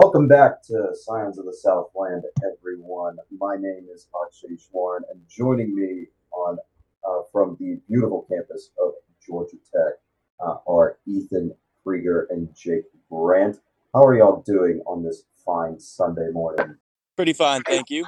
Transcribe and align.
Welcome 0.00 0.28
back 0.28 0.62
to 0.68 0.94
Scions 0.94 1.38
of 1.38 1.46
the 1.46 1.52
Southland, 1.52 2.22
everyone. 2.46 3.16
My 3.36 3.56
name 3.56 3.88
is 3.92 4.06
Akshay 4.24 4.56
Schwarn, 4.56 5.00
and 5.10 5.20
joining 5.28 5.74
me 5.74 6.06
on 6.30 6.56
uh, 7.02 7.22
from 7.32 7.56
the 7.58 7.80
beautiful 7.88 8.24
campus 8.30 8.70
of 8.80 8.92
Georgia 9.26 9.56
Tech 9.56 9.94
uh, 10.38 10.58
are 10.68 10.98
Ethan 11.04 11.52
Krieger 11.82 12.28
and 12.30 12.48
Jake 12.54 12.84
Brandt. 13.10 13.58
How 13.92 14.04
are 14.04 14.16
y'all 14.16 14.44
doing 14.46 14.80
on 14.86 15.02
this 15.02 15.24
fine 15.44 15.80
Sunday 15.80 16.28
morning? 16.30 16.76
Pretty 17.16 17.32
fine, 17.32 17.62
thank 17.62 17.90
you. 17.90 18.06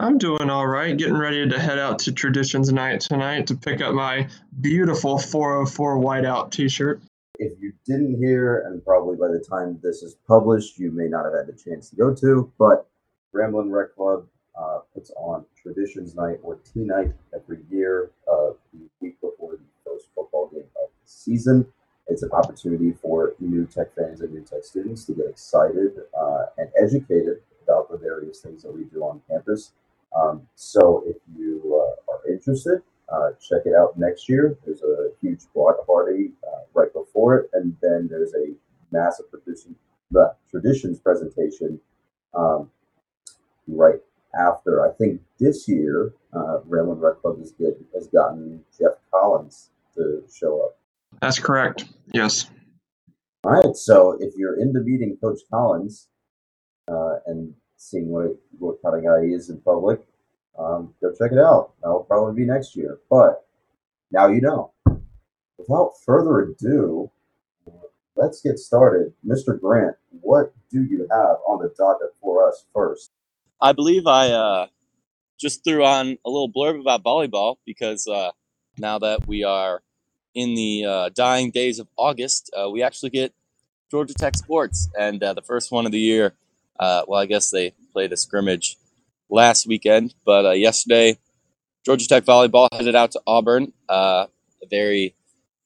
I'm 0.00 0.16
doing 0.16 0.48
all 0.48 0.66
right. 0.66 0.96
Getting 0.96 1.18
ready 1.18 1.46
to 1.46 1.58
head 1.58 1.78
out 1.78 1.98
to 2.00 2.12
Traditions 2.12 2.72
Night 2.72 3.02
tonight 3.02 3.48
to 3.48 3.54
pick 3.54 3.82
up 3.82 3.92
my 3.92 4.28
beautiful 4.62 5.18
404 5.18 5.98
whiteout 5.98 6.52
T-shirt. 6.52 7.02
If 7.38 7.52
you 7.60 7.72
didn't 7.84 8.18
hear, 8.18 8.60
and 8.60 8.84
probably 8.84 9.16
by 9.16 9.28
the 9.28 9.44
time 9.44 9.80
this 9.82 10.02
is 10.02 10.16
published, 10.26 10.78
you 10.78 10.92
may 10.92 11.08
not 11.08 11.24
have 11.24 11.34
had 11.34 11.46
the 11.46 11.58
chance 11.58 11.90
to 11.90 11.96
go 11.96 12.14
to, 12.14 12.52
but 12.58 12.86
Ramblin' 13.32 13.72
Reck 13.72 13.96
Club 13.96 14.26
uh, 14.56 14.78
puts 14.94 15.10
on 15.16 15.44
Traditions 15.60 16.14
Night 16.14 16.38
or 16.44 16.56
T 16.56 16.80
Night 16.80 17.12
every 17.34 17.58
year, 17.68 18.12
uh, 18.30 18.50
the 18.72 18.88
week 19.00 19.20
before 19.20 19.52
the 19.52 19.64
first 19.84 20.06
football 20.14 20.48
game 20.52 20.62
of 20.82 20.90
the 20.90 21.06
season. 21.06 21.66
It's 22.06 22.22
an 22.22 22.30
opportunity 22.30 22.92
for 22.92 23.34
new 23.40 23.66
tech 23.66 23.94
fans 23.96 24.20
and 24.20 24.32
new 24.32 24.42
tech 24.42 24.62
students 24.62 25.04
to 25.06 25.14
get 25.14 25.26
excited 25.26 25.92
uh, 26.16 26.44
and 26.58 26.68
educated 26.80 27.38
about 27.64 27.90
the 27.90 27.96
various 27.96 28.40
things 28.40 28.62
that 28.62 28.72
we 28.72 28.84
do 28.84 29.02
on 29.02 29.20
campus. 29.28 29.72
Um, 30.14 30.42
so 30.54 31.02
if 31.06 31.16
you 31.36 31.60
uh, 31.74 32.12
are 32.12 32.32
interested, 32.32 32.82
uh, 33.08 33.30
check 33.40 33.62
it 33.66 33.74
out 33.74 33.98
next 33.98 34.28
year. 34.28 34.56
There's 34.64 34.82
a 34.82 35.10
huge 35.20 35.40
block 35.54 35.86
party 35.86 36.32
uh, 36.46 36.62
right 36.72 36.92
before 36.92 37.36
it, 37.36 37.50
and 37.52 37.76
then 37.82 38.08
there's 38.10 38.32
a 38.34 38.54
massive 38.90 39.26
tradition, 39.30 39.74
the 40.10 40.34
traditions 40.50 40.98
presentation 40.98 41.80
um, 42.34 42.70
right 43.66 44.00
after. 44.40 44.86
I 44.86 44.92
think 44.94 45.20
this 45.38 45.68
year, 45.68 46.12
uh, 46.32 46.60
Ramblin' 46.66 46.98
Reck 46.98 47.20
Club 47.20 47.38
has, 47.38 47.52
get, 47.52 47.78
has 47.94 48.06
gotten 48.08 48.64
Geoff 48.78 48.94
Collins 49.10 49.70
to 49.96 50.24
show 50.32 50.62
up. 50.62 50.78
That's 51.20 51.38
correct. 51.38 51.84
Yes. 52.12 52.50
All 53.44 53.52
right. 53.52 53.76
So 53.76 54.16
if 54.20 54.34
you're 54.36 54.60
into 54.60 54.80
meeting 54.80 55.16
Coach 55.20 55.40
Collins 55.50 56.08
uh, 56.88 57.16
and 57.26 57.54
seeing 57.76 58.08
what 58.08 58.36
what 58.58 58.82
kind 58.82 58.96
of 58.96 59.04
guy 59.04 59.26
he 59.26 59.32
is 59.32 59.50
in 59.50 59.60
public, 59.60 60.00
um, 60.58 60.94
go 61.00 61.12
check 61.12 61.32
it 61.32 61.38
out. 61.38 61.72
That'll 61.82 62.04
probably 62.04 62.34
be 62.34 62.46
next 62.46 62.76
year. 62.76 62.98
But 63.10 63.46
now 64.10 64.28
you 64.28 64.40
know. 64.40 64.72
Without 65.58 65.92
further 66.04 66.40
ado, 66.40 67.10
let's 68.16 68.40
get 68.40 68.58
started. 68.58 69.12
Mr. 69.26 69.58
Grant, 69.58 69.96
what 70.20 70.52
do 70.70 70.82
you 70.82 71.06
have 71.10 71.36
on 71.46 71.62
the 71.62 71.72
docket 71.76 72.10
for 72.20 72.46
us 72.46 72.64
first? 72.74 73.10
I 73.60 73.72
believe 73.72 74.06
I 74.06 74.30
uh, 74.30 74.66
just 75.38 75.64
threw 75.64 75.84
on 75.84 76.18
a 76.24 76.30
little 76.30 76.50
blurb 76.50 76.80
about 76.80 77.02
volleyball 77.02 77.56
because 77.64 78.06
uh, 78.06 78.30
now 78.78 78.98
that 78.98 79.26
we 79.26 79.44
are 79.44 79.82
in 80.34 80.54
the 80.54 80.84
uh, 80.84 81.08
dying 81.14 81.50
days 81.50 81.78
of 81.78 81.88
August, 81.96 82.50
uh, 82.56 82.68
we 82.68 82.82
actually 82.82 83.10
get 83.10 83.32
Georgia 83.90 84.14
Tech 84.14 84.36
sports, 84.36 84.88
and 84.98 85.22
uh, 85.22 85.32
the 85.34 85.42
first 85.42 85.70
one 85.70 85.86
of 85.86 85.92
the 85.92 86.00
year. 86.00 86.34
Uh, 86.78 87.04
well, 87.06 87.20
I 87.20 87.26
guess 87.26 87.50
they 87.50 87.72
played 87.92 88.12
a 88.12 88.16
scrimmage 88.16 88.76
last 89.34 89.66
weekend, 89.66 90.14
but 90.24 90.46
uh, 90.46 90.50
yesterday, 90.52 91.18
Georgia 91.84 92.06
Tech 92.06 92.24
volleyball 92.24 92.68
headed 92.72 92.94
out 92.94 93.10
to 93.12 93.20
Auburn. 93.26 93.72
Uh, 93.88 94.26
a 94.62 94.66
very 94.70 95.14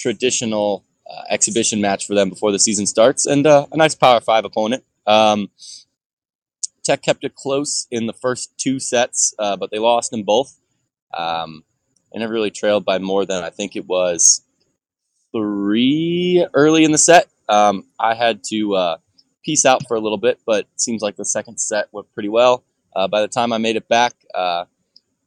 traditional 0.01 0.85
exhibition 1.31 1.81
match 1.81 2.07
for 2.07 2.15
them 2.15 2.29
before 2.29 2.53
the 2.53 2.59
season 2.59 2.87
starts, 2.87 3.25
and 3.27 3.47
a 3.47 3.67
nice 3.75 3.95
Power 3.95 4.21
Five 4.21 4.45
opponent. 4.45 4.85
Um, 5.07 5.51
Tech 6.85 7.03
kept 7.03 7.25
it 7.25 7.35
close 7.35 7.87
in 7.91 8.07
the 8.07 8.13
first 8.13 8.53
two 8.59 8.81
sets, 8.81 9.35
but 9.39 9.71
they 9.71 9.79
lost 9.79 10.13
in 10.13 10.25
both. 10.25 10.59
Um, 11.17 11.65
and 12.13 12.21
never 12.21 12.33
really 12.33 12.51
trailed 12.51 12.85
by 12.85 12.99
more 12.99 13.25
than 13.25 13.43
I 13.43 13.51
think 13.51 13.77
it 13.77 13.87
was 13.87 14.43
three 15.33 16.47
early 16.55 16.85
in 16.85 16.93
the 16.93 16.99
set. 16.99 17.29
Um, 17.49 17.85
I 17.99 18.15
had 18.15 18.43
to 18.51 18.75
uh, 18.75 18.97
peace 19.45 19.65
out 19.65 19.87
for 19.87 19.97
a 19.97 20.01
little 20.01 20.19
bit, 20.19 20.41
but 20.47 20.67
seems 20.77 21.03
like 21.03 21.17
the 21.17 21.25
second 21.25 21.59
set 21.59 21.89
went 21.93 22.13
pretty 22.15 22.29
well. 22.29 22.65
Uh, 22.99 23.07
by 23.07 23.21
the 23.21 23.29
time 23.29 23.53
I 23.53 23.59
made 23.59 23.77
it 23.77 23.89
back, 23.89 24.13
uh, 24.35 24.65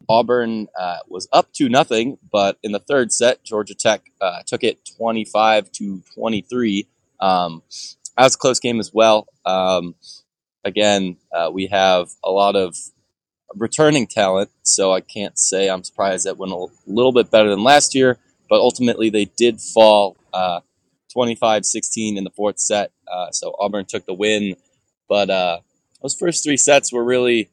Auburn 0.10 0.68
uh, 0.78 0.98
was 1.08 1.30
up 1.32 1.54
to 1.54 1.70
nothing, 1.70 2.18
but 2.30 2.58
in 2.64 2.74
the 2.74 2.80
third 2.80 3.14
set, 3.14 3.46
Georgia 3.46 3.74
Tech 3.74 4.12
uh, 4.20 4.42
took 4.46 4.62
it 4.62 4.80
25 4.98 5.72
to 5.72 6.04
23. 6.14 6.86
Um, 7.22 7.64
that 8.18 8.26
was 8.26 8.36
a 8.36 8.38
close 8.38 8.60
game 8.60 8.82
as 8.82 8.94
well. 8.94 9.30
Um, 9.46 9.96
again, 10.66 11.16
uh, 11.34 11.50
we 11.54 11.68
have 11.68 12.10
a 12.26 12.30
lot 12.30 12.58
of 12.58 12.76
returning 13.56 14.06
talent, 14.06 14.50
so 14.64 14.92
I 14.92 15.00
can't 15.00 15.40
say 15.40 15.70
I'm 15.70 15.86
surprised 15.86 16.26
that 16.26 16.38
went 16.38 16.52
a 16.52 16.68
little 16.88 17.14
bit 17.14 17.32
better 17.32 17.50
than 17.50 17.64
last 17.64 17.96
year 17.96 18.20
but 18.50 18.60
ultimately 18.60 19.10
they 19.10 19.24
did 19.24 19.62
fall 19.62 20.18
uh, 20.34 20.60
25-16 21.16 22.18
in 22.18 22.26
the 22.26 22.32
fourth 22.32 22.60
set. 22.60 22.92
So 23.32 23.56
Auburn 23.58 23.86
took 23.86 24.06
the 24.06 24.14
win, 24.14 24.58
but 25.08 25.28
those 26.02 26.16
first 26.16 26.44
three 26.44 26.58
sets 26.58 26.92
were 26.92 27.06
really 27.06 27.50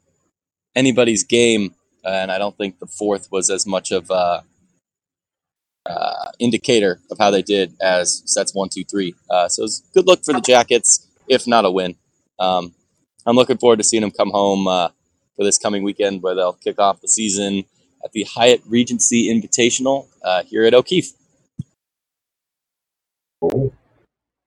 anybody's 0.79 1.25
game, 1.25 1.75
and 2.05 2.31
I 2.31 2.39
don't 2.39 2.57
think 2.57 2.79
the 2.79 2.87
fourth 2.87 3.29
was 3.33 3.51
as 3.51 3.67
much 3.67 3.91
of 3.91 4.11
a 4.11 4.45
uh, 5.85 6.31
indicator 6.39 7.01
of 7.11 7.19
how 7.19 7.31
they 7.31 7.43
did 7.43 7.75
as 7.81 8.23
sets 8.27 8.55
one, 8.55 8.69
two, 8.69 8.85
three. 8.85 9.15
Uh, 9.29 9.49
so 9.49 9.63
it 9.63 9.65
was 9.65 9.83
good 9.95 10.07
look 10.07 10.25
for 10.25 10.33
the 10.33 10.41
Jackets, 10.41 11.07
if 11.29 11.47
not 11.47 11.65
a 11.65 11.71
win. 11.71 11.97
Um, 12.39 12.75
I'm 13.27 13.37
looking 13.37 13.59
forward 13.59 13.79
to 13.79 13.85
seeing 13.85 14.03
them 14.03 14.11
come 14.11 14.31
home 14.31 14.69
uh, 14.69 14.89
for 15.37 15.45
this 15.45 15.59
coming 15.59 15.83
weekend, 15.83 16.23
where 16.23 16.35
they'll 16.35 16.53
kick 16.53 16.79
off 16.79 17.01
the 17.01 17.09
season 17.09 17.65
at 18.05 18.13
the 18.13 18.25
Hyatt 18.25 18.63
Regency 18.67 19.29
Invitational 19.29 20.07
uh, 20.23 20.45
here 20.45 20.65
at 20.65 20.75
O'Keefe. 20.75 21.13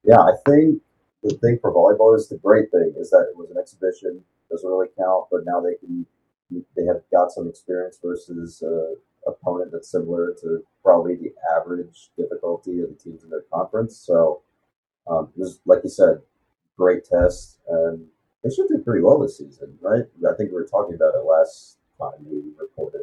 Yeah, 0.04 0.20
I 0.20 0.32
think 0.46 0.82
the 1.22 1.34
thing 1.40 1.58
for 1.60 1.72
volleyball 1.72 2.16
is 2.16 2.28
the 2.28 2.38
great 2.38 2.70
thing 2.70 2.94
is 2.98 3.10
that 3.10 3.28
it 3.30 3.36
was 3.36 3.50
an 3.50 3.58
exhibition, 3.58 4.24
doesn't 4.50 4.68
really 4.68 4.88
count, 4.98 5.26
but 5.30 5.44
now 5.44 5.60
they 5.60 5.74
can 5.76 6.06
they 6.76 6.84
have 6.84 7.02
got 7.10 7.30
some 7.30 7.48
experience 7.48 7.98
versus 8.02 8.62
uh, 8.62 9.30
opponent 9.30 9.70
that's 9.72 9.90
similar 9.90 10.34
to 10.42 10.62
probably 10.82 11.16
the 11.16 11.32
average 11.56 12.10
difficulty 12.16 12.80
of 12.80 12.88
the 12.90 12.98
teams 13.02 13.24
in 13.24 13.30
their 13.30 13.44
conference. 13.52 13.96
So, 13.96 14.42
um, 15.08 15.28
was 15.36 15.60
like 15.66 15.80
you 15.84 15.90
said, 15.90 16.20
great 16.76 17.04
test, 17.04 17.58
and 17.68 18.06
they 18.42 18.50
should 18.50 18.68
do 18.68 18.78
pretty 18.78 19.02
well 19.02 19.18
this 19.18 19.38
season, 19.38 19.78
right? 19.80 20.04
I 20.28 20.34
think 20.36 20.50
we 20.50 20.54
were 20.54 20.66
talking 20.66 20.94
about 20.94 21.14
it 21.14 21.24
last 21.24 21.78
time 21.98 22.24
we 22.28 22.42
recorded 22.60 23.02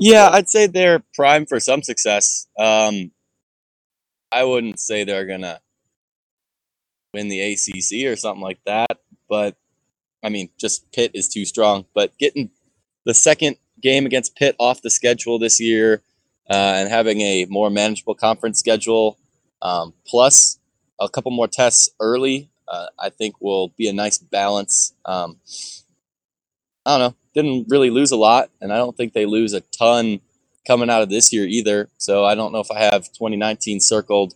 yeah, 0.00 0.28
I'd 0.32 0.48
say 0.48 0.66
they're 0.66 1.02
prime 1.14 1.46
for 1.46 1.60
some 1.60 1.82
success. 1.82 2.46
Um, 2.58 3.10
I 4.30 4.44
wouldn't 4.44 4.78
say 4.78 5.04
they're 5.04 5.26
gonna 5.26 5.60
win 7.12 7.28
the 7.28 7.40
ACC 7.40 8.06
or 8.06 8.16
something 8.16 8.42
like 8.42 8.60
that, 8.66 9.00
but 9.28 9.56
I 10.22 10.28
mean, 10.28 10.50
just 10.58 10.90
Pitt 10.92 11.12
is 11.14 11.28
too 11.28 11.44
strong. 11.44 11.86
But 11.94 12.16
getting 12.18 12.50
the 13.04 13.14
second 13.14 13.56
game 13.80 14.06
against 14.06 14.36
Pitt 14.36 14.56
off 14.58 14.82
the 14.82 14.90
schedule 14.90 15.38
this 15.38 15.60
year 15.60 16.02
uh, 16.50 16.74
and 16.76 16.88
having 16.88 17.20
a 17.20 17.46
more 17.46 17.70
manageable 17.70 18.14
conference 18.14 18.58
schedule, 18.58 19.18
um, 19.60 19.94
plus 20.06 20.58
a 21.00 21.08
couple 21.08 21.30
more 21.32 21.48
tests 21.48 21.88
early, 22.00 22.50
uh, 22.68 22.86
I 22.98 23.10
think 23.10 23.40
will 23.40 23.68
be 23.76 23.88
a 23.88 23.92
nice 23.92 24.18
balance. 24.18 24.94
Um, 25.04 25.38
I 26.86 26.98
don't 26.98 27.10
know 27.10 27.16
didn't 27.34 27.66
really 27.68 27.90
lose 27.90 28.10
a 28.10 28.16
lot, 28.16 28.50
and 28.60 28.72
I 28.72 28.76
don't 28.76 28.96
think 28.96 29.12
they 29.12 29.26
lose 29.26 29.52
a 29.52 29.60
ton 29.60 30.20
coming 30.66 30.90
out 30.90 31.02
of 31.02 31.10
this 31.10 31.32
year 31.32 31.44
either. 31.44 31.88
So 31.98 32.24
I 32.24 32.34
don't 32.34 32.52
know 32.52 32.60
if 32.60 32.70
I 32.70 32.80
have 32.80 33.06
2019 33.12 33.80
circled 33.80 34.34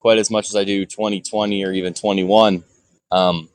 quite 0.00 0.18
as 0.18 0.30
much 0.30 0.48
as 0.48 0.56
I 0.56 0.64
do 0.64 0.86
2020 0.86 1.64
or 1.64 1.72
even 1.72 1.94
21. 1.94 2.64
Um, 3.12 3.48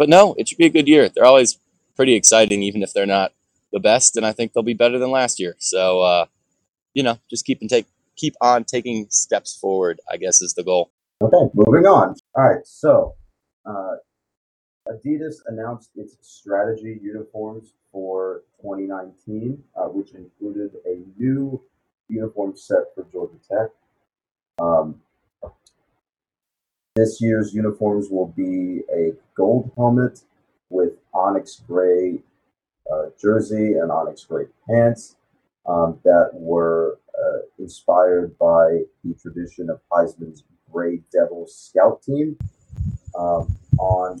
but 0.00 0.08
no, 0.08 0.34
it 0.38 0.48
should 0.48 0.56
be 0.56 0.64
a 0.64 0.70
good 0.70 0.88
year. 0.88 1.10
They're 1.10 1.26
always 1.26 1.58
pretty 1.94 2.14
exciting, 2.14 2.62
even 2.62 2.82
if 2.82 2.94
they're 2.94 3.04
not 3.04 3.34
the 3.70 3.78
best, 3.78 4.16
and 4.16 4.24
I 4.24 4.32
think 4.32 4.54
they'll 4.54 4.62
be 4.62 4.72
better 4.72 4.98
than 4.98 5.10
last 5.10 5.38
year. 5.38 5.56
So 5.58 6.00
uh, 6.00 6.24
you 6.94 7.02
know, 7.02 7.18
just 7.28 7.44
keep 7.44 7.60
and 7.60 7.68
take 7.68 7.84
keep 8.16 8.34
on 8.40 8.64
taking 8.64 9.08
steps 9.10 9.54
forward. 9.54 10.00
I 10.10 10.16
guess 10.16 10.40
is 10.40 10.54
the 10.54 10.64
goal. 10.64 10.90
Okay, 11.22 11.50
moving 11.52 11.84
on. 11.84 12.14
All 12.34 12.44
right, 12.44 12.64
so 12.64 13.14
uh, 13.66 13.96
Adidas 14.88 15.34
announced 15.48 15.90
its 15.94 16.16
strategy 16.22 16.98
uniforms 17.02 17.74
for 17.92 18.44
2019, 18.62 19.62
uh, 19.76 19.84
which 19.88 20.12
included 20.12 20.70
a 20.86 21.02
new 21.20 21.62
uniform 22.08 22.56
set 22.56 22.84
for 22.94 23.06
Georgia 23.12 23.36
Tech. 23.46 23.68
Um, 24.62 25.02
this 26.96 27.20
year's 27.20 27.54
uniforms 27.54 28.08
will 28.10 28.28
be 28.36 28.82
a 28.92 29.12
gold 29.36 29.70
helmet 29.76 30.20
with 30.70 30.92
onyx 31.14 31.62
gray 31.66 32.18
uh, 32.92 33.06
jersey 33.20 33.74
and 33.74 33.90
onyx 33.92 34.24
gray 34.24 34.44
pants 34.68 35.16
um, 35.66 35.98
that 36.04 36.30
were 36.34 36.98
uh, 37.14 37.38
inspired 37.58 38.36
by 38.38 38.80
the 39.04 39.14
tradition 39.20 39.70
of 39.70 39.80
Heisman's 39.92 40.42
Gray 40.72 41.00
Devils 41.12 41.54
scout 41.54 42.02
team. 42.02 42.36
Um, 43.16 43.56
on 43.78 44.20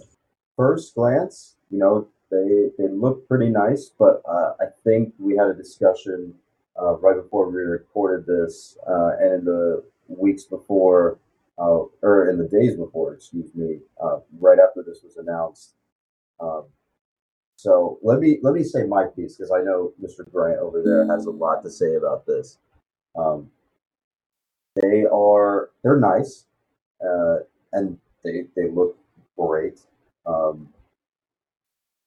first 0.56 0.94
glance, 0.94 1.56
you 1.70 1.78
know, 1.78 2.08
they 2.30 2.70
they 2.78 2.88
look 2.88 3.26
pretty 3.26 3.48
nice, 3.48 3.90
but 3.98 4.22
uh, 4.28 4.54
I 4.60 4.66
think 4.84 5.14
we 5.18 5.36
had 5.36 5.48
a 5.48 5.54
discussion 5.54 6.34
uh, 6.80 6.96
right 6.98 7.16
before 7.16 7.50
we 7.50 7.60
recorded 7.62 8.26
this, 8.26 8.76
uh, 8.88 9.12
and 9.18 9.40
in 9.40 9.44
the 9.44 9.84
weeks 10.08 10.44
before, 10.44 11.18
uh, 11.60 11.84
or 12.02 12.30
in 12.30 12.38
the 12.38 12.48
days 12.48 12.74
before, 12.76 13.14
excuse 13.14 13.54
me, 13.54 13.80
uh, 14.02 14.18
right 14.40 14.58
after 14.58 14.82
this 14.82 15.02
was 15.04 15.16
announced. 15.18 15.74
Um, 16.40 16.64
so 17.56 17.98
let 18.02 18.20
me 18.20 18.38
let 18.42 18.54
me 18.54 18.64
say 18.64 18.84
my 18.84 19.04
piece 19.04 19.36
because 19.36 19.52
I 19.52 19.62
know 19.62 19.92
Mr. 20.02 20.30
Grant 20.32 20.58
over 20.60 20.82
there 20.82 21.06
has 21.14 21.26
a 21.26 21.30
lot 21.30 21.62
to 21.62 21.70
say 21.70 21.94
about 21.94 22.24
this. 22.26 22.56
Um, 23.18 23.50
they 24.76 25.04
are 25.04 25.70
they're 25.82 25.98
nice, 26.00 26.46
uh, 27.04 27.40
and 27.74 27.98
they 28.24 28.46
they 28.56 28.70
look 28.70 28.96
great. 29.36 29.80
Um, 30.24 30.70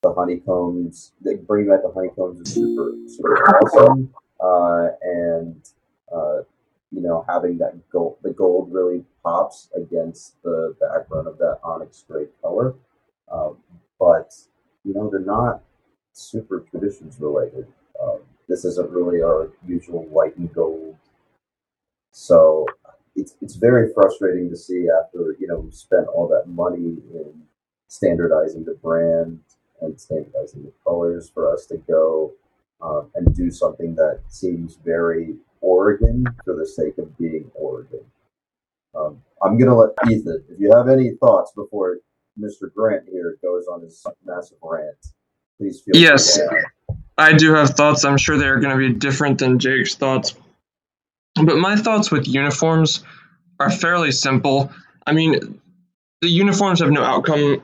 the 0.01 0.13
honeycombs, 0.13 1.11
they 1.21 1.35
bring 1.35 1.69
back 1.69 1.83
the 1.83 1.91
honeycombs 1.91 2.41
is 2.41 2.53
super 2.53 2.93
super 3.07 3.35
awesome, 3.57 4.11
uh, 4.39 4.87
and 5.03 5.61
uh, 6.11 6.41
you 6.93 7.01
know 7.01 7.25
having 7.27 7.57
that 7.57 7.89
gold, 7.89 8.17
the 8.21 8.31
gold 8.31 8.71
really 8.71 9.03
pops 9.23 9.69
against 9.75 10.41
the 10.43 10.75
background 10.79 11.27
of 11.27 11.37
that 11.39 11.59
onyx 11.63 12.03
gray 12.07 12.25
color. 12.41 12.75
Um, 13.31 13.57
but 13.99 14.33
you 14.83 14.93
know 14.93 15.09
they're 15.09 15.19
not 15.19 15.61
super 16.13 16.65
traditions 16.69 17.19
related. 17.19 17.67
Um, 18.01 18.19
this 18.47 18.65
isn't 18.65 18.89
really 18.91 19.21
our 19.21 19.49
usual 19.65 20.03
white 20.05 20.37
and 20.37 20.53
gold. 20.53 20.95
So 22.11 22.65
it's 23.15 23.35
it's 23.41 23.55
very 23.55 23.91
frustrating 23.93 24.49
to 24.49 24.57
see 24.57 24.87
after 24.89 25.35
you 25.39 25.47
know 25.47 25.59
we 25.59 25.71
spent 25.71 26.07
all 26.07 26.27
that 26.27 26.47
money 26.47 26.97
in 27.13 27.43
standardizing 27.87 28.65
the 28.65 28.75
brand 28.75 29.39
and 29.81 29.99
standardizing 29.99 30.63
the 30.63 30.73
colors 30.83 31.29
for 31.33 31.51
us 31.51 31.65
to 31.67 31.77
go 31.77 32.31
um, 32.81 33.09
and 33.15 33.35
do 33.35 33.51
something 33.51 33.95
that 33.95 34.19
seems 34.27 34.77
very 34.83 35.35
Oregon 35.63 36.25
for 36.45 36.55
the 36.55 36.65
sake 36.65 36.97
of 36.99 37.17
being 37.17 37.49
Oregon. 37.55 38.01
Um, 38.95 39.21
I'm 39.43 39.57
gonna 39.57 39.75
let 39.75 39.89
Ethan, 40.09 40.43
if 40.49 40.59
you 40.59 40.71
have 40.75 40.87
any 40.89 41.11
thoughts 41.15 41.51
before 41.55 41.97
Mr. 42.39 42.71
Grant 42.75 43.03
here 43.09 43.37
goes 43.41 43.65
on 43.67 43.81
his 43.81 44.05
massive 44.25 44.57
rant, 44.61 44.97
please 45.57 45.81
feel 45.81 45.99
Yes. 45.99 46.37
free. 46.37 46.47
to. 46.47 46.95
I 47.17 47.33
do 47.33 47.53
have 47.53 47.71
thoughts. 47.71 48.05
I'm 48.05 48.17
sure 48.17 48.37
they're 48.37 48.59
going 48.59 48.75
to 48.77 48.87
be 48.89 48.93
different 48.93 49.37
than 49.37 49.59
Jake's 49.59 49.93
thoughts. 49.95 50.33
But 51.43 51.57
my 51.57 51.75
thoughts 51.75 52.09
with 52.11 52.27
uniforms 52.27 53.03
are 53.59 53.69
fairly 53.69 54.11
simple. 54.11 54.71
I 55.05 55.13
mean, 55.13 55.61
the 56.21 56.27
uniforms 56.29 56.79
have 56.79 56.89
no 56.89 57.03
outcome 57.03 57.61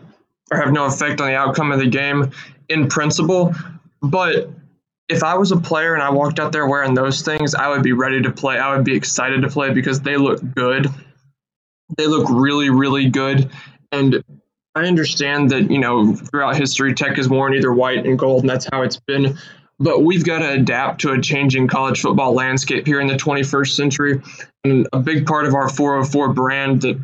or 0.51 0.57
have 0.57 0.71
no 0.71 0.85
effect 0.85 1.19
on 1.19 1.27
the 1.27 1.35
outcome 1.35 1.71
of 1.71 1.79
the 1.79 1.87
game 1.87 2.29
in 2.69 2.87
principle. 2.87 3.53
But 4.03 4.49
if 5.09 5.23
I 5.23 5.35
was 5.35 5.51
a 5.51 5.57
player 5.57 5.93
and 5.95 6.03
I 6.03 6.11
walked 6.11 6.39
out 6.39 6.51
there 6.51 6.67
wearing 6.67 6.93
those 6.93 7.23
things, 7.23 7.55
I 7.55 7.67
would 7.67 7.81
be 7.81 7.93
ready 7.93 8.21
to 8.21 8.31
play. 8.31 8.59
I 8.59 8.75
would 8.75 8.85
be 8.85 8.95
excited 8.95 9.41
to 9.41 9.49
play 9.49 9.73
because 9.73 9.99
they 9.99 10.17
look 10.17 10.39
good. 10.55 10.87
They 11.97 12.05
look 12.05 12.29
really, 12.29 12.69
really 12.69 13.09
good. 13.09 13.49
And 13.91 14.23
I 14.75 14.85
understand 14.85 15.49
that, 15.49 15.71
you 15.71 15.79
know, 15.79 16.13
throughout 16.15 16.55
history, 16.55 16.93
Tech 16.93 17.17
has 17.17 17.27
worn 17.27 17.55
either 17.55 17.73
white 17.73 18.05
and 18.05 18.19
gold, 18.19 18.43
and 18.43 18.49
that's 18.49 18.67
how 18.71 18.83
it's 18.83 18.99
been. 18.99 19.35
But 19.79 20.03
we've 20.03 20.23
got 20.23 20.39
to 20.39 20.51
adapt 20.51 21.01
to 21.01 21.13
a 21.13 21.21
changing 21.21 21.67
college 21.67 22.01
football 22.01 22.33
landscape 22.33 22.85
here 22.85 23.01
in 23.01 23.07
the 23.07 23.15
21st 23.15 23.75
century. 23.75 24.21
And 24.63 24.87
a 24.93 24.99
big 24.99 25.25
part 25.25 25.45
of 25.47 25.55
our 25.55 25.69
404 25.69 26.33
brand 26.33 26.81
that 26.81 26.99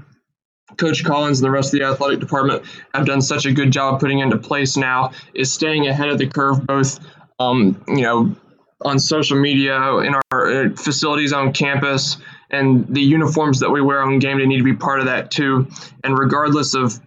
Coach 0.78 1.04
Collins 1.04 1.40
and 1.40 1.46
the 1.46 1.52
rest 1.52 1.74
of 1.74 1.80
the 1.80 1.86
athletic 1.86 2.20
department 2.20 2.64
have 2.94 3.06
done 3.06 3.22
such 3.22 3.46
a 3.46 3.52
good 3.52 3.72
job 3.72 4.00
putting 4.00 4.20
into 4.20 4.38
place 4.38 4.78
now 4.78 5.12
is 5.34 5.52
staying 5.52 5.88
ahead 5.88 6.10
of 6.10 6.18
the 6.18 6.28
curve, 6.28 6.68
both, 6.68 7.00
um, 7.40 7.84
you 7.88 8.02
know, 8.02 8.36
on 8.82 9.00
social 9.00 9.38
media, 9.38 9.76
in 9.98 10.16
our 10.32 10.66
uh, 10.66 10.70
facilities 10.76 11.34
on 11.34 11.54
campus, 11.54 12.18
and 12.52 12.86
the 12.94 13.02
uniforms 13.02 13.60
that 13.60 13.70
we 13.70 13.82
wear 13.82 14.02
on 14.02 14.20
game 14.20 14.38
day 14.38 14.46
need 14.46 14.58
to 14.58 14.64
be 14.64 14.76
part 14.76 15.00
of 15.00 15.06
that 15.06 15.32
too. 15.32 15.68
And 16.04 16.18
regardless 16.18 16.74
of 16.74 17.00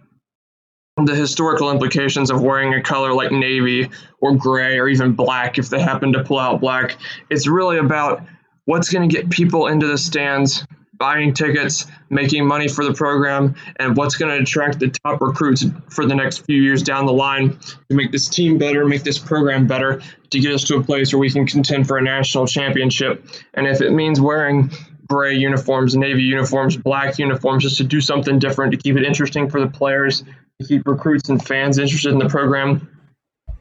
the 1.05 1.15
historical 1.15 1.71
implications 1.71 2.29
of 2.29 2.41
wearing 2.41 2.73
a 2.73 2.81
color 2.81 3.13
like 3.13 3.31
navy 3.31 3.89
or 4.21 4.35
gray 4.35 4.77
or 4.77 4.87
even 4.87 5.13
black 5.13 5.57
if 5.57 5.69
they 5.69 5.79
happen 5.79 6.11
to 6.13 6.23
pull 6.23 6.39
out 6.39 6.59
black. 6.61 6.97
It's 7.29 7.47
really 7.47 7.77
about 7.77 8.21
what's 8.65 8.89
going 8.89 9.07
to 9.07 9.15
get 9.15 9.29
people 9.29 9.67
into 9.67 9.87
the 9.87 9.97
stands, 9.97 10.65
buying 10.99 11.33
tickets, 11.33 11.87
making 12.09 12.45
money 12.45 12.67
for 12.67 12.83
the 12.83 12.93
program, 12.93 13.55
and 13.77 13.95
what's 13.95 14.15
going 14.15 14.35
to 14.35 14.43
attract 14.43 14.79
the 14.79 14.89
top 15.03 15.21
recruits 15.21 15.65
for 15.89 16.05
the 16.05 16.13
next 16.13 16.39
few 16.45 16.61
years 16.61 16.83
down 16.83 17.05
the 17.05 17.13
line 17.13 17.57
to 17.89 17.95
make 17.95 18.11
this 18.11 18.27
team 18.27 18.57
better, 18.57 18.85
make 18.85 19.03
this 19.03 19.17
program 19.17 19.65
better, 19.65 20.01
to 20.29 20.39
get 20.39 20.53
us 20.53 20.63
to 20.65 20.75
a 20.75 20.83
place 20.83 21.13
where 21.13 21.19
we 21.19 21.29
can 21.29 21.47
contend 21.47 21.87
for 21.87 21.97
a 21.97 22.01
national 22.01 22.45
championship. 22.45 23.25
And 23.53 23.65
if 23.65 23.81
it 23.81 23.91
means 23.91 24.19
wearing 24.19 24.69
gray 25.07 25.33
uniforms, 25.33 25.95
navy 25.95 26.21
uniforms, 26.21 26.77
black 26.77 27.17
uniforms, 27.17 27.63
just 27.63 27.77
to 27.77 27.83
do 27.83 28.01
something 28.01 28.37
different, 28.37 28.73
to 28.73 28.77
keep 28.77 28.95
it 28.95 29.03
interesting 29.03 29.49
for 29.49 29.59
the 29.59 29.67
players, 29.67 30.23
to 30.61 30.67
keep 30.67 30.85
recruits 30.85 31.29
and 31.29 31.43
fans 31.43 31.79
interested 31.79 32.11
in 32.11 32.19
the 32.19 32.29
program, 32.29 32.87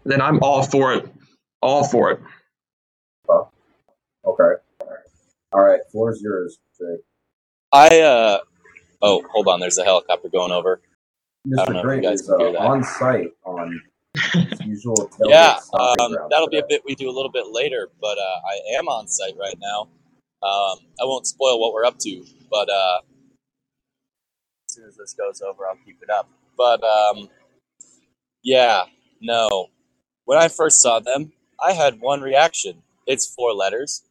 then 0.05 0.21
I'm 0.21 0.41
all 0.43 0.63
for 0.63 0.93
it. 0.93 1.09
All 1.63 1.85
for 1.85 2.11
it. 2.11 2.21
Oh, 3.29 3.49
okay. 4.27 4.61
All 5.53 5.63
right, 5.65 5.81
is 5.81 6.21
yours, 6.23 6.59
Jake. 6.79 7.01
I 7.73 8.01
uh 8.01 8.39
oh, 9.03 9.23
hold 9.31 9.49
on. 9.49 9.61
There's 9.61 9.79
a 9.79 9.85
helicopter 9.85 10.29
going 10.29 10.53
over. 10.53 10.81
don't 11.67 11.75
know 11.75 11.83
Mr. 11.83 11.99
if 11.99 12.03
you 12.03 12.09
guys 12.09 12.21
is 12.21 12.27
can 12.27 12.41
hear 12.41 12.57
uh, 12.57 12.67
on 12.67 12.83
site 12.85 13.33
on 13.45 13.81
his 14.35 14.61
usual. 14.67 15.11
yeah, 15.25 15.59
um, 15.75 16.17
that'll 16.31 16.49
be 16.49 16.59
a 16.59 16.67
bit 16.69 16.83
we 16.85 16.95
do 16.95 17.09
a 17.09 17.13
little 17.13 17.31
bit 17.31 17.47
later, 17.51 17.89
but 18.01 18.19
uh, 18.19 18.41
I 18.51 18.79
am 18.79 18.89
on 18.89 19.07
site 19.07 19.35
right 19.39 19.57
now. 19.61 19.83
Um, 20.43 20.79
I 21.01 21.05
won't 21.05 21.27
spoil 21.27 21.61
what 21.61 21.73
we're 21.73 21.85
up 21.85 21.99
to, 21.99 22.25
but 22.51 22.69
uh, 22.71 23.01
as 24.69 24.75
soon 24.75 24.85
as 24.87 24.97
this 24.97 25.15
goes 25.15 25.43
over, 25.43 25.67
I'll 25.67 25.79
keep 25.85 25.99
it 26.03 26.11
up. 26.11 26.29
But 26.57 26.83
um, 26.83 27.29
yeah, 28.43 28.85
no. 29.21 29.69
When 30.25 30.39
I 30.39 30.49
first 30.49 30.81
saw 30.81 31.01
them, 31.01 31.33
I 31.63 31.73
had 31.73 32.01
one 32.01 32.21
reaction. 32.21 32.83
It's 33.07 33.27
four 33.27 33.53
letters, 33.53 34.03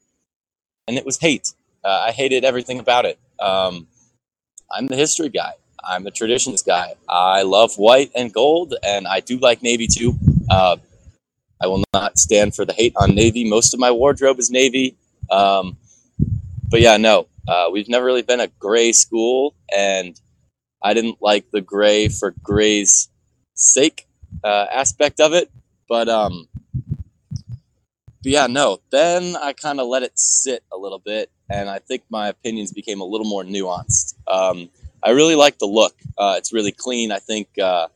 and 0.87 0.97
it 0.97 1.05
was 1.05 1.19
hate. 1.19 1.53
Uh, 1.83 2.05
I 2.07 2.11
hated 2.11 2.43
everything 2.43 2.79
about 2.79 3.05
it. 3.05 3.19
Um, 3.39 3.87
I'm 4.71 4.87
the 4.87 4.95
history 4.95 5.29
guy. 5.29 5.53
I'm 5.83 6.03
the 6.03 6.11
traditions 6.11 6.63
guy. 6.63 6.95
I 7.07 7.43
love 7.43 7.75
white 7.75 8.11
and 8.15 8.33
gold, 8.33 8.73
and 8.83 9.07
I 9.07 9.21
do 9.21 9.37
like 9.37 9.63
navy 9.63 9.87
too. 9.87 10.17
Uh, 10.49 10.77
I 11.61 11.67
will 11.67 11.83
not 11.93 12.19
stand 12.19 12.55
for 12.55 12.65
the 12.65 12.73
hate 12.73 12.93
on 12.97 13.15
navy. 13.15 13.47
Most 13.49 13.73
of 13.73 13.79
my 13.79 13.91
wardrobe 13.91 14.39
is 14.39 14.51
navy. 14.51 14.95
Um, 15.31 15.77
but 16.69 16.81
yeah, 16.81 16.97
no, 16.97 17.27
uh, 17.47 17.69
we've 17.71 17.89
never 17.89 18.05
really 18.05 18.21
been 18.21 18.41
a 18.41 18.47
gray 18.59 18.91
school, 18.91 19.55
and 19.75 20.19
I 20.83 20.93
didn't 20.93 21.17
like 21.21 21.49
the 21.51 21.61
gray 21.61 22.09
for 22.09 22.33
gray's 22.43 23.09
sake 23.55 24.07
uh, 24.43 24.65
aspect 24.71 25.19
of 25.19 25.33
it. 25.33 25.49
But 25.87 26.09
um, 26.09 26.47
but 28.21 28.31
yeah, 28.31 28.47
no. 28.47 28.81
Then 28.91 29.35
I 29.37 29.53
kind 29.53 29.79
of 29.79 29.87
let 29.87 30.03
it 30.03 30.19
sit 30.19 30.63
a 30.71 30.77
little 30.77 30.99
bit, 30.99 31.31
and 31.49 31.69
I 31.69 31.79
think 31.79 32.03
my 32.09 32.27
opinions 32.29 32.71
became 32.71 33.01
a 33.01 33.05
little 33.05 33.27
more 33.27 33.43
nuanced. 33.43 34.15
Um, 34.27 34.69
I 35.03 35.11
really 35.11 35.35
like 35.35 35.59
the 35.59 35.65
look. 35.65 35.95
Uh, 36.17 36.35
it's 36.37 36.53
really 36.53 36.71
clean. 36.71 37.11
I 37.11 37.19
think. 37.19 37.47
Uh, 37.57 37.87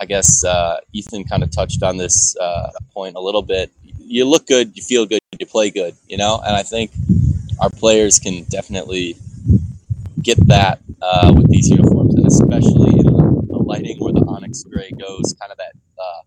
I 0.00 0.06
guess 0.06 0.42
uh, 0.44 0.78
Ethan 0.94 1.24
kind 1.24 1.42
of 1.42 1.50
touched 1.50 1.82
on 1.82 1.98
this 1.98 2.34
uh, 2.40 2.70
point 2.94 3.16
a 3.16 3.20
little 3.20 3.42
bit. 3.42 3.70
You 3.98 4.24
look 4.24 4.46
good, 4.46 4.74
you 4.74 4.82
feel 4.82 5.04
good, 5.04 5.20
you 5.38 5.44
play 5.44 5.70
good, 5.70 5.94
you 6.08 6.16
know, 6.16 6.40
and 6.44 6.56
I 6.56 6.62
think 6.62 6.90
our 7.60 7.68
players 7.68 8.18
can 8.18 8.44
definitely 8.44 9.16
get 10.22 10.38
that 10.48 10.80
uh, 11.02 11.32
with 11.36 11.50
these 11.50 11.68
uniforms, 11.68 12.14
and 12.14 12.26
especially 12.26 12.98
in 12.98 13.06
the, 13.06 13.60
lighting 13.70 13.98
where 14.00 14.12
the 14.12 14.24
onyx 14.26 14.64
gray 14.64 14.90
goes, 14.90 15.34
kind 15.38 15.52
of 15.52 15.58
that 15.58 15.72
uh, 15.98 16.22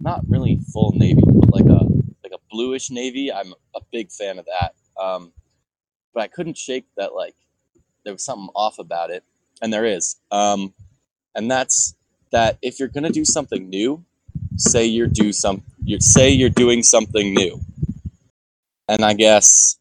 not 0.00 0.22
really 0.28 0.58
full 0.72 0.92
navy, 0.96 1.20
but 1.26 1.52
like 1.52 1.66
a 1.66 1.84
like 2.22 2.32
a 2.32 2.38
bluish 2.50 2.90
navy. 2.90 3.30
I'm 3.32 3.52
a 3.74 3.80
big 3.92 4.10
fan 4.10 4.38
of 4.38 4.46
that. 4.46 4.74
Um, 4.98 5.32
but 6.16 6.22
I 6.22 6.28
couldn't 6.28 6.56
shake 6.56 6.86
that 6.96 7.14
like 7.14 7.34
there 8.02 8.14
was 8.14 8.24
something 8.24 8.48
off 8.56 8.78
about 8.78 9.10
it, 9.10 9.22
and 9.60 9.70
there 9.70 9.84
is. 9.84 10.16
Um, 10.32 10.72
and 11.34 11.50
that's 11.50 11.94
that 12.32 12.56
if 12.62 12.80
you're 12.80 12.88
gonna 12.88 13.10
do 13.10 13.24
something 13.24 13.68
new, 13.68 14.02
say 14.56 14.86
you're 14.86 15.08
do 15.08 15.30
some 15.30 15.62
you 15.84 16.00
say 16.00 16.30
you're 16.30 16.48
doing 16.48 16.82
something 16.82 17.34
new. 17.34 17.60
And 18.88 19.04
I 19.04 19.12
guess 19.12 19.76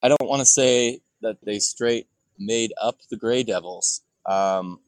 I 0.00 0.08
don't 0.08 0.28
want 0.28 0.40
to 0.40 0.46
say 0.46 1.00
that 1.22 1.38
they 1.42 1.58
straight 1.58 2.06
made 2.38 2.72
up 2.80 3.00
the 3.10 3.16
Gray 3.16 3.42
Devils, 3.42 4.02
um, 4.26 4.78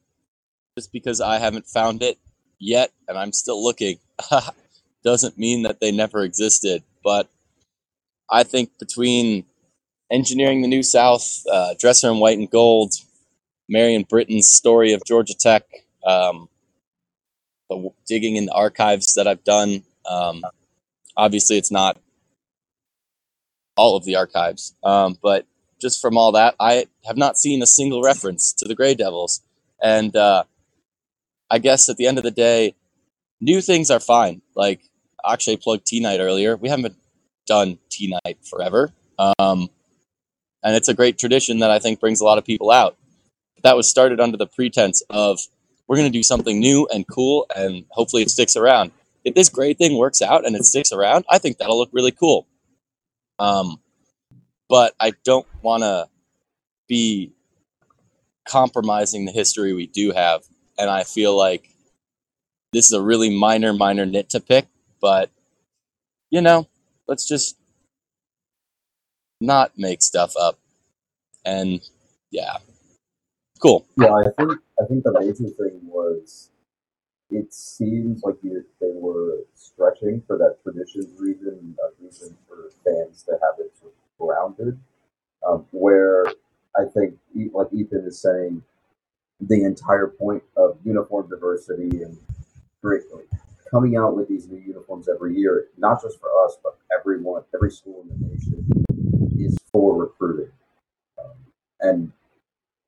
just 0.77 0.93
because 0.93 1.19
I 1.19 1.39
haven't 1.39 1.67
found 1.67 2.01
it 2.01 2.17
yet, 2.59 2.93
and 3.09 3.17
I'm 3.17 3.33
still 3.33 3.61
looking. 3.61 3.97
Doesn't 5.03 5.37
mean 5.37 5.63
that 5.63 5.81
they 5.81 5.91
never 5.91 6.23
existed, 6.23 6.83
but 7.03 7.29
I 8.29 8.43
think 8.43 8.77
between 8.79 9.45
engineering 10.11 10.61
the 10.61 10.67
new 10.67 10.83
South, 10.83 11.43
uh, 11.51 11.73
dresser 11.79 12.09
in 12.09 12.19
white 12.19 12.37
and 12.37 12.49
gold, 12.49 12.93
Marion 13.67 14.03
Brittain's 14.03 14.49
story 14.49 14.93
of 14.93 15.03
Georgia 15.05 15.35
Tech, 15.35 15.63
um, 16.05 16.49
the 17.69 17.89
digging 18.07 18.35
in 18.35 18.47
the 18.47 18.53
archives 18.53 19.13
that 19.13 19.27
I've 19.27 19.43
done. 19.43 19.83
Um, 20.09 20.43
obviously, 21.15 21.57
it's 21.57 21.71
not 21.71 21.97
all 23.77 23.95
of 23.95 24.05
the 24.05 24.15
archives, 24.15 24.75
um, 24.83 25.17
but 25.21 25.45
just 25.79 26.01
from 26.01 26.17
all 26.17 26.31
that, 26.33 26.55
I 26.59 26.87
have 27.05 27.17
not 27.17 27.37
seen 27.37 27.61
a 27.61 27.67
single 27.67 28.01
reference 28.01 28.51
to 28.53 28.67
the 28.67 28.75
Grey 28.75 28.95
Devils. 28.95 29.41
And 29.81 30.15
uh, 30.15 30.43
I 31.49 31.59
guess 31.59 31.87
at 31.87 31.97
the 31.97 32.05
end 32.05 32.17
of 32.17 32.23
the 32.23 32.31
day, 32.31 32.75
new 33.39 33.61
things 33.61 33.89
are 33.89 33.99
fine. 33.99 34.41
Like 34.55 34.81
Akshay 35.25 35.57
plugged 35.57 35.85
T 35.85 35.99
Night 35.99 36.19
earlier. 36.19 36.57
We 36.57 36.69
haven't 36.69 36.95
done 37.47 37.77
T 37.89 38.13
Night 38.25 38.39
forever. 38.43 38.91
Um, 39.39 39.69
and 40.63 40.75
it's 40.75 40.87
a 40.87 40.93
great 40.93 41.17
tradition 41.17 41.59
that 41.59 41.71
I 41.71 41.79
think 41.79 41.99
brings 41.99 42.21
a 42.21 42.25
lot 42.25 42.37
of 42.37 42.45
people 42.45 42.71
out. 42.71 42.97
That 43.63 43.75
was 43.75 43.89
started 43.89 44.19
under 44.19 44.37
the 44.37 44.47
pretense 44.47 45.01
of 45.09 45.39
we're 45.87 45.97
going 45.97 46.11
to 46.11 46.17
do 46.17 46.23
something 46.23 46.59
new 46.59 46.87
and 46.93 47.07
cool, 47.07 47.45
and 47.55 47.85
hopefully 47.89 48.21
it 48.21 48.29
sticks 48.29 48.55
around. 48.55 48.91
If 49.25 49.35
this 49.35 49.49
great 49.49 49.77
thing 49.77 49.97
works 49.97 50.21
out 50.21 50.45
and 50.45 50.55
it 50.55 50.63
sticks 50.63 50.91
around, 50.91 51.25
I 51.29 51.39
think 51.39 51.57
that'll 51.57 51.77
look 51.77 51.89
really 51.91 52.11
cool. 52.11 52.47
Um, 53.37 53.79
but 54.69 54.93
I 54.99 55.13
don't 55.25 55.47
want 55.61 55.83
to 55.83 56.07
be 56.87 57.33
compromising 58.47 59.25
the 59.25 59.31
history 59.31 59.73
we 59.73 59.87
do 59.87 60.11
have, 60.11 60.43
and 60.77 60.89
I 60.89 61.03
feel 61.03 61.35
like 61.37 61.69
this 62.71 62.85
is 62.85 62.93
a 62.93 63.01
really 63.01 63.35
minor, 63.35 63.73
minor 63.73 64.05
nit 64.05 64.29
to 64.29 64.39
pick, 64.39 64.67
but 65.01 65.31
you 66.29 66.41
know, 66.41 66.67
let's 67.07 67.27
just 67.27 67.58
not 69.41 69.71
make 69.77 70.01
stuff 70.01 70.33
up. 70.39 70.59
And 71.45 71.81
yeah, 72.31 72.57
cool. 73.61 73.85
Yeah, 73.97 74.13
I 74.13 74.23
think 74.37 74.51
I 74.81 74.85
think 74.85 75.03
the 75.03 75.19
major 75.19 75.53
thing 75.55 75.79
was 75.83 76.51
it 77.29 77.53
seems 77.53 78.23
like 78.23 78.35
you, 78.41 78.63
they 78.81 78.91
were 78.93 79.39
stretching 79.53 80.23
for 80.25 80.37
that 80.37 80.57
traditions 80.63 81.19
reason, 81.19 81.75
a 81.83 82.03
reason 82.03 82.35
for 82.47 82.71
fans 82.83 83.23
to 83.23 83.33
have 83.33 83.59
it 83.59 83.71
sort 83.79 83.93
of 83.93 84.27
grounded. 84.27 84.79
Um, 85.47 85.65
where 85.71 86.25
I 86.75 86.83
think, 86.93 87.15
like 87.53 87.67
Ethan 87.71 88.03
is 88.05 88.21
saying, 88.21 88.61
the 89.39 89.63
entire 89.63 90.07
point 90.07 90.43
of 90.57 90.77
uniform 90.83 91.29
diversity 91.29 92.03
and 92.03 92.17
great 92.83 93.03
coming 93.71 93.95
out 93.97 94.15
with 94.15 94.27
these 94.27 94.47
new 94.47 94.59
uniforms 94.59 95.07
every 95.07 95.35
year, 95.35 95.67
not 95.77 96.01
just 96.01 96.19
for 96.19 96.29
us, 96.43 96.57
but 96.63 96.77
everyone, 96.97 97.43
every 97.53 97.71
school 97.71 98.01
in 98.01 98.09
the 98.09 98.27
nation, 98.27 98.65
for 99.71 99.95
recruiting. 99.95 100.51
Um, 101.19 101.31
and 101.81 102.11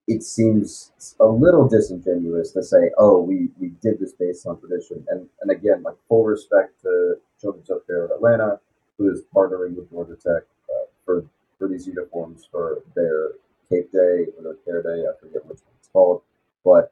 it 0.07 0.23
seems 0.23 0.91
a 1.19 1.25
little 1.25 1.67
disingenuous 1.67 2.51
to 2.51 2.63
say, 2.63 2.91
"Oh, 2.97 3.21
we, 3.21 3.49
we 3.59 3.69
did 3.81 3.99
this 3.99 4.13
based 4.13 4.45
on 4.45 4.59
tradition." 4.59 5.05
And 5.09 5.27
and 5.41 5.51
again, 5.51 5.83
like 5.83 5.95
full 6.09 6.25
respect 6.25 6.81
to 6.83 7.15
Children's 7.39 7.69
Healthcare 7.69 8.05
of 8.05 8.11
Atlanta, 8.11 8.59
who 8.97 9.11
is 9.11 9.21
partnering 9.33 9.75
with 9.75 9.89
Georgia 9.89 10.15
Tech 10.15 10.43
uh, 10.69 10.85
for 11.05 11.25
for 11.57 11.67
these 11.67 11.87
uniforms 11.87 12.47
for 12.51 12.83
their 12.95 13.31
Cape 13.69 13.91
Day 13.91 14.25
or 14.37 14.43
their 14.43 14.55
Care 14.65 14.81
Day. 14.81 15.03
I 15.07 15.19
forget 15.19 15.45
which 15.45 15.59
it's 15.79 15.89
called, 15.93 16.23
but 16.65 16.91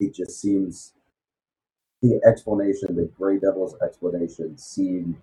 it 0.00 0.14
just 0.14 0.40
seems 0.40 0.94
the 2.00 2.20
explanation, 2.26 2.96
the 2.96 3.08
Grey 3.16 3.38
Devils 3.38 3.76
explanation, 3.80 4.58
seemed 4.58 5.16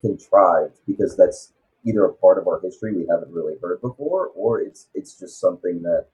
contrived 0.00 0.78
because 0.86 1.16
that's 1.16 1.52
either 1.84 2.04
a 2.04 2.12
part 2.14 2.38
of 2.38 2.46
our 2.46 2.60
history 2.60 2.94
we 2.94 3.06
haven't 3.10 3.32
really 3.32 3.54
heard 3.62 3.80
before, 3.80 4.28
or 4.34 4.60
it's 4.60 4.88
it's 4.94 5.18
just 5.18 5.40
something 5.40 5.82
that 5.82 6.06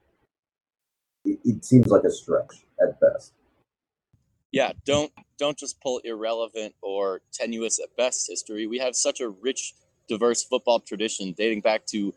it, 1.25 1.39
it 1.43 1.65
seems 1.65 1.87
like 1.87 2.03
a 2.03 2.11
stretch 2.11 2.65
at 2.81 2.99
best. 2.99 3.33
Yeah, 4.51 4.73
don't 4.85 5.11
don't 5.37 5.57
just 5.57 5.79
pull 5.81 5.99
irrelevant 6.03 6.75
or 6.81 7.21
tenuous 7.31 7.79
at 7.79 7.95
best 7.95 8.27
history. 8.27 8.67
We 8.67 8.79
have 8.79 8.95
such 8.95 9.21
a 9.21 9.29
rich, 9.29 9.73
diverse 10.07 10.43
football 10.43 10.79
tradition 10.79 11.33
dating 11.37 11.61
back 11.61 11.85
to 11.87 12.13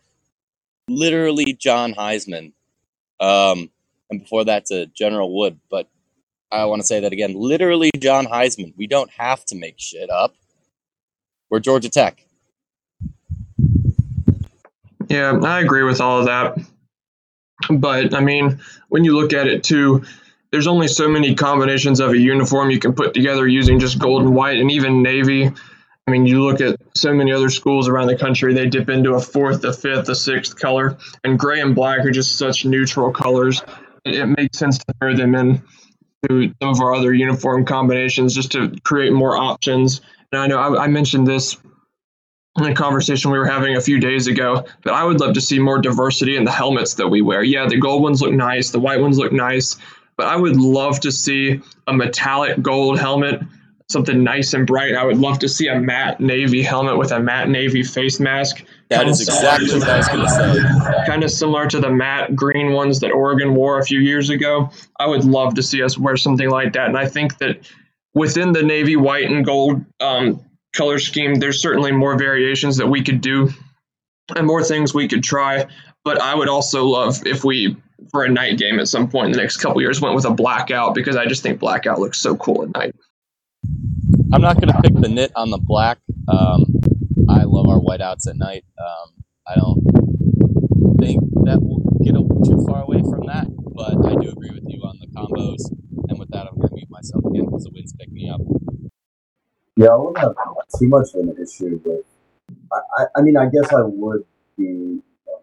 literally 0.89 1.53
John 1.53 1.95
Heisman, 1.95 2.53
um, 3.21 3.71
and 4.11 4.21
before 4.21 4.45
that 4.47 4.67
to 4.67 4.87
General 4.87 5.37
Wood. 5.37 5.61
But 5.71 5.89
I 6.51 6.65
want 6.65 6.81
to 6.81 6.87
say 6.87 7.01
that 7.01 7.13
again. 7.13 7.35
Literally 7.35 7.91
John 7.99 8.27
Heisman. 8.27 8.75
We 8.77 8.87
don't 8.87 9.11
have 9.11 9.45
to 9.47 9.55
make 9.55 9.79
shit 9.79 10.11
up. 10.11 10.35
We're 11.51 11.61
Georgia 11.61 11.91
Tech. 11.91 12.25
Yeah, 15.09 15.39
I 15.43 15.61
agree 15.61 15.83
with 15.83 16.01
all 16.01 16.21
of 16.21 16.27
that. 16.27 16.59
But 17.71 18.15
I 18.15 18.21
mean, 18.21 18.61
when 18.89 19.05
you 19.05 19.17
look 19.17 19.33
at 19.33 19.47
it 19.47 19.63
too, 19.63 20.03
there's 20.51 20.67
only 20.67 20.89
so 20.89 21.09
many 21.09 21.35
combinations 21.35 22.01
of 22.01 22.11
a 22.11 22.19
uniform 22.19 22.71
you 22.71 22.79
can 22.79 22.93
put 22.93 23.15
together 23.15 23.47
using 23.47 23.79
just 23.79 23.99
gold 23.99 24.23
and 24.23 24.35
white 24.35 24.59
and 24.59 24.71
even 24.71 25.03
navy. 25.03 25.51
I 26.07 26.11
mean, 26.11 26.27
you 26.27 26.43
look 26.43 26.61
at 26.61 26.77
so 26.97 27.15
many 27.15 27.33
other 27.33 27.49
schools 27.49 27.89
around 27.89 28.09
the 28.09 28.17
country, 28.17 28.53
they 28.53 28.69
dip 28.69 28.89
into 28.89 29.15
a 29.15 29.21
fourth, 29.21 29.65
a 29.65 29.73
fifth, 29.73 30.09
a 30.09 30.15
sixth 30.15 30.57
color, 30.57 30.99
and 31.25 31.39
gray 31.39 31.61
and 31.61 31.75
black 31.75 32.05
are 32.05 32.11
just 32.11 32.37
such 32.37 32.65
neutral 32.65 33.13
colors. 33.13 33.63
It 34.05 34.27
makes 34.27 34.59
sense 34.59 34.79
to 34.79 34.95
throw 35.01 35.15
them 35.15 35.35
in 35.35 35.63
to 36.29 36.53
some 36.61 36.71
of 36.71 36.81
our 36.81 36.95
other 36.95 37.15
uniform 37.15 37.65
combinations 37.65 38.35
just 38.35 38.53
to 38.53 38.75
create 38.85 39.13
more 39.13 39.37
options. 39.37 40.01
And 40.33 40.41
I 40.41 40.47
know 40.49 40.59
I, 40.59 40.85
I 40.85 40.87
mentioned 40.89 41.27
this 41.27 41.57
in 42.59 42.65
a 42.65 42.75
conversation 42.75 43.31
we 43.31 43.39
were 43.39 43.47
having 43.47 43.77
a 43.77 43.81
few 43.81 43.99
days 43.99 44.27
ago 44.27 44.65
but 44.83 44.93
I 44.93 45.05
would 45.05 45.21
love 45.21 45.35
to 45.35 45.41
see 45.41 45.59
more 45.59 45.79
diversity 45.79 46.37
in 46.37 46.45
the 46.45 46.51
helmets 46.51 46.95
that 46.95 47.09
we 47.09 47.23
wear. 47.23 47.43
Yeah, 47.43 47.67
the 47.67 47.79
gold 47.79 48.03
ones 48.03 48.21
look 48.21 48.33
nice, 48.33 48.71
the 48.71 48.81
white 48.81 49.01
ones 49.01 49.19
look 49.19 49.33
nice, 49.33 49.77
but 50.17 50.27
I 50.27 50.37
would 50.37 50.57
love 50.57 51.01
to 51.01 51.13
see 51.13 51.61
a 51.87 51.93
metallic 51.93 52.61
gold 52.63 52.99
helmet, 52.99 53.41
something 53.89 54.23
nice 54.23 54.55
and 54.55 54.67
bright. 54.67 54.95
I 54.95 55.05
would 55.05 55.19
love 55.19 55.39
to 55.41 55.49
see 55.49 55.69
a 55.69 55.79
matte 55.79 56.21
navy 56.21 56.63
helmet 56.63 56.99
with 56.99 57.13
a 57.13 57.21
matte 57.21 57.49
navy 57.49 57.83
face 57.83 58.21
mask. 58.21 58.65
That 58.89 59.09
is 59.09 59.21
exactly 59.21 59.79
what 59.79 59.89
I 59.89 59.97
was 59.99 60.09
going 60.09 60.25
to 60.25 60.29
say. 60.29 61.07
Kind 61.07 61.25
of 61.25 61.31
similar 61.31 61.67
to 61.69 61.81
the 61.81 61.91
matte 61.91 62.37
green 62.37 62.73
ones 62.73 63.01
that 63.01 63.11
Oregon 63.11 63.55
wore 63.55 63.79
a 63.79 63.85
few 63.85 64.01
years 64.01 64.31
ago. 64.31 64.71
I 64.99 65.07
would 65.07 65.25
love 65.25 65.55
to 65.55 65.63
see 65.63 65.83
us 65.83 65.99
wear 65.99 66.17
something 66.17 66.51
like 66.51 66.73
that. 66.75 66.89
And 66.89 66.99
I 66.99 67.07
think 67.07 67.39
that 67.39 67.71
within 68.15 68.53
the 68.53 68.63
navy, 68.63 68.97
white, 68.97 69.31
and 69.31 69.45
gold 69.45 69.85
um, 70.01 70.45
color 70.73 70.99
scheme, 70.99 71.37
there's 71.37 71.61
certainly 71.61 71.93
more 71.93 72.17
variations 72.19 72.77
that 72.79 72.87
we 72.87 73.03
could 73.03 73.21
do 73.21 73.51
and 74.37 74.47
more 74.47 74.63
things 74.63 74.95
we 74.95 75.09
could 75.09 75.23
try. 75.23 75.67
But 76.05 76.21
I 76.21 76.35
would 76.35 76.49
also 76.49 76.85
love 76.85 77.27
if 77.27 77.45
we, 77.45 77.77
for 78.11 78.25
a 78.25 78.29
night 78.29 78.59
game 78.59 78.81
at 78.81 78.89
some 78.89 79.09
point 79.09 79.27
in 79.27 79.33
the 79.33 79.39
next 79.39 79.59
couple 79.59 79.81
years, 79.81 80.01
went 80.01 80.15
with 80.15 80.25
a 80.25 80.31
blackout 80.31 80.95
because 80.95 81.17
I 81.17 81.27
just 81.27 81.43
think 81.43 81.61
blackout 81.61 82.01
looks 82.01 82.19
so 82.19 82.37
cool 82.37 82.65
at 82.65 82.75
night. 82.75 82.95
I'm 84.33 84.41
not 84.41 84.61
going 84.61 84.73
to 84.73 84.81
pick 84.83 84.95
the 84.95 85.09
nit 85.09 85.31
on 85.37 85.51
the 85.51 85.59
black. 85.59 85.99
Um, 86.27 86.65
I 87.29 87.45
love 87.45 87.69
our 87.69 87.79
whiteouts 87.79 88.29
at 88.29 88.37
night. 88.37 88.65
Um, 88.79 89.25
I 89.47 89.55
don't 89.55 89.83
think 90.99 91.21
that 91.45 91.59
we'll 91.61 91.83
get 92.03 92.15
too 92.45 92.65
far 92.67 92.83
away 92.83 93.01
from 93.03 93.27
that, 93.27 93.47
but 93.75 93.95
I 94.07 94.15
do 94.21 94.31
agree 94.31 94.51
with 94.51 94.65
you 94.67 94.83
on 94.83 94.99
the 94.99 95.07
combos. 95.09 95.71
And 96.09 96.19
with 96.19 96.31
that, 96.31 96.47
I'm 96.47 96.57
going 96.57 96.69
to 96.69 96.75
mute 96.75 96.91
myself 96.91 97.25
again 97.27 97.45
because 97.45 97.65
the 97.65 97.71
wind's 97.73 97.93
picking 97.93 98.15
me 98.15 98.29
up. 98.29 98.41
Yeah, 99.77 99.89
I 99.89 99.97
wouldn't 99.97 100.19
have 100.19 100.35
too 100.79 100.89
much 100.89 101.15
of 101.15 101.21
an 101.21 101.37
issue 101.41 101.81
with. 101.85 102.05
I, 102.73 103.05
I, 103.17 103.23
mean, 103.23 103.39
I 103.39 103.47
guess 103.47 103.73
I 103.73 103.81
would 103.83 104.25
be 104.59 105.01
um, 105.33 105.41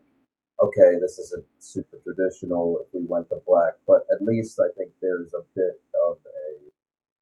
okay. 0.61 0.99
This 1.01 1.17
isn't 1.17 1.45
super 1.57 1.97
traditional 2.03 2.79
if 2.81 2.93
we 2.93 3.07
went 3.07 3.29
to 3.29 3.41
black, 3.47 3.73
but 3.87 4.05
at 4.13 4.21
least 4.21 4.59
I 4.59 4.69
think 4.77 4.91
there's 5.01 5.33
a 5.33 5.41
bit 5.55 5.81
of 6.07 6.17
a, 6.17 6.69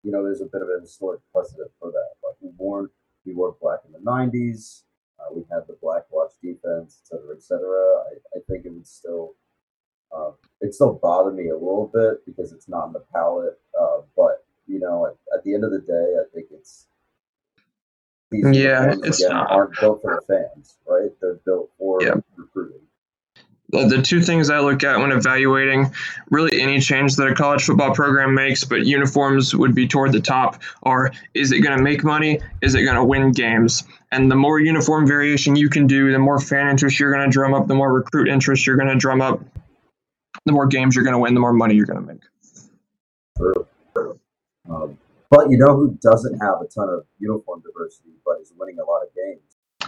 you 0.03 0.11
know, 0.11 0.21
there's 0.21 0.41
a 0.41 0.45
bit 0.45 0.61
of 0.61 0.67
a 0.67 0.81
historic 0.81 1.21
precedent 1.33 1.71
for 1.79 1.91
that. 1.91 2.09
Like 2.25 2.35
we 2.41 2.49
wore 2.57 2.91
we 3.25 3.33
wore 3.33 3.55
black 3.61 3.79
in 3.85 3.93
the 3.93 3.99
'90s. 3.99 4.83
Uh, 5.19 5.33
we 5.33 5.43
had 5.49 5.61
the 5.67 5.77
black 5.81 6.03
watch 6.11 6.31
defense, 6.43 7.01
et 7.01 7.07
cetera, 7.07 7.35
et 7.35 7.41
cetera. 7.41 8.03
I, 8.11 8.37
I 8.37 8.39
think 8.49 8.65
it 8.65 8.73
would 8.73 8.85
still, 8.85 9.33
uh, 10.15 10.31
it 10.61 10.75
still 10.75 10.93
bother 11.01 11.31
me 11.31 11.49
a 11.49 11.55
little 11.55 11.89
bit 11.91 12.23
because 12.25 12.51
it's 12.51 12.67
not 12.67 12.87
in 12.87 12.93
the 12.93 13.03
palette. 13.13 13.59
Uh, 13.79 14.01
but 14.15 14.45
you 14.67 14.79
know, 14.79 15.07
at, 15.07 15.13
at 15.37 15.43
the 15.45 15.53
end 15.53 15.63
of 15.63 15.71
the 15.71 15.79
day, 15.79 16.15
I 16.19 16.25
think 16.33 16.47
it's 16.51 16.87
these 18.31 18.57
yeah, 18.57 18.93
it's 19.03 19.23
again, 19.23 19.37
aren't 19.37 19.79
built 19.79 20.01
for 20.01 20.21
the 20.27 20.33
fans, 20.33 20.75
right? 20.87 21.11
They're 21.21 21.39
built 21.45 21.71
for 21.77 22.01
yeah. 22.01 22.15
recruiting. 22.35 22.81
The 23.69 24.01
two 24.01 24.21
things 24.21 24.49
I 24.49 24.59
look 24.59 24.83
at 24.85 24.97
when 24.97 25.11
evaluating 25.11 25.91
really 26.29 26.61
any 26.61 26.79
change 26.79 27.17
that 27.17 27.27
a 27.27 27.35
college 27.35 27.65
football 27.65 27.93
program 27.93 28.33
makes, 28.33 28.63
but 28.63 28.85
uniforms 28.85 29.53
would 29.53 29.75
be 29.75 29.85
toward 29.85 30.13
the 30.13 30.21
top, 30.21 30.61
are 30.83 31.11
is 31.33 31.51
it 31.51 31.59
going 31.59 31.77
to 31.77 31.83
make 31.83 32.01
money? 32.01 32.39
Is 32.61 32.75
it 32.75 32.83
going 32.83 32.95
to 32.95 33.03
win 33.03 33.33
games? 33.33 33.83
And 34.13 34.31
the 34.31 34.35
more 34.35 34.59
uniform 34.61 35.05
variation 35.05 35.57
you 35.57 35.67
can 35.67 35.85
do, 35.85 36.13
the 36.13 36.19
more 36.19 36.39
fan 36.39 36.69
interest 36.69 36.97
you're 36.97 37.11
going 37.11 37.29
to 37.29 37.31
drum 37.31 37.53
up, 37.53 37.67
the 37.67 37.75
more 37.75 37.91
recruit 37.91 38.29
interest 38.29 38.65
you're 38.65 38.77
going 38.77 38.87
to 38.87 38.95
drum 38.95 39.21
up, 39.21 39.41
the 40.45 40.53
more 40.53 40.65
games 40.65 40.95
you're 40.95 41.03
going 41.03 41.15
to 41.15 41.19
win, 41.19 41.33
the 41.33 41.41
more 41.41 41.53
money 41.53 41.75
you're 41.75 41.85
going 41.85 41.99
to 41.99 42.13
make. 42.13 42.21
True. 43.37 43.67
Um, 44.69 44.97
but 45.29 45.49
you 45.49 45.57
know 45.57 45.75
who 45.75 45.97
doesn't 46.01 46.39
have 46.39 46.61
a 46.61 46.67
ton 46.67 46.89
of 46.89 47.05
uniform 47.19 47.61
diversity, 47.61 48.11
but 48.25 48.41
is 48.41 48.53
winning 48.57 48.79
a 48.79 48.85
lot 48.85 49.01
of 49.03 49.09
games? 49.15 49.41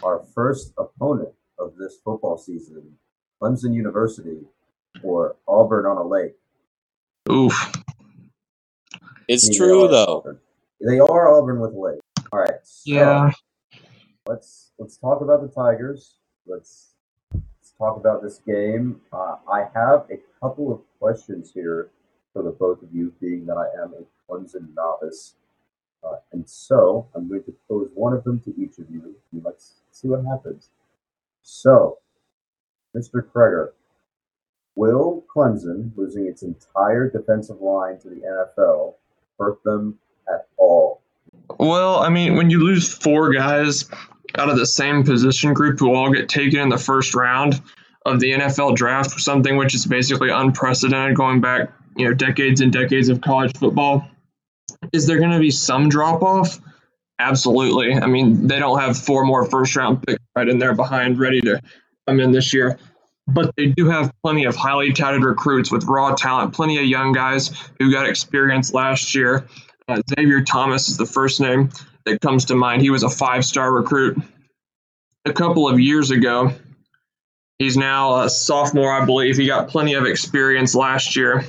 Our 0.04 0.24
first 0.36 0.74
opponent 0.78 1.30
of 1.60 1.76
this 1.78 1.98
football 2.04 2.38
season, 2.38 2.84
Clemson 3.42 3.74
University, 3.74 4.42
or 5.04 5.36
Auburn 5.48 5.86
on 5.86 5.98
a 5.98 6.08
Lake, 6.08 6.36
Oof. 7.32 7.72
It's 9.28 9.48
I 9.48 9.50
mean, 9.50 9.58
true 9.58 9.88
though. 9.88 10.18
Auburn. 10.20 10.40
They 10.82 11.00
are 11.00 11.38
Auburn 11.38 11.60
with 11.60 11.74
Lake. 11.74 12.00
All 12.32 12.40
right. 12.40 12.60
so 12.64 12.92
Yeah. 12.92 13.32
Let's 14.26 14.72
let's 14.80 14.98
talk 14.98 15.22
about 15.22 15.42
the 15.42 15.48
Tigers. 15.48 16.16
Let's 16.48 16.94
let's 17.34 17.74
talk 17.78 17.98
about 17.98 18.24
this 18.24 18.40
game. 18.40 19.02
Uh, 19.14 19.36
I 19.52 19.68
have 19.76 20.08
a 20.12 20.20
couple 20.42 20.74
of 20.74 20.82
questions 21.00 21.52
here 21.54 21.92
for 22.34 22.44
the 22.44 22.52
both 22.52 22.82
of 22.82 22.90
you, 22.94 23.14
being 23.22 23.46
that 23.46 23.58
I 23.58 23.82
am 23.82 23.94
a 23.94 24.04
Clemson 24.30 24.74
novice, 24.76 25.36
uh, 26.04 26.18
and 26.32 26.48
so 26.48 27.08
I'm 27.16 27.28
going 27.28 27.44
to 27.44 27.54
pose 27.68 27.90
one 27.94 28.14
of 28.14 28.24
them 28.24 28.40
to 28.42 28.54
each 28.58 28.78
of 28.78 28.90
you. 28.90 29.16
And 29.32 29.44
let's 29.44 29.76
see 29.92 30.08
what 30.08 30.24
happens. 30.26 30.70
So, 31.42 31.98
Mr. 32.96 33.24
Kreger, 33.24 33.70
will 34.76 35.26
Clemson 35.36 35.92
losing 35.96 36.28
its 36.28 36.44
entire 36.44 37.10
defensive 37.10 37.62
line 37.62 38.00
to 38.00 38.10
the 38.10 38.22
NFL 38.22 38.96
hurt 39.40 39.64
them 39.64 39.98
at 40.28 40.48
all? 40.58 41.02
Well, 41.60 41.98
I 41.98 42.10
mean, 42.10 42.36
when 42.36 42.50
you 42.50 42.64
lose 42.64 42.94
four 42.94 43.34
guys 43.34 43.86
out 44.38 44.50
of 44.50 44.58
the 44.58 44.66
same 44.66 45.04
position 45.04 45.54
group 45.54 45.80
who 45.80 45.94
all 45.94 46.12
get 46.12 46.30
taken 46.30 46.60
in 46.60 46.70
the 46.70 46.78
first 46.78 47.16
round 47.16 47.62
of 48.06 48.20
the 48.20 48.32
NFL 48.32 48.76
draft, 48.76 49.20
something 49.20 49.58
which 49.58 49.74
is 49.74 49.86
basically 49.86 50.30
unprecedented 50.30 51.16
going 51.16 51.42
back, 51.42 51.72
you 51.98 52.06
know, 52.08 52.14
decades 52.14 52.62
and 52.62 52.72
decades 52.72 53.10
of 53.10 53.22
college 53.22 53.58
football, 53.58 54.08
is 54.94 55.08
there 55.08 55.20
going 55.20 55.32
to 55.32 55.40
be 55.40 55.52
some 55.52 55.90
drop 55.90 56.22
off? 56.22 56.60
Absolutely. 57.20 57.94
I 57.94 58.08
mean, 58.08 58.48
they 58.48 58.60
don't 58.60 58.80
have 58.80 58.98
four 58.98 59.26
more 59.26 59.46
first 59.46 59.76
round 59.76 60.06
picks 60.06 60.24
right 60.36 60.48
in 60.48 60.58
there 60.58 60.74
behind 60.74 61.20
ready 61.20 61.42
to 61.42 61.62
come 62.08 62.20
in 62.20 62.32
this 62.32 62.54
year. 62.54 62.80
But 63.28 63.56
they 63.58 63.68
do 63.68 63.90
have 63.90 64.12
plenty 64.24 64.46
of 64.46 64.56
highly 64.56 64.94
touted 64.94 65.24
recruits 65.24 65.72
with 65.72 65.84
raw 65.84 66.16
talent, 66.16 66.54
plenty 66.54 66.78
of 66.80 66.86
young 66.86 67.12
guys 67.12 67.52
who 67.78 67.92
got 67.92 68.08
experience 68.08 68.74
last 68.74 69.14
year. 69.14 69.48
Uh, 69.88 70.02
Xavier 70.10 70.44
Thomas 70.44 70.88
is 70.88 70.98
the 70.98 71.06
first 71.06 71.40
name 71.40 71.70
that 72.06 72.22
comes 72.22 72.46
to 72.46 72.56
mind. 72.56 72.82
He 72.82 72.90
was 72.90 73.04
a 73.04 73.10
five 73.10 73.46
star 73.46 73.72
recruit 73.72 74.18
a 75.26 75.34
couple 75.34 75.68
of 75.68 75.80
years 75.80 76.10
ago. 76.10 76.54
He's 77.60 77.76
now 77.76 78.22
a 78.22 78.30
sophomore, 78.30 78.94
I 78.94 79.06
believe. 79.06 79.36
He 79.36 79.46
got 79.46 79.68
plenty 79.68 79.94
of 79.94 80.06
experience 80.06 80.74
last 80.74 81.16
year. 81.16 81.44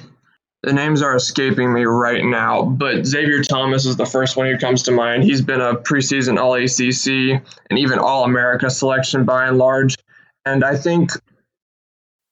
The 0.62 0.72
names 0.72 1.00
are 1.00 1.16
escaping 1.16 1.72
me 1.72 1.84
right 1.84 2.22
now, 2.22 2.64
but 2.64 3.06
Xavier 3.06 3.42
Thomas 3.42 3.86
is 3.86 3.96
the 3.96 4.04
first 4.04 4.36
one 4.36 4.46
who 4.46 4.58
comes 4.58 4.82
to 4.82 4.92
mind. 4.92 5.24
He's 5.24 5.40
been 5.40 5.60
a 5.60 5.74
preseason 5.74 6.38
All 6.38 6.54
ACC 6.54 7.42
and 7.70 7.78
even 7.78 7.98
All 7.98 8.24
America 8.24 8.68
selection 8.68 9.24
by 9.24 9.46
and 9.46 9.56
large. 9.56 9.96
And 10.44 10.62
I 10.62 10.76
think 10.76 11.12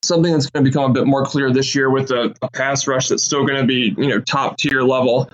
something 0.05 0.33
that's 0.33 0.51
going 0.51 0.65
to 0.65 0.71
become 0.71 0.91
a 0.91 0.95
bit 0.95 1.07
more 1.07 1.25
clear 1.25 1.51
this 1.51 1.75
year 1.75 1.91
with 1.91 2.11
a, 2.11 2.35
a 2.43 2.51
pass 2.51 2.87
rush 2.87 3.09
that's 3.09 3.25
still 3.25 3.47
going 3.47 3.61
to 3.61 3.67
be, 3.67 3.95
you 3.97 4.09
know, 4.09 4.21
top 4.21 4.59
tier 4.59 4.83
level 4.83 5.31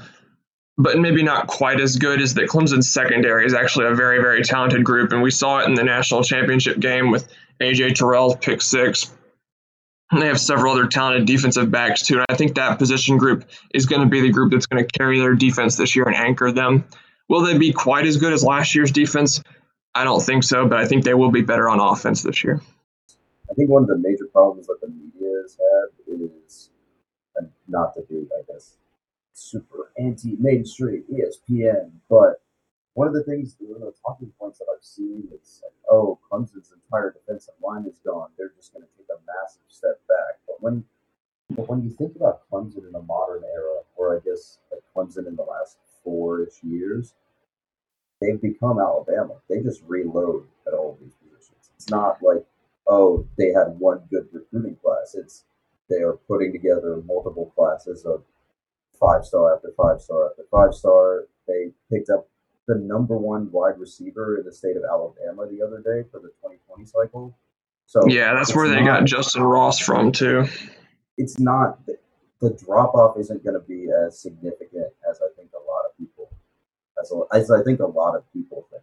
but 0.76 0.98
maybe 0.98 1.22
not 1.22 1.46
quite 1.46 1.80
as 1.80 1.96
good 1.96 2.20
as 2.20 2.34
that 2.34 2.48
Clemson's 2.48 2.90
secondary 2.90 3.46
is 3.46 3.54
actually 3.54 3.86
a 3.86 3.94
very, 3.94 4.18
very 4.18 4.42
talented 4.42 4.82
group. 4.82 5.12
And 5.12 5.22
we 5.22 5.30
saw 5.30 5.58
it 5.60 5.68
in 5.68 5.74
the 5.74 5.84
national 5.84 6.24
championship 6.24 6.80
game 6.80 7.10
with 7.10 7.28
AJ 7.60 7.94
Terrell's 7.94 8.36
pick 8.36 8.60
six. 8.60 9.12
And 10.10 10.20
they 10.22 10.26
have 10.26 10.40
several 10.40 10.72
other 10.72 10.86
talented 10.86 11.26
defensive 11.26 11.70
backs 11.70 12.02
too. 12.02 12.16
And 12.16 12.26
I 12.28 12.36
think 12.36 12.54
that 12.54 12.78
position 12.78 13.16
group 13.16 13.44
is 13.72 13.86
going 13.86 14.02
to 14.02 14.08
be 14.08 14.20
the 14.20 14.30
group 14.30 14.52
that's 14.52 14.66
going 14.66 14.84
to 14.84 14.98
carry 14.98 15.18
their 15.18 15.34
defense 15.34 15.76
this 15.76 15.96
year 15.96 16.04
and 16.04 16.14
anchor 16.14 16.52
them. 16.52 16.84
Will 17.28 17.40
they 17.40 17.56
be 17.56 17.72
quite 17.72 18.06
as 18.06 18.16
good 18.16 18.32
as 18.32 18.44
last 18.44 18.74
year's 18.74 18.92
defense? 18.92 19.42
I 19.94 20.04
don't 20.04 20.20
think 20.20 20.44
so, 20.44 20.66
but 20.66 20.78
I 20.78 20.86
think 20.86 21.04
they 21.04 21.14
will 21.14 21.30
be 21.30 21.42
better 21.42 21.68
on 21.68 21.80
offense 21.80 22.22
this 22.22 22.44
year. 22.44 22.60
I 23.50 23.54
think 23.54 23.70
one 23.70 23.82
of 23.82 23.88
the 23.88 23.98
major 23.98 24.26
problems 24.32 24.66
that 24.66 24.80
the 24.80 24.88
media 24.88 25.28
has 25.42 25.56
had 25.56 26.20
is, 26.46 26.70
not 27.68 27.94
to 27.94 28.02
be, 28.02 28.26
I 28.36 28.52
guess, 28.52 28.76
super 29.32 29.90
anti 29.98 30.36
mainstream 30.38 31.04
ESPN, 31.12 31.90
but 32.08 32.42
one 32.94 33.08
of 33.08 33.14
the 33.14 33.24
things, 33.24 33.56
one 33.58 33.82
of 33.82 33.86
the 33.86 33.94
talking 34.04 34.32
points 34.38 34.58
that 34.58 34.66
I've 34.74 34.84
seen 34.84 35.28
is 35.34 35.60
like, 35.62 35.72
oh, 35.90 36.18
Clemson's 36.30 36.72
entire 36.72 37.12
defensive 37.12 37.54
line 37.62 37.84
is 37.86 37.98
gone. 38.04 38.28
They're 38.38 38.52
just 38.56 38.72
going 38.72 38.84
to 38.84 38.88
take 38.96 39.08
a 39.10 39.18
massive 39.26 39.62
step 39.68 40.00
back. 40.08 40.38
But 40.46 40.62
when, 40.62 40.84
but 41.50 41.68
when 41.68 41.82
you 41.82 41.90
think 41.90 42.14
about 42.16 42.42
Clemson 42.50 42.86
in 42.86 42.92
the 42.92 43.02
modern 43.02 43.42
era, 43.44 43.80
or 43.96 44.16
I 44.16 44.20
guess 44.24 44.58
like 44.70 44.82
Clemson 44.94 45.26
in 45.26 45.34
the 45.34 45.42
last 45.42 45.78
four-ish 46.04 46.62
years, 46.62 47.14
they've 48.20 48.40
become 48.40 48.78
Alabama. 48.78 49.34
They 49.48 49.60
just 49.60 49.82
reload 49.86 50.46
at 50.66 50.74
all 50.74 50.96
these 51.00 51.14
positions. 51.14 51.70
It's 51.74 51.90
not 51.90 52.22
like, 52.22 52.44
oh, 52.86 53.26
they 53.36 53.48
had 53.48 53.78
one 53.78 54.02
good 54.08 54.28
recruiting 54.32 54.76
class. 54.76 55.16
It's 55.16 55.44
they 55.90 56.00
are 56.00 56.14
putting 56.28 56.52
together 56.52 57.02
multiple 57.06 57.52
classes 57.54 58.04
of 58.06 58.22
five 58.98 59.24
star 59.24 59.54
after 59.54 59.72
five 59.76 60.00
star 60.00 60.30
after 60.30 60.44
five 60.50 60.72
star. 60.72 61.26
They 61.46 61.72
picked 61.90 62.08
up 62.08 62.26
the 62.66 62.76
number 62.76 63.16
one 63.16 63.50
wide 63.52 63.78
receiver 63.78 64.38
in 64.38 64.44
the 64.44 64.52
state 64.52 64.76
of 64.76 64.82
Alabama 64.88 65.46
the 65.50 65.62
other 65.62 65.78
day 65.78 66.08
for 66.10 66.18
the 66.20 66.28
2020 66.42 66.84
cycle. 66.86 67.36
So 67.86 68.00
Yeah, 68.08 68.32
that's 68.34 68.54
where 68.56 68.68
they 68.68 68.80
not- 68.82 69.00
got 69.00 69.04
Justin 69.04 69.42
Ross 69.42 69.78
from 69.78 70.12
too. 70.12 70.46
It's 71.18 71.38
not 71.38 71.84
the, 71.86 71.98
the 72.40 72.50
drop 72.50 72.94
off 72.94 73.18
isn't 73.18 73.44
going 73.44 73.54
to 73.54 73.60
be 73.66 73.88
as 74.06 74.18
significant 74.18 74.86
as 75.08 75.20
I 75.20 75.28
think 75.36 75.50
a 75.52 75.70
lot 75.70 75.82
of 75.88 75.96
people 75.98 76.30
as, 77.00 77.12
a, 77.12 77.36
as 77.36 77.50
I 77.50 77.62
think 77.62 77.80
a 77.80 77.86
lot 77.86 78.16
of 78.16 78.24
people 78.32 78.66
think. 78.70 78.82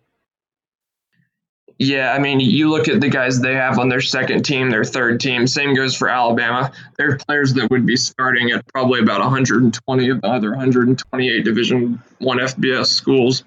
Yeah, 1.80 2.14
I 2.14 2.20
mean, 2.20 2.40
you 2.40 2.70
look 2.70 2.88
at 2.88 3.02
the 3.02 3.10
guys 3.10 3.40
they 3.42 3.56
have 3.56 3.80
on 3.80 3.90
their 3.90 4.02
second 4.02 4.44
team, 4.44 4.70
their 4.70 4.84
third 4.84 5.20
team. 5.20 5.48
Same 5.48 5.74
goes 5.74 5.96
for 5.96 6.10
Alabama. 6.10 6.72
They're 6.98 7.18
players 7.18 7.54
that 7.56 7.72
would 7.72 7.88
be 7.88 7.96
starting 7.98 8.52
at 8.52 8.68
probably 8.68 9.00
about 9.00 9.20
120 9.20 10.10
of 10.10 10.22
the 10.22 10.28
other 10.28 10.50
128 10.52 11.44
Division 11.44 12.00
One 12.20 12.38
FBS 12.38 12.86
schools. 12.86 13.44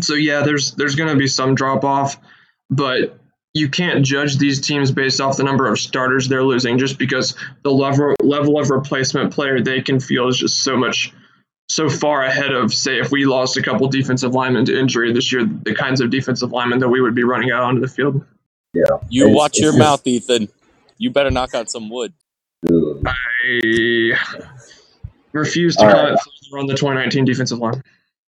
So 0.00 0.14
yeah, 0.14 0.42
there's 0.42 0.72
there's 0.72 0.94
going 0.94 1.10
to 1.10 1.16
be 1.16 1.26
some 1.26 1.54
drop 1.54 1.84
off, 1.84 2.18
but 2.70 3.18
you 3.54 3.68
can't 3.68 4.04
judge 4.04 4.36
these 4.38 4.60
teams 4.60 4.90
based 4.90 5.20
off 5.20 5.36
the 5.38 5.42
number 5.44 5.66
of 5.66 5.78
starters 5.78 6.28
they're 6.28 6.42
losing, 6.44 6.76
just 6.78 6.98
because 6.98 7.34
the 7.62 7.70
level 7.70 8.14
level 8.22 8.60
of 8.60 8.70
replacement 8.70 9.32
player 9.32 9.60
they 9.60 9.80
can 9.80 9.98
feel 10.00 10.28
is 10.28 10.36
just 10.38 10.62
so 10.62 10.76
much 10.76 11.12
so 11.68 11.88
far 11.88 12.22
ahead 12.22 12.52
of, 12.52 12.72
say, 12.72 13.00
if 13.00 13.10
we 13.10 13.24
lost 13.24 13.56
a 13.56 13.62
couple 13.62 13.88
defensive 13.88 14.32
linemen 14.34 14.64
to 14.64 14.78
injury 14.78 15.12
this 15.12 15.32
year, 15.32 15.44
the 15.64 15.74
kinds 15.74 16.00
of 16.00 16.10
defensive 16.10 16.52
linemen 16.52 16.78
that 16.78 16.88
we 16.88 17.00
would 17.00 17.14
be 17.14 17.24
running 17.24 17.50
out 17.50 17.64
onto 17.64 17.80
the 17.80 17.88
field. 17.88 18.24
Yeah. 18.72 18.84
You 19.08 19.24
It's- 19.24 19.36
watch 19.36 19.50
it's 19.54 19.60
your 19.62 19.70
just- 19.72 19.78
mouth, 19.80 20.06
Ethan. 20.06 20.48
You 20.98 21.10
better 21.10 21.30
knock 21.32 21.54
out 21.54 21.68
some 21.68 21.90
wood. 21.90 22.12
I 23.04 24.12
refuse 25.32 25.74
to 25.76 25.82
All 25.82 25.88
right. 25.88 25.96
comment 25.96 26.20
further 26.50 26.58
on 26.60 26.66
the 26.68 26.74
2019 26.74 27.24
defensive 27.24 27.58
line. 27.58 27.82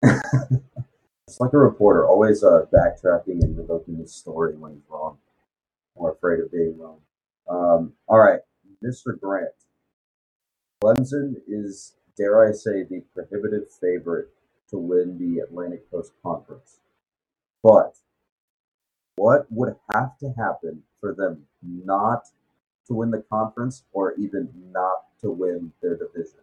It's 1.30 1.40
like 1.40 1.54
a 1.54 1.60
reporter, 1.60 2.08
always 2.08 2.44
uh, 2.44 2.66
backtracking 2.74 3.44
and 3.44 3.56
revoking 3.56 3.98
his 3.98 4.12
story 4.12 4.58
when 4.58 4.74
he's 4.74 4.90
wrong, 4.90 5.20
or 5.94 6.14
afraid 6.14 6.40
of 6.40 6.52
being 6.52 6.76
wrong. 6.76 7.02
Um, 7.48 7.94
all 8.08 8.18
right, 8.18 8.40
Mr. 8.84 9.20
Grant. 9.20 9.52
Clemson 10.84 11.36
is, 11.48 11.94
dare 12.18 12.50
I 12.50 12.52
say, 12.52 12.82
the 12.82 13.04
prohibitive 13.14 13.70
favorite 13.80 14.30
to 14.72 14.80
win 14.80 15.20
the 15.20 15.42
Atlantic 15.42 15.92
Coast 15.92 16.14
Conference. 16.24 16.80
But 17.62 17.98
what 19.16 19.46
would 19.52 19.76
have 19.94 20.18
to 20.22 20.34
happen 20.36 20.82
for 21.00 21.14
them 21.14 21.46
not 21.62 22.24
to 22.88 22.96
win 22.96 23.12
the 23.12 23.24
conference 23.32 23.84
or 23.92 24.16
even 24.16 24.50
not 24.72 25.04
to 25.22 25.30
win 25.30 25.74
their 25.84 25.96
division? 25.96 26.40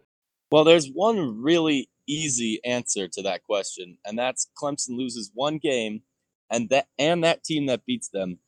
Well, 0.49 0.63
there's 0.63 0.89
one 0.89 1.41
really 1.41 1.89
easy 2.07 2.59
answer 2.63 3.07
to 3.07 3.21
that 3.23 3.43
question, 3.43 3.97
and 4.05 4.17
that's 4.17 4.47
Clemson 4.61 4.97
loses 4.97 5.31
one 5.33 5.57
game, 5.57 6.01
and 6.49 6.69
that 6.69 6.87
and 6.97 7.23
that 7.23 7.43
team 7.43 7.65
that 7.67 7.85
beats 7.85 8.09
them 8.09 8.39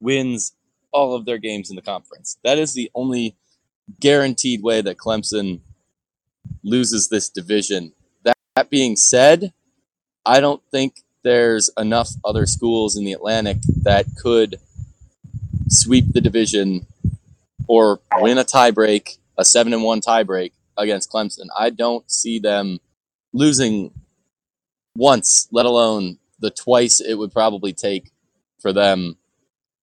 wins 0.00 0.52
all 0.92 1.14
of 1.14 1.24
their 1.26 1.38
games 1.38 1.70
in 1.70 1.76
the 1.76 1.82
conference. 1.82 2.38
That 2.44 2.58
is 2.58 2.74
the 2.74 2.90
only 2.94 3.36
guaranteed 4.00 4.62
way 4.62 4.80
that 4.80 4.96
Clemson 4.96 5.60
loses 6.62 7.08
this 7.08 7.28
division. 7.28 7.92
That, 8.24 8.36
that 8.56 8.70
being 8.70 8.96
said, 8.96 9.52
I 10.24 10.40
don't 10.40 10.62
think 10.70 11.02
there's 11.22 11.70
enough 11.76 12.10
other 12.24 12.46
schools 12.46 12.96
in 12.96 13.04
the 13.04 13.12
Atlantic 13.12 13.58
that 13.82 14.06
could 14.20 14.58
sweep 15.68 16.12
the 16.12 16.20
division 16.20 16.86
or 17.68 18.00
win 18.18 18.38
a 18.38 18.44
tiebreak, 18.44 19.18
a 19.36 19.44
seven 19.44 19.72
and 19.72 19.82
one 19.82 20.00
tiebreak 20.00 20.52
against 20.76 21.10
Clemson. 21.10 21.46
I 21.58 21.70
don't 21.70 22.08
see 22.10 22.38
them 22.38 22.78
losing 23.36 23.92
once, 24.96 25.46
let 25.52 25.66
alone 25.66 26.18
the 26.40 26.50
twice 26.50 27.00
it 27.00 27.14
would 27.14 27.32
probably 27.32 27.72
take 27.72 28.10
for 28.60 28.72
them 28.72 29.16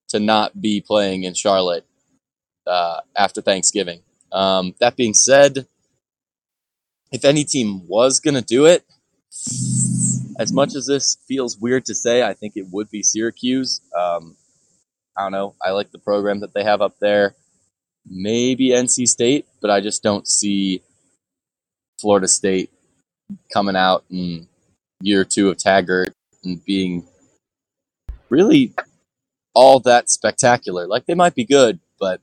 to 0.10 0.20
not 0.20 0.60
be 0.60 0.82
playing 0.82 1.24
in 1.24 1.34
Charlotte 1.34 1.86
uh, 2.66 3.02
after 3.16 3.42
Thanksgiving. 3.42 4.02
Um, 4.32 4.74
that 4.80 4.96
being 4.96 5.14
said, 5.14 5.68
if 7.12 7.24
any 7.24 7.44
team 7.44 7.88
was 7.88 8.20
going 8.20 8.34
to 8.34 8.42
do 8.42 8.66
it, 8.66 8.84
as 10.40 10.52
much 10.52 10.76
as 10.76 10.88
this 10.88 11.18
feels 11.28 11.58
weird 11.58 11.86
to 11.86 11.94
say, 11.96 12.24
I 12.24 12.34
think 12.34 12.54
it 12.56 12.68
would 12.72 12.90
be 12.90 13.04
Syracuse. 13.04 13.82
Um, 13.96 14.36
I 15.16 15.24
don't 15.24 15.32
know. 15.32 15.56
I 15.62 15.72
like 15.72 15.92
the 15.92 16.00
program 16.00 16.40
that 16.40 16.56
they 16.56 16.64
have 16.64 16.82
up 16.82 16.98
there. 17.00 17.36
Maybe 18.06 18.70
NC 18.70 19.08
State, 19.08 19.46
but 19.62 19.70
I 19.70 19.80
just 19.80 20.02
don't 20.02 20.28
see 20.28 20.82
Florida 22.00 22.28
State 22.28 22.72
coming 23.52 23.76
out 23.76 24.04
in 24.10 24.48
year 25.02 25.24
two 25.24 25.50
of 25.50 25.58
Taggart 25.58 26.14
and 26.44 26.64
being 26.66 27.08
really 28.30 28.74
all 29.54 29.80
that 29.82 30.10
spectacular. 30.10 30.88
Like 30.88 31.06
they 31.06 31.14
might 31.14 31.36
be 31.36 31.46
good, 31.46 31.80
but 32.00 32.22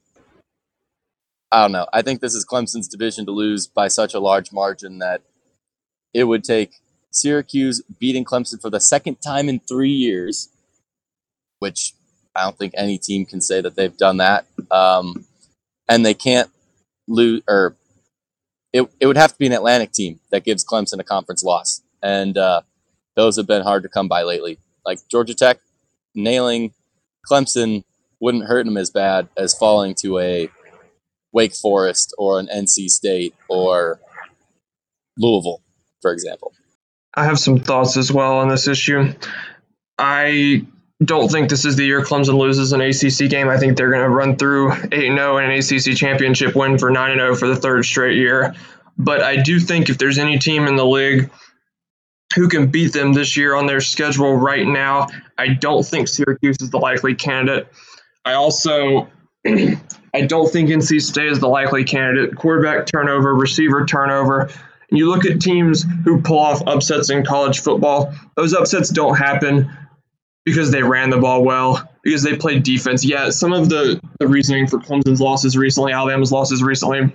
I 1.53 1.63
don't 1.63 1.73
know. 1.73 1.87
I 1.93 2.03
think 2.03 2.21
this 2.21 2.35
is 2.35 2.47
Clemson's 2.47 2.89
division 2.89 3.27
to 3.27 3.33
lose 3.33 3.67
by 3.67 3.89
such 3.89 4.15
a 4.15 4.21
large 4.21 4.53
margin 4.53 4.99
that 4.99 5.23
it 6.15 6.25
would 6.25 6.45
take 6.45 6.75
Syracuse 7.11 7.83
beating 7.99 8.25
Clemson 8.25 8.61
for 8.61 8.71
the 8.71 8.81
second 8.81 9.17
time 9.17 9.49
in 9.49 9.61
three 9.61 9.91
years, 9.91 10.49
which 11.59 11.95
I 12.37 12.45
don't 12.45 12.57
think 12.57 12.75
any 12.77 12.99
team 12.99 13.27
can 13.27 13.41
say 13.41 13.61
that 13.61 13.75
they've 13.75 13.97
done 13.97 14.19
that. 14.19 14.47
Um, 14.71 15.27
and 15.89 16.07
they 16.07 16.15
can't 16.15 16.51
lose, 17.09 17.43
or 17.49 17.75
it, 18.73 18.91
it 19.01 19.07
would 19.07 19.17
have 19.17 19.33
to 19.33 19.39
be 19.39 19.47
an 19.47 19.53
Atlantic 19.53 19.93
team 19.93 20.21
that 20.31 20.45
gives 20.45 20.65
Clemson 20.65 21.01
a 21.01 21.05
conference 21.05 21.43
loss. 21.43 21.83
And 22.03 22.39
uh, 22.39 22.63
those 23.17 23.37
have 23.37 23.47
been 23.47 23.63
hard 23.63 23.83
to 23.83 23.89
come 23.89 24.09
by 24.09 24.23
lately. 24.23 24.59
Like 24.85 25.01
Georgia 25.11 25.35
Tech 25.35 25.59
nailing 26.15 26.73
Clemson 27.29 27.85
wouldn't 28.21 28.45
hurt 28.45 28.65
them 28.65 28.77
as 28.77 28.91
bad 28.91 29.29
as 29.37 29.55
falling 29.55 29.95
to 29.97 30.19
a 30.19 30.49
Wake 31.33 31.55
Forest 31.55 32.15
or 32.19 32.39
an 32.39 32.49
NC 32.49 32.89
State 32.89 33.35
or 33.49 34.01
Louisville, 35.17 35.63
for 36.03 36.13
example. 36.13 36.53
I 37.15 37.25
have 37.25 37.39
some 37.39 37.59
thoughts 37.59 37.97
as 37.97 38.13
well 38.13 38.39
on 38.39 38.49
this 38.49 38.69
issue. 38.69 39.13
I 39.99 40.65
don't 41.05 41.31
think 41.31 41.49
this 41.49 41.65
is 41.65 41.77
the 41.77 41.85
year 41.85 42.03
Clemson 42.03 42.39
loses 42.39 42.73
an 42.73 42.81
ACC 42.81 43.31
game. 43.31 43.49
I 43.49 43.57
think 43.57 43.77
they're 43.77 43.91
going 43.91 44.03
to 44.03 44.11
run 44.11 44.37
through 44.37 44.73
8 44.73 44.91
0 44.91 45.09
and 45.09 45.19
oh 45.19 45.37
an 45.39 45.51
ACC 45.51 45.97
championship 45.97 46.55
win 46.55 46.79
for 46.79 46.91
9 46.91 47.17
0 47.17 47.35
for 47.37 47.49
the 47.49 47.57
third 47.57 47.85
straight 47.85 48.17
year. 48.17 48.55
But 48.99 49.23
I 49.23 49.37
do 49.37 49.59
think 49.59 49.89
if 49.89 49.97
there's 49.97 50.19
any 50.19 50.39
team 50.39 50.67
in 50.67 50.77
the 50.77 50.85
league 50.85 51.31
who 52.35 52.49
can 52.49 52.71
beat 52.71 52.93
them 52.93 53.15
this 53.15 53.37
year 53.37 53.55
on 53.55 53.67
their 53.67 53.81
schedule 53.81 54.37
right 54.37 54.67
now, 54.67 55.09
I 55.39 55.49
don't 55.49 55.85
think 55.85 56.07
Syracuse 56.07 56.59
is 56.61 56.71
the 56.71 56.79
likely 56.79 57.15
candidate. 57.15 57.69
I 58.27 58.35
also 58.35 59.09
I 59.47 60.23
don't 60.27 60.53
think 60.53 60.69
NC 60.69 61.01
State 61.01 61.33
is 61.33 61.41
the 61.41 61.49
likely 61.49 61.85
candidate. 61.85 62.37
Quarterback 62.37 62.87
turnover, 62.87 63.35
receiver 63.35 63.87
turnover. 63.87 64.51
You 64.91 65.09
look 65.09 65.25
at 65.25 65.41
teams 65.41 65.87
who 66.05 66.21
pull 66.21 66.41
off 66.41 66.63
upsets 66.67 67.11
in 67.11 67.25
college 67.25 67.61
football, 67.61 68.13
those 68.37 68.53
upsets 68.53 68.91
don't 68.91 69.17
happen 69.17 69.71
because 70.45 70.71
they 70.71 70.83
ran 70.83 71.11
the 71.11 71.19
ball 71.19 71.45
well, 71.45 71.89
because 72.03 72.23
they 72.23 72.37
played 72.37 72.63
defense. 72.63 73.05
Yeah, 73.05 73.31
some 73.31 73.53
of 73.53 73.69
the, 73.69 74.01
the 74.19 74.27
reasoning 74.27 74.67
for 74.67 74.79
Clemson's 74.79 75.21
losses 75.21 75.57
recently, 75.57 75.93
Alabama's 75.93 76.33
losses 76.33 76.63
recently, 76.63 77.13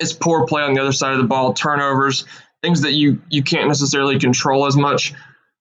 is 0.00 0.12
poor 0.12 0.46
play 0.46 0.62
on 0.62 0.74
the 0.74 0.80
other 0.80 0.92
side 0.92 1.12
of 1.12 1.18
the 1.18 1.24
ball, 1.24 1.52
turnovers, 1.52 2.24
things 2.62 2.82
that 2.82 2.92
you, 2.92 3.20
you 3.30 3.42
can't 3.42 3.68
necessarily 3.68 4.18
control 4.18 4.66
as 4.66 4.76
much. 4.76 5.12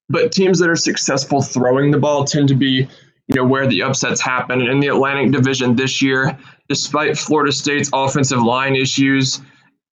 But 0.09 0.31
teams 0.31 0.59
that 0.59 0.69
are 0.69 0.75
successful 0.75 1.41
throwing 1.41 1.89
the 1.89 1.97
ball 1.97 2.25
tend 2.25 2.49
to 2.49 2.55
be, 2.55 2.87
you 3.27 3.35
know, 3.35 3.45
where 3.45 3.67
the 3.67 3.81
upsets 3.81 4.21
happen. 4.21 4.61
And 4.61 4.69
in 4.69 4.79
the 4.79 4.87
Atlantic 4.89 5.31
Division 5.31 5.75
this 5.75 6.01
year, 6.01 6.37
despite 6.69 7.17
Florida 7.17 7.51
State's 7.51 7.89
offensive 7.91 8.41
line 8.41 8.75
issues, 8.75 9.41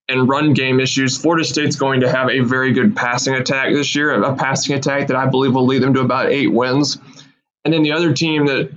and 0.09 0.27
run 0.27 0.53
game 0.53 0.79
issues, 0.79 1.17
Florida 1.17 1.45
State's 1.45 1.75
going 1.75 2.01
to 2.01 2.11
have 2.11 2.29
a 2.29 2.39
very 2.41 2.73
good 2.73 2.95
passing 2.95 3.35
attack 3.35 3.73
this 3.73 3.95
year, 3.95 4.11
a 4.21 4.35
passing 4.35 4.75
attack 4.75 5.07
that 5.07 5.15
I 5.15 5.25
believe 5.25 5.53
will 5.53 5.65
lead 5.65 5.81
them 5.81 5.93
to 5.93 6.01
about 6.01 6.31
eight 6.31 6.51
wins. 6.51 6.97
And 7.63 7.73
then 7.73 7.83
the 7.83 7.91
other 7.91 8.13
team 8.13 8.45
that 8.47 8.69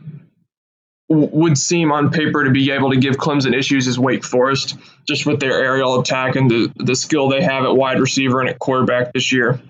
would 1.09 1.57
seem 1.57 1.93
on 1.93 2.11
paper 2.11 2.45
to 2.45 2.51
be 2.51 2.71
able 2.71 2.91
to 2.91 2.97
give 2.97 3.17
Clemson 3.17 3.57
issues 3.57 3.87
is 3.87 3.99
Wake 3.99 4.25
Forest, 4.25 4.77
just 5.07 5.27
with 5.27 5.41
their 5.41 5.53
aerial 5.53 6.01
attack 6.01 6.37
and 6.37 6.51
the, 6.51 6.73
the 6.77 6.97
skill 6.97 7.29
they 7.29 7.43
have 7.43 7.65
at 7.65 7.77
wide 7.77 8.01
receiver 8.01 8.41
and 8.41 8.49
at 8.49 8.59
quarterback 8.59 9.13
this 9.13 9.33
year. 9.33 9.61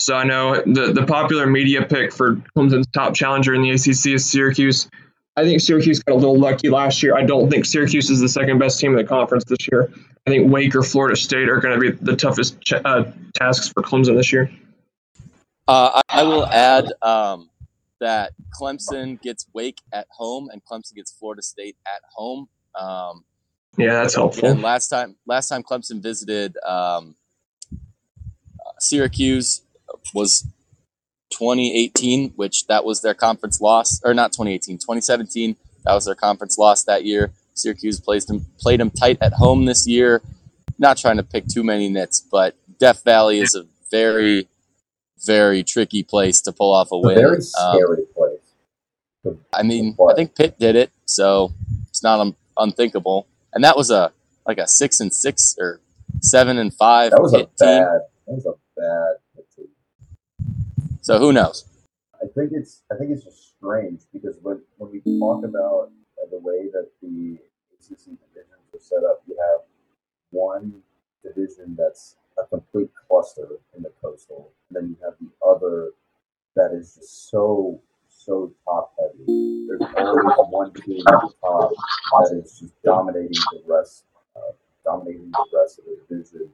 So 0.00 0.14
I 0.14 0.24
know 0.24 0.62
the, 0.64 0.92
the 0.92 1.04
popular 1.04 1.46
media 1.46 1.84
pick 1.84 2.12
for 2.12 2.36
Clemson's 2.56 2.86
top 2.88 3.14
challenger 3.14 3.54
in 3.54 3.62
the 3.62 3.70
ACC 3.70 4.14
is 4.14 4.30
Syracuse. 4.30 4.88
I 5.36 5.44
think 5.44 5.60
Syracuse 5.60 6.00
got 6.00 6.14
a 6.14 6.16
little 6.16 6.38
lucky 6.38 6.68
last 6.68 7.02
year. 7.02 7.16
I 7.16 7.24
don't 7.24 7.50
think 7.50 7.64
Syracuse 7.64 8.10
is 8.10 8.20
the 8.20 8.28
second 8.28 8.58
best 8.58 8.78
team 8.78 8.92
in 8.92 8.96
the 8.96 9.04
conference 9.04 9.44
this 9.44 9.68
year. 9.70 9.92
I 10.28 10.30
think 10.30 10.52
Wake 10.52 10.74
or 10.74 10.82
Florida 10.82 11.16
State 11.16 11.48
are 11.48 11.58
going 11.58 11.80
to 11.80 11.80
be 11.80 12.04
the 12.04 12.14
toughest 12.14 12.60
ch- 12.60 12.74
uh, 12.74 13.04
tasks 13.32 13.70
for 13.70 13.82
Clemson 13.82 14.14
this 14.14 14.30
year. 14.30 14.50
Uh, 15.66 16.02
I, 16.08 16.20
I, 16.20 16.22
will 16.24 16.46
add 16.46 16.92
um, 17.00 17.48
that 18.00 18.32
Clemson 18.58 19.20
gets 19.22 19.46
Wake 19.54 19.80
at 19.90 20.06
home 20.10 20.50
and 20.52 20.62
Clemson 20.64 20.94
gets 20.94 21.12
Florida 21.12 21.40
State 21.40 21.76
at 21.86 22.02
home. 22.14 22.48
Um, 22.74 23.24
yeah, 23.78 23.94
that's 23.94 24.14
helpful. 24.14 24.50
And 24.50 24.60
last 24.60 24.88
time, 24.88 25.16
last 25.26 25.48
time 25.48 25.62
Clemson 25.62 26.02
visited 26.02 26.58
um, 26.58 27.14
Syracuse 28.78 29.62
was 30.12 30.46
2018, 31.30 32.32
which 32.36 32.66
that 32.66 32.84
was 32.84 33.00
their 33.00 33.14
conference 33.14 33.62
loss, 33.62 34.00
or 34.04 34.12
not 34.12 34.32
2018, 34.32 34.76
2017. 34.76 35.56
That 35.84 35.94
was 35.94 36.04
their 36.04 36.14
conference 36.14 36.58
loss 36.58 36.84
that 36.84 37.04
year. 37.06 37.32
Syracuse 37.58 38.00
plays 38.00 38.26
them, 38.26 38.46
played 38.58 38.80
them 38.80 38.90
tight 38.90 39.18
at 39.20 39.32
home 39.34 39.64
this 39.64 39.86
year. 39.86 40.22
Not 40.78 40.96
trying 40.96 41.16
to 41.16 41.22
pick 41.22 41.46
too 41.46 41.64
many 41.64 41.88
nits, 41.88 42.20
but 42.20 42.54
Death 42.78 43.02
Valley 43.04 43.40
is 43.40 43.54
a 43.54 43.66
very, 43.90 44.48
very 45.24 45.64
tricky 45.64 46.02
place 46.02 46.40
to 46.42 46.52
pull 46.52 46.72
off 46.72 46.92
a 46.92 46.98
win. 46.98 47.18
A 47.18 47.20
very 47.20 47.40
scary 47.40 48.02
um, 48.02 48.06
place. 48.14 49.36
I 49.52 49.62
mean, 49.62 49.96
I 50.08 50.14
think 50.14 50.36
Pitt 50.36 50.58
did 50.58 50.76
it, 50.76 50.90
so 51.04 51.52
it's 51.88 52.02
not 52.02 52.20
un- 52.20 52.36
unthinkable. 52.56 53.26
And 53.52 53.64
that 53.64 53.76
was 53.76 53.90
a 53.90 54.12
like 54.46 54.58
a 54.58 54.68
six 54.68 55.00
and 55.00 55.12
six 55.12 55.56
or 55.58 55.80
seven 56.20 56.58
and 56.58 56.72
five. 56.72 57.10
That 57.10 57.22
was 57.22 57.34
a 57.34 57.38
bad. 57.38 57.48
Team. 57.58 58.00
That 58.26 58.34
was 58.34 58.46
a 58.46 58.54
bad 58.76 59.46
team. 59.56 59.68
so 61.00 61.18
who 61.18 61.32
knows? 61.32 61.64
I 62.22 62.26
think 62.34 62.52
it's 62.52 62.82
I 62.92 62.96
think 62.96 63.10
it's 63.10 63.24
just 63.24 63.54
strange 63.56 64.02
because 64.12 64.36
when 64.42 64.62
when 64.76 64.90
we 64.92 65.18
talk 65.18 65.44
about 65.44 65.90
the 66.30 66.38
way 66.38 66.68
that 66.72 66.88
the 67.02 67.38
ACC 67.80 68.18
divisions 68.20 68.66
are 68.74 68.80
set 68.80 69.04
up, 69.04 69.22
you 69.26 69.36
have 69.52 69.60
one 70.30 70.82
division 71.22 71.76
that's 71.78 72.16
a 72.38 72.46
complete 72.46 72.90
cluster 73.08 73.48
in 73.76 73.82
the 73.82 73.92
coastal, 74.02 74.52
and 74.68 74.76
then 74.76 74.88
you 74.90 74.96
have 75.04 75.14
the 75.20 75.30
other 75.46 75.90
that 76.56 76.72
is 76.72 76.94
just 76.94 77.30
so 77.30 77.80
so 78.08 78.52
top 78.64 78.92
heavy. 78.98 79.66
There's 79.68 79.80
always 79.96 80.34
one 80.50 80.72
team 80.74 81.02
at 81.06 81.14
the 81.20 81.32
top 81.40 81.70
that 81.70 82.42
is 82.44 82.58
just 82.60 82.74
dominating 82.82 83.30
the 83.52 83.62
rest, 83.66 84.04
uh, 84.36 84.52
dominating 84.84 85.30
the 85.30 85.46
rest 85.58 85.78
of 85.78 85.84
the 85.84 85.96
division. 86.08 86.50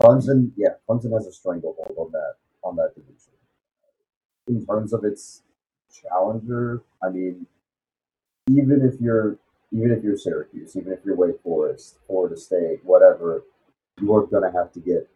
Clemson, 0.00 0.52
yeah, 0.56 0.76
Clemson 0.88 1.12
has 1.12 1.26
a 1.26 1.32
stranglehold 1.32 1.94
on 1.98 2.12
that 2.12 2.34
on 2.62 2.76
that 2.76 2.94
division. 2.94 3.32
In 4.48 4.64
terms 4.64 4.92
of 4.92 5.04
its 5.04 5.42
challenger, 5.90 6.82
I 7.02 7.08
mean, 7.08 7.46
even 8.48 8.82
if 8.82 9.00
you're 9.00 9.38
even 9.72 9.90
if 9.92 10.02
you're 10.02 10.16
Syracuse, 10.16 10.76
even 10.76 10.92
if 10.92 11.00
you're 11.04 11.16
Wake 11.16 11.40
Forest, 11.42 11.98
Florida 12.06 12.36
State, 12.36 12.80
whatever, 12.84 13.42
you 14.00 14.14
are 14.14 14.26
going 14.26 14.50
to 14.50 14.56
have 14.56 14.72
to 14.72 14.80
get 14.80 15.08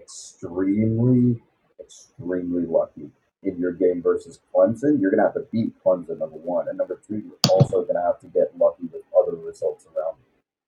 extremely, 0.00 1.42
extremely 1.80 2.66
lucky 2.66 3.10
in 3.42 3.58
your 3.58 3.72
game 3.72 4.02
versus 4.02 4.40
Clemson. 4.54 5.00
You're 5.00 5.10
going 5.10 5.18
to 5.18 5.24
have 5.24 5.34
to 5.34 5.46
beat 5.52 5.72
Clemson, 5.84 6.18
number 6.18 6.36
one. 6.36 6.68
And 6.68 6.78
number 6.78 7.00
two, 7.06 7.16
you're 7.16 7.52
also 7.52 7.82
going 7.82 7.94
to 7.94 8.02
have 8.02 8.20
to 8.20 8.26
get 8.28 8.56
lucky 8.58 8.84
with 8.92 9.02
other 9.18 9.36
results 9.36 9.86
around 9.94 10.16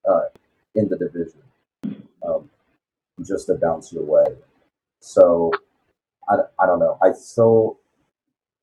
uh, 0.08 0.28
in 0.74 0.88
the 0.88 0.96
division 0.96 1.42
um, 2.26 2.50
just 3.24 3.46
to 3.46 3.54
bounce 3.54 3.92
your 3.92 4.04
way. 4.04 4.36
So 5.00 5.50
I, 6.28 6.36
I 6.60 6.66
don't 6.66 6.80
know. 6.80 6.98
I 7.02 7.12
so 7.12 7.78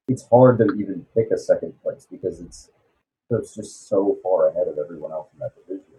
it's 0.08 0.28
hard 0.30 0.58
to 0.60 0.66
even 0.78 1.06
pick 1.16 1.32
a 1.32 1.38
second 1.38 1.74
place 1.82 2.08
because 2.10 2.40
it's 2.42 2.70
it's 3.36 3.56
just 3.56 3.88
so 3.88 4.18
far 4.24 4.50
ahead 4.50 4.68
of 4.68 4.78
everyone 4.78 5.12
else 5.12 5.30
in 5.34 5.40
that 5.40 5.56
division. 5.56 5.96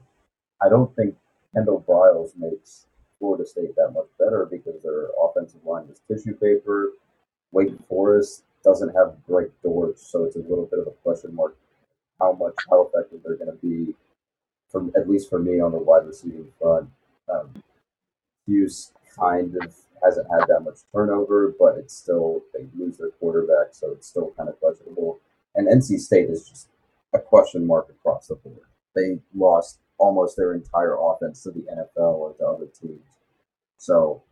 I 0.62 0.68
don't 0.68 0.94
think 0.96 1.14
Kendall 1.54 1.84
Briles 1.86 2.30
makes 2.36 2.86
Florida 3.18 3.46
State 3.46 3.76
that 3.76 3.92
much 3.92 4.06
better 4.18 4.46
because 4.50 4.82
their 4.82 5.08
offensive 5.22 5.64
line 5.64 5.86
is 5.90 6.00
tissue 6.08 6.34
paper. 6.34 6.92
Wake 7.52 7.72
Forest 7.88 8.42
doesn't 8.64 8.94
have 8.94 9.16
Greg 9.26 9.50
Dortch, 9.62 9.98
so 9.98 10.24
it's 10.24 10.36
a 10.36 10.40
little 10.40 10.66
bit 10.66 10.80
of 10.80 10.86
a 10.86 10.90
question 11.02 11.34
mark 11.34 11.56
how 12.20 12.32
much 12.32 12.54
how 12.70 12.82
effective 12.82 13.20
they're 13.24 13.36
going 13.36 13.50
to 13.50 13.66
be, 13.66 13.94
from 14.70 14.92
at 14.96 15.08
least 15.08 15.28
for 15.28 15.38
me 15.38 15.60
on 15.60 15.72
the 15.72 15.78
wide 15.78 16.06
receiving 16.06 16.46
front. 16.60 16.88
Um, 17.32 17.50
Hughes 18.46 18.92
kind 19.18 19.56
of 19.62 19.74
hasn't 20.02 20.26
had 20.30 20.46
that 20.48 20.60
much 20.60 20.78
turnover, 20.92 21.54
but 21.58 21.76
it's 21.78 21.96
still 21.96 22.42
they 22.52 22.66
lose 22.78 22.96
their 22.96 23.10
quarterback, 23.10 23.68
so 23.72 23.92
it's 23.92 24.06
still 24.06 24.32
kind 24.36 24.48
of 24.48 24.58
questionable. 24.60 25.20
And 25.54 25.68
NC 25.68 26.00
State 26.00 26.30
is 26.30 26.48
just 26.48 26.68
a 27.14 27.18
question 27.18 27.66
mark 27.66 27.88
across 27.90 28.28
the 28.28 28.34
board. 28.34 28.66
They 28.94 29.20
lost 29.34 29.78
almost 29.98 30.36
their 30.36 30.54
entire 30.54 30.96
offense 31.00 31.42
to 31.44 31.50
the 31.50 31.60
NFL 31.60 32.14
or 32.14 32.34
to 32.34 32.46
other 32.46 32.66
teams. 32.66 33.00
So 33.78 34.22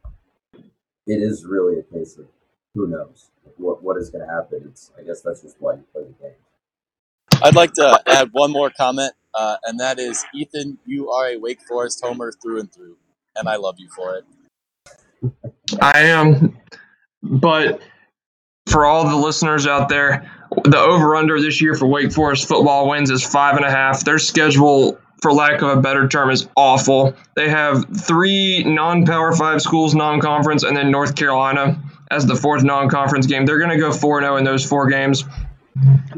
it 1.06 1.22
is 1.22 1.44
really 1.44 1.78
a 1.78 1.82
case 1.82 2.18
of 2.18 2.26
who 2.74 2.86
knows 2.86 3.30
what 3.56 3.82
what 3.82 3.96
is 3.96 4.10
going 4.10 4.26
to 4.26 4.32
happen. 4.32 4.62
It's 4.68 4.90
I 4.98 5.02
guess 5.02 5.20
that's 5.20 5.42
just 5.42 5.56
why 5.58 5.74
you 5.74 5.84
play 5.92 6.02
the 6.04 6.22
game. 6.22 7.42
I'd 7.42 7.56
like 7.56 7.72
to 7.74 8.00
add 8.06 8.28
one 8.32 8.52
more 8.52 8.70
comment, 8.70 9.12
uh, 9.34 9.56
and 9.64 9.80
that 9.80 9.98
is 9.98 10.24
Ethan, 10.34 10.78
you 10.86 11.10
are 11.10 11.28
a 11.28 11.36
Wake 11.36 11.60
Forest 11.62 12.00
homer 12.04 12.32
through 12.32 12.60
and 12.60 12.72
through. 12.72 12.96
and 13.36 13.48
I 13.48 13.56
love 13.56 13.76
you 13.78 13.88
for 13.88 14.16
it. 14.16 14.24
I 15.80 16.00
am. 16.00 16.58
But 17.22 17.80
for 18.72 18.86
all 18.86 19.08
the 19.08 19.14
listeners 19.14 19.66
out 19.66 19.88
there, 19.88 20.28
the 20.64 20.78
over 20.78 21.14
under 21.14 21.40
this 21.40 21.60
year 21.60 21.74
for 21.74 21.86
Wake 21.86 22.12
Forest 22.12 22.48
football 22.48 22.88
wins 22.88 23.10
is 23.10 23.22
five 23.22 23.56
and 23.56 23.64
a 23.64 23.70
half. 23.70 24.04
Their 24.04 24.18
schedule, 24.18 24.98
for 25.20 25.32
lack 25.32 25.62
of 25.62 25.78
a 25.78 25.80
better 25.80 26.08
term, 26.08 26.30
is 26.30 26.48
awful. 26.56 27.14
They 27.36 27.48
have 27.48 27.84
three 27.96 28.64
non 28.64 29.04
power 29.04 29.32
five 29.32 29.62
schools 29.62 29.94
non 29.94 30.20
conference 30.20 30.62
and 30.62 30.76
then 30.76 30.90
North 30.90 31.14
Carolina 31.14 31.80
as 32.10 32.26
the 32.26 32.34
fourth 32.34 32.64
non 32.64 32.88
conference 32.88 33.26
game. 33.26 33.46
They're 33.46 33.58
going 33.58 33.70
to 33.70 33.78
go 33.78 33.92
4 33.92 34.20
0 34.20 34.36
in 34.36 34.44
those 34.44 34.64
four 34.64 34.88
games. 34.88 35.24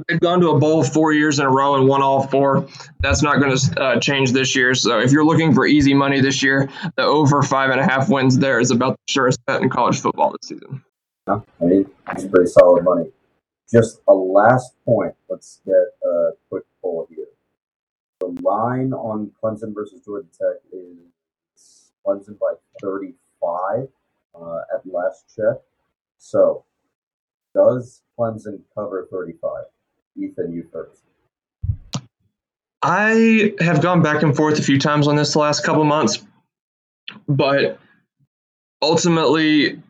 They've 0.08 0.18
gone 0.18 0.40
to 0.40 0.50
a 0.50 0.58
bowl 0.58 0.82
four 0.82 1.12
years 1.12 1.38
in 1.38 1.46
a 1.46 1.50
row 1.50 1.76
and 1.76 1.86
won 1.86 2.02
all 2.02 2.26
four. 2.26 2.66
That's 3.00 3.22
not 3.22 3.38
going 3.38 3.56
to 3.56 3.80
uh, 3.80 4.00
change 4.00 4.32
this 4.32 4.56
year. 4.56 4.74
So 4.74 4.98
if 4.98 5.12
you're 5.12 5.24
looking 5.24 5.54
for 5.54 5.64
easy 5.64 5.94
money 5.94 6.20
this 6.20 6.42
year, 6.42 6.68
the 6.96 7.04
over 7.04 7.40
five 7.42 7.70
and 7.70 7.78
a 7.78 7.84
half 7.84 8.08
wins 8.08 8.38
there 8.38 8.58
is 8.58 8.72
about 8.72 8.94
the 8.94 9.12
surest 9.12 9.38
bet 9.46 9.62
in 9.62 9.70
college 9.70 10.00
football 10.00 10.32
this 10.32 10.48
season. 10.48 10.82
I 11.28 11.40
mean, 11.60 11.88
it's 12.12 12.26
pretty 12.26 12.50
solid 12.50 12.84
money. 12.84 13.10
Just 13.70 14.00
a 14.08 14.12
last 14.12 14.74
point. 14.84 15.14
Let's 15.28 15.60
get 15.64 15.74
a 15.74 16.30
quick 16.48 16.64
poll 16.82 17.06
here. 17.10 17.26
The 18.20 18.26
line 18.42 18.92
on 18.92 19.32
Clemson 19.42 19.74
versus 19.74 20.00
Georgia 20.04 20.28
Tech 20.38 20.60
is 20.72 21.92
Clemson 22.06 22.38
by 22.38 22.54
35 22.82 23.88
uh, 24.34 24.60
at 24.74 24.86
last 24.86 25.24
check. 25.34 25.60
So, 26.18 26.64
does 27.54 28.02
Clemson 28.18 28.60
cover 28.74 29.08
35? 29.10 29.64
Ethan, 30.16 30.52
you 30.52 30.66
first. 30.72 31.02
I 32.82 33.54
have 33.60 33.80
gone 33.80 34.02
back 34.02 34.22
and 34.22 34.36
forth 34.36 34.58
a 34.58 34.62
few 34.62 34.78
times 34.78 35.08
on 35.08 35.16
this 35.16 35.32
the 35.32 35.38
last 35.38 35.64
couple 35.64 35.84
months, 35.84 36.24
but 37.26 37.78
ultimately, 38.82 39.80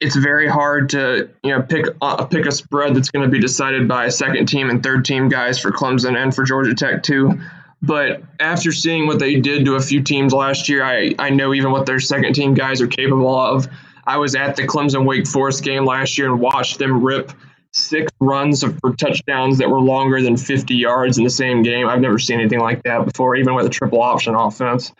it's 0.00 0.16
very 0.16 0.48
hard 0.48 0.88
to 0.90 1.28
you 1.42 1.50
know 1.50 1.62
pick 1.62 1.86
uh, 2.00 2.24
pick 2.24 2.46
a 2.46 2.52
spread 2.52 2.96
that's 2.96 3.10
going 3.10 3.24
to 3.24 3.30
be 3.30 3.38
decided 3.38 3.86
by 3.86 4.08
second 4.08 4.46
team 4.46 4.70
and 4.70 4.82
third 4.82 5.04
team 5.04 5.28
guys 5.28 5.58
for 5.58 5.70
Clemson 5.70 6.16
and 6.16 6.34
for 6.34 6.44
Georgia 6.44 6.74
Tech 6.74 7.02
too. 7.02 7.38
But 7.82 8.22
after 8.40 8.72
seeing 8.72 9.06
what 9.06 9.18
they 9.18 9.40
did 9.40 9.64
to 9.64 9.76
a 9.76 9.80
few 9.80 10.02
teams 10.02 10.34
last 10.34 10.68
year, 10.68 10.84
I, 10.84 11.14
I 11.18 11.30
know 11.30 11.54
even 11.54 11.70
what 11.70 11.86
their 11.86 12.00
second 12.00 12.34
team 12.34 12.52
guys 12.52 12.80
are 12.80 12.86
capable 12.86 13.38
of. 13.38 13.68
I 14.06 14.18
was 14.18 14.34
at 14.34 14.56
the 14.56 14.66
Clemson 14.66 15.06
Wake 15.06 15.26
Forest 15.26 15.64
game 15.64 15.86
last 15.86 16.18
year 16.18 16.30
and 16.30 16.40
watched 16.40 16.78
them 16.78 17.02
rip 17.02 17.32
six 17.72 18.10
runs 18.20 18.62
for 18.62 18.94
touchdowns 18.96 19.58
that 19.58 19.70
were 19.70 19.80
longer 19.80 20.20
than 20.20 20.36
50 20.36 20.74
yards 20.74 21.16
in 21.16 21.24
the 21.24 21.30
same 21.30 21.62
game. 21.62 21.88
I've 21.88 22.00
never 22.00 22.18
seen 22.18 22.40
anything 22.40 22.60
like 22.60 22.82
that 22.82 23.04
before, 23.06 23.36
even 23.36 23.54
with 23.54 23.66
a 23.66 23.70
triple 23.70 24.02
option 24.02 24.34
offense. 24.34 24.92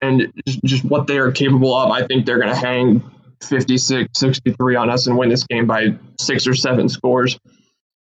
And 0.00 0.32
just, 0.46 0.64
just 0.64 0.84
what 0.84 1.06
they 1.06 1.18
are 1.18 1.30
capable 1.30 1.74
of, 1.74 1.90
I 1.90 2.06
think 2.06 2.26
they're 2.26 2.38
going 2.38 2.52
to 2.52 2.56
hang 2.56 3.02
56, 3.42 4.08
63 4.14 4.76
on 4.76 4.90
us 4.90 5.06
and 5.06 5.16
win 5.18 5.28
this 5.28 5.44
game 5.44 5.66
by 5.66 5.96
six 6.20 6.46
or 6.46 6.54
seven 6.54 6.88
scores. 6.88 7.38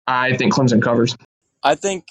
I 0.07 0.37
think 0.37 0.53
Clemson 0.53 0.81
covers. 0.81 1.15
I 1.63 1.75
think 1.75 2.05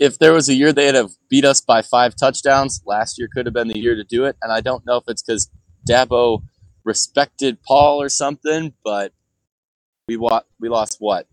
if 0.00 0.18
there 0.18 0.32
was 0.32 0.48
a 0.48 0.54
year 0.54 0.72
they'd 0.72 0.94
have 0.94 1.10
beat 1.28 1.44
us 1.44 1.60
by 1.60 1.82
five 1.82 2.16
touchdowns, 2.16 2.82
last 2.86 3.18
year 3.18 3.28
could 3.32 3.46
have 3.46 3.54
been 3.54 3.68
the 3.68 3.78
year 3.78 3.94
to 3.96 4.04
do 4.04 4.24
it. 4.24 4.36
And 4.42 4.52
I 4.52 4.60
don't 4.60 4.86
know 4.86 4.96
if 4.96 5.04
it's 5.08 5.22
because 5.22 5.50
Dabo 5.88 6.42
respected 6.84 7.58
Paul 7.62 8.00
or 8.02 8.08
something, 8.08 8.72
but 8.84 9.12
we 10.08 10.16
wa- 10.16 10.42
we 10.60 10.68
lost 10.68 10.96
what 11.00 11.26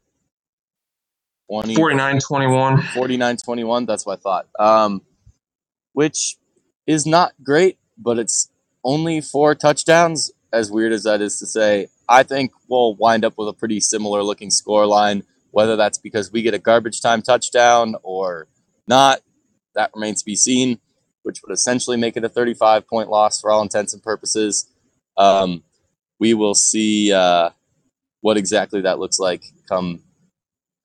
20, 1.49 1.75
49 1.75 2.19
21. 2.19 2.81
49 2.81 3.37
21. 3.37 3.85
That's 3.85 4.05
what 4.05 4.19
I 4.19 4.21
thought. 4.21 4.47
Um, 4.59 5.01
which 5.93 6.37
is 6.87 7.05
not 7.05 7.33
great, 7.43 7.77
but 7.97 8.19
it's 8.19 8.49
only 8.83 9.21
four 9.21 9.55
touchdowns. 9.55 10.31
As 10.51 10.71
weird 10.71 10.91
as 10.93 11.03
that 11.03 11.21
is 11.21 11.37
to 11.39 11.45
say, 11.45 11.87
I 12.07 12.23
think 12.23 12.51
we'll 12.67 12.95
wind 12.95 13.23
up 13.23 13.35
with 13.37 13.47
a 13.47 13.53
pretty 13.53 13.79
similar 13.79 14.23
looking 14.23 14.49
score 14.49 14.85
line. 14.85 15.23
Whether 15.51 15.75
that's 15.75 15.97
because 15.97 16.31
we 16.31 16.41
get 16.41 16.53
a 16.53 16.59
garbage 16.59 17.01
time 17.01 17.21
touchdown 17.21 17.95
or 18.03 18.47
not, 18.87 19.21
that 19.75 19.91
remains 19.95 20.21
to 20.21 20.25
be 20.25 20.35
seen, 20.35 20.79
which 21.23 21.41
would 21.41 21.53
essentially 21.53 21.97
make 21.97 22.17
it 22.17 22.23
a 22.23 22.29
35 22.29 22.87
point 22.87 23.09
loss 23.09 23.41
for 23.41 23.51
all 23.51 23.61
intents 23.61 23.93
and 23.93 24.03
purposes. 24.03 24.69
Um, 25.17 25.63
we 26.19 26.33
will 26.33 26.53
see 26.55 27.11
uh, 27.13 27.49
what 28.21 28.37
exactly 28.37 28.81
that 28.81 28.99
looks 28.99 29.19
like 29.19 29.43
come 29.67 30.01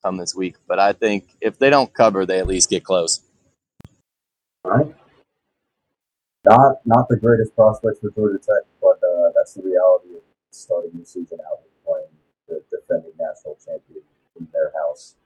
come 0.03 0.17
this 0.17 0.35
week. 0.35 0.57
But 0.67 0.79
I 0.79 0.93
think 0.93 1.31
if 1.41 1.59
they 1.59 1.71
don't 1.71 1.93
cover, 1.93 2.27
they 2.27 2.39
at 2.39 2.47
least 2.47 2.71
get 2.71 2.85
close. 2.85 3.21
All 4.65 4.71
right. 4.71 4.95
Not 6.45 6.77
not 6.85 7.09
the 7.09 7.17
greatest 7.17 7.55
prospects 7.55 8.01
for 8.01 8.11
Georgia 8.11 8.39
Tech, 8.39 8.65
but 8.81 8.99
that's 9.45 9.53
the 9.53 9.63
reality 9.63 10.09
of 10.17 10.23
starting 10.51 10.99
the 10.99 11.05
season 11.05 11.39
out 11.47 11.59
with 11.61 11.85
playing 11.85 12.09
the 12.49 12.63
defending 12.75 13.13
national 13.21 13.59
champion 13.63 14.03
in 14.41 14.49
their 14.55 14.73
house 14.73 15.17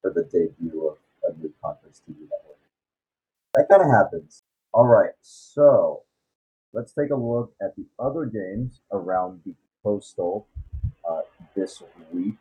for 0.00 0.12
the 0.12 0.22
debut 0.22 0.86
of 0.86 0.96
a 1.24 1.36
new 1.40 1.52
conference 1.60 2.00
TV 2.08 2.20
network. 2.20 2.56
That 3.54 3.66
kind 3.68 3.82
of 3.82 3.90
happens. 3.90 4.44
All 4.72 4.86
right, 4.86 5.14
so 5.22 6.02
let's 6.72 6.92
take 6.92 7.10
a 7.10 7.16
look 7.16 7.52
at 7.60 7.74
the 7.74 7.84
other 7.98 8.26
games 8.26 8.80
around 8.92 9.40
the 9.44 9.54
Coastal 9.82 10.46
uh, 11.08 11.22
this 11.56 11.82
week 12.12 12.36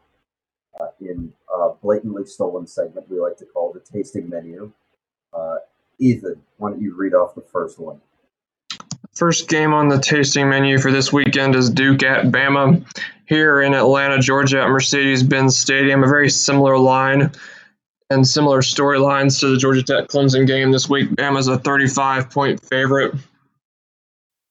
uh, 0.79 0.89
in 1.01 1.33
a 1.51 1.69
blatantly 1.81 2.25
stolen 2.25 2.67
segment 2.67 3.09
we 3.09 3.19
like 3.19 3.37
to 3.37 3.45
call 3.45 3.73
the 3.73 3.79
tasting 3.79 4.29
menu. 4.29 4.71
Uh, 5.33 5.55
Ethan, 5.97 6.43
why 6.57 6.69
don't 6.69 6.81
you 6.81 6.93
read 6.93 7.15
off 7.15 7.33
the 7.33 7.41
first 7.41 7.79
one? 7.79 8.01
First 9.13 9.47
game 9.47 9.73
on 9.73 9.89
the 9.89 9.99
tasting 9.99 10.49
menu 10.49 10.79
for 10.79 10.91
this 10.91 11.13
weekend 11.13 11.55
is 11.55 11.69
Duke 11.69 12.01
at 12.01 12.25
Bama 12.25 12.83
here 13.27 13.61
in 13.61 13.75
Atlanta, 13.75 14.19
Georgia 14.19 14.63
at 14.63 14.69
Mercedes 14.69 15.21
Benz 15.21 15.57
Stadium. 15.57 16.03
A 16.03 16.07
very 16.07 16.29
similar 16.29 16.77
line 16.79 17.31
and 18.09 18.27
similar 18.27 18.61
storylines 18.61 19.39
to 19.39 19.49
the 19.49 19.57
Georgia 19.57 19.83
Tech 19.83 20.07
Clemson 20.07 20.47
game 20.47 20.71
this 20.71 20.89
week. 20.89 21.09
Bama's 21.11 21.47
a 21.47 21.59
35 21.59 22.31
point 22.31 22.65
favorite. 22.65 23.13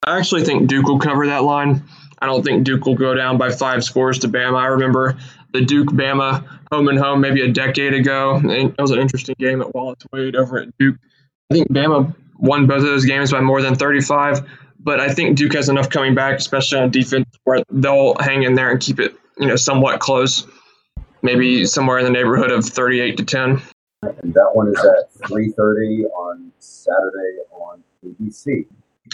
I 0.07 0.19
actually 0.19 0.45
think 0.45 0.69
Duke 0.69 0.87
will 0.87 1.01
cover 1.01 1.27
that 1.27 1.43
line. 1.43 1.83
I 2.21 2.27
don't 2.27 2.45
think 2.45 2.63
Duke 2.63 2.87
will 2.87 2.95
go 2.95 3.15
down 3.15 3.39
by 3.39 3.51
five 3.51 3.83
scores 3.83 4.21
to 4.21 4.29
Bama. 4.29 4.59
I 4.59 4.67
remember 4.67 5.17
the 5.53 5.65
Duke 5.65 5.89
Bama 5.89 6.45
home 6.71 6.87
and 6.87 6.99
home 6.99 7.21
maybe 7.21 7.43
a 7.43 7.49
decade 7.49 7.95
ago. 7.95 8.41
It 8.45 8.75
was 8.79 8.93
an 8.93 9.01
interesting 9.01 9.35
game 9.41 9.61
at 9.61 9.75
Wallace 9.75 10.07
Wade 10.13 10.37
over 10.37 10.59
at 10.59 10.69
Duke. 10.79 10.97
I 11.51 11.55
think 11.55 11.69
Bama 11.73 12.15
won 12.39 12.67
both 12.67 12.79
of 12.79 12.85
those 12.85 13.05
games 13.05 13.33
by 13.33 13.41
more 13.41 13.63
than 13.63 13.75
35, 13.75 14.47
but 14.81 15.01
I 15.01 15.13
think 15.13 15.37
Duke 15.37 15.55
has 15.55 15.69
enough 15.69 15.89
coming 15.89 16.15
back, 16.15 16.39
especially 16.39 16.81
on 16.81 16.91
defense, 16.91 17.27
where 17.45 17.63
they'll 17.71 18.15
hang 18.21 18.43
in 18.43 18.55
there 18.55 18.71
and 18.71 18.81
keep 18.81 18.99
it, 18.99 19.15
you 19.39 19.47
know, 19.47 19.57
somewhat 19.57 20.01
close, 20.01 20.47
maybe 21.23 21.65
somewhere 21.67 21.99
in 21.99 22.05
the 22.05 22.11
neighborhood 22.11 22.51
of 22.51 22.65
38 22.65 23.17
to 23.17 23.25
10. 23.25 23.63
And 24.03 24.35
that 24.35 24.51
one 24.55 24.69
is 24.69 24.79
at 24.79 25.29
3:30 25.29 26.05
on 26.07 26.53
Saturday 26.59 27.39
on 27.53 27.85
ABC. 28.05 28.67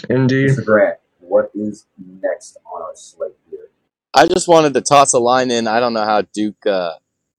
Indeed. 0.09 0.51
Mr. 0.51 0.65
Grant, 0.65 0.97
what 1.19 1.51
is 1.53 1.85
next 1.97 2.57
on 2.65 2.81
our 2.81 2.95
slate 2.95 3.35
here? 3.49 3.69
I 4.13 4.25
just 4.25 4.47
wanted 4.47 4.73
to 4.73 4.81
toss 4.81 5.13
a 5.13 5.19
line 5.19 5.51
in. 5.51 5.67
I 5.67 5.79
don't 5.79 5.93
know 5.93 6.05
how 6.05 6.23
Duke 6.33 6.65
uh, 6.65 6.93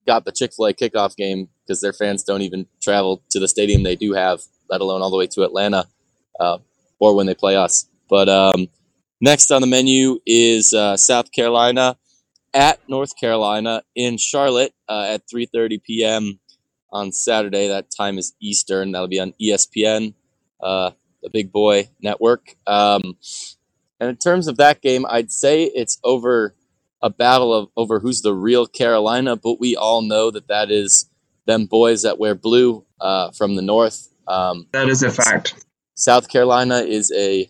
got 0.07 0.23
the 0.23 0.31
Chick 0.31 0.53
fil 0.55 0.67
A 0.67 0.73
kickoff 0.73 1.17
game 1.17 1.49
because 1.65 1.81
their 1.81 1.93
fans 1.93 2.23
don't 2.23 2.41
even 2.41 2.67
travel 2.81 3.21
to 3.31 3.39
the 3.39 3.47
stadium 3.47 3.83
they 3.83 3.97
do 3.97 4.13
have, 4.13 4.41
let 4.71 4.81
alone 4.81 5.01
all 5.01 5.11
the 5.11 5.17
way 5.17 5.27
to 5.27 5.43
Atlanta 5.43 5.85
uh, 6.39 6.57
or 6.99 7.15
when 7.15 7.27
they 7.27 7.35
play 7.35 7.55
us. 7.55 7.87
But 8.09 8.29
um, 8.29 8.69
next 9.19 9.51
on 9.51 9.61
the 9.61 9.67
menu 9.67 10.19
is 10.25 10.73
uh, 10.73 10.97
South 10.97 11.31
Carolina 11.31 11.97
at 12.53 12.79
North 12.89 13.17
Carolina 13.19 13.83
in 13.95 14.17
Charlotte 14.17 14.73
uh, 14.89 15.05
at 15.09 15.27
3:30 15.27 15.83
p.m. 15.83 16.39
on 16.91 17.11
Saturday. 17.11 17.67
That 17.67 17.87
time 17.95 18.17
is 18.17 18.33
Eastern. 18.41 18.93
That'll 18.93 19.07
be 19.07 19.19
on 19.19 19.33
ESPN, 19.41 20.13
uh, 20.61 20.91
the 21.21 21.29
Big 21.29 21.51
Boy 21.51 21.89
Network. 22.01 22.55
Um, 22.65 23.17
and 23.99 24.09
in 24.09 24.17
terms 24.17 24.47
of 24.47 24.57
that 24.57 24.81
game, 24.81 25.05
I'd 25.07 25.31
say 25.31 25.65
it's 25.65 25.99
over 26.03 26.55
a 27.01 27.09
battle 27.09 27.53
of 27.53 27.69
over 27.75 27.99
who's 27.99 28.21
the 28.21 28.33
real 28.33 28.67
Carolina, 28.67 29.35
but 29.35 29.59
we 29.59 29.75
all 29.75 30.01
know 30.01 30.31
that 30.31 30.47
that 30.47 30.71
is 30.71 31.09
them 31.45 31.65
boys 31.65 32.03
that 32.03 32.19
wear 32.19 32.35
blue 32.35 32.85
uh, 32.99 33.31
from 33.31 33.55
the 33.55 33.61
north. 33.61 34.10
Um, 34.27 34.67
that 34.71 34.87
is 34.87 35.03
a 35.03 35.11
fact. 35.11 35.65
South 35.95 36.29
Carolina 36.29 36.79
is 36.79 37.11
a 37.15 37.49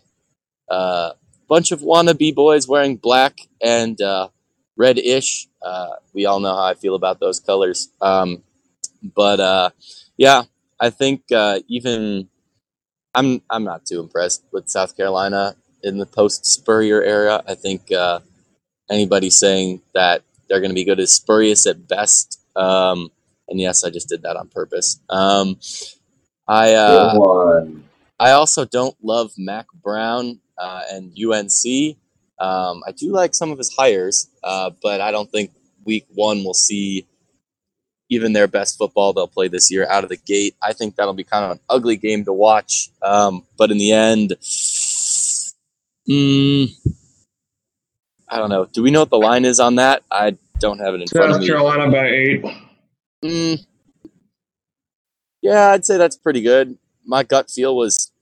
uh, 0.68 1.12
bunch 1.48 1.72
of 1.72 1.80
wannabe 1.80 2.34
boys 2.34 2.68
wearing 2.68 2.96
black 2.96 3.38
and 3.62 4.00
uh, 4.00 4.28
red-ish. 4.76 5.48
Uh, 5.60 5.90
we 6.12 6.26
all 6.26 6.40
know 6.40 6.54
how 6.54 6.64
I 6.64 6.74
feel 6.74 6.94
about 6.94 7.20
those 7.20 7.40
colors. 7.40 7.90
Um, 8.00 8.42
but 9.02 9.40
uh, 9.40 9.70
yeah, 10.16 10.44
I 10.80 10.90
think 10.90 11.22
uh, 11.32 11.60
even 11.68 12.28
I'm 13.14 13.42
I'm 13.50 13.64
not 13.64 13.86
too 13.86 14.00
impressed 14.00 14.44
with 14.52 14.68
South 14.68 14.96
Carolina 14.96 15.56
in 15.82 15.98
the 15.98 16.06
post 16.06 16.46
Spurrier 16.46 17.02
era. 17.02 17.42
I 17.46 17.54
think 17.54 17.92
uh, 17.92 18.20
anybody 18.90 19.30
saying 19.30 19.82
that 19.94 20.22
they're 20.48 20.60
going 20.60 20.70
to 20.70 20.74
be 20.74 20.84
good 20.84 21.00
is 21.00 21.12
spurious 21.12 21.66
at 21.66 21.88
best. 21.88 22.40
Um, 22.56 23.10
and 23.48 23.60
yes, 23.60 23.84
I 23.84 23.90
just 23.90 24.08
did 24.08 24.22
that 24.22 24.36
on 24.36 24.48
purpose. 24.48 25.00
Um, 25.08 25.58
I 26.46 26.74
uh, 26.74 27.64
I 28.18 28.32
also 28.32 28.64
don't 28.64 28.96
love 29.02 29.32
Mack 29.36 29.66
Brown 29.82 30.40
uh, 30.58 30.82
and 30.90 31.16
UNC. 31.16 31.96
Um, 32.38 32.82
I 32.86 32.92
do 32.92 33.12
like 33.12 33.34
some 33.34 33.50
of 33.50 33.58
his 33.58 33.74
hires, 33.74 34.28
uh, 34.42 34.70
but 34.82 35.00
I 35.00 35.10
don't 35.10 35.30
think 35.30 35.52
week 35.84 36.06
one 36.14 36.44
will 36.44 36.54
see 36.54 37.06
even 38.08 38.32
their 38.32 38.46
best 38.46 38.76
football 38.76 39.12
they'll 39.12 39.26
play 39.26 39.48
this 39.48 39.70
year 39.70 39.88
out 39.88 40.04
of 40.04 40.10
the 40.10 40.16
gate. 40.16 40.54
I 40.62 40.72
think 40.72 40.96
that'll 40.96 41.14
be 41.14 41.24
kind 41.24 41.46
of 41.46 41.50
an 41.52 41.60
ugly 41.68 41.96
game 41.96 42.24
to 42.26 42.32
watch. 42.32 42.90
Um, 43.00 43.46
but 43.56 43.70
in 43.70 43.78
the 43.78 43.92
end, 43.92 44.34
mm, 46.08 46.68
I 48.28 48.38
don't 48.38 48.50
know. 48.50 48.66
Do 48.66 48.82
we 48.82 48.90
know 48.90 49.00
what 49.00 49.10
the 49.10 49.18
line 49.18 49.44
is 49.44 49.60
on 49.60 49.76
that? 49.76 50.02
I 50.10 50.36
don't 50.58 50.78
have 50.78 50.94
it 50.94 51.02
in 51.02 51.08
front 51.08 51.30
of 51.30 51.36
South. 51.36 51.46
Carolina 51.46 51.90
by 51.90 52.06
eight. 52.08 52.44
Mm, 53.24 53.66
yeah, 55.42 55.70
I'd 55.70 55.84
say 55.84 55.98
that's 55.98 56.16
pretty 56.16 56.40
good. 56.40 56.78
My 57.04 57.24
gut 57.24 57.50
feel 57.50 57.76
was 57.76 58.12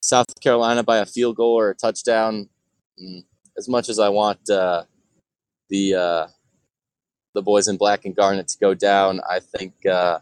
South 0.00 0.40
Carolina 0.40 0.82
by 0.84 0.98
a 0.98 1.06
field 1.06 1.36
goal 1.36 1.58
or 1.58 1.70
a 1.70 1.74
touchdown. 1.74 2.48
Mm, 3.02 3.24
as 3.58 3.68
much 3.68 3.88
as 3.88 3.98
I 3.98 4.08
want 4.08 4.48
uh, 4.48 4.84
the 5.68 5.94
uh, 5.94 6.26
the 7.34 7.42
boys 7.42 7.68
in 7.68 7.76
black 7.76 8.04
and 8.04 8.14
garnet 8.14 8.48
to 8.48 8.58
go 8.58 8.72
down, 8.72 9.20
I 9.28 9.40
think 9.40 9.84
uh, 9.84 10.20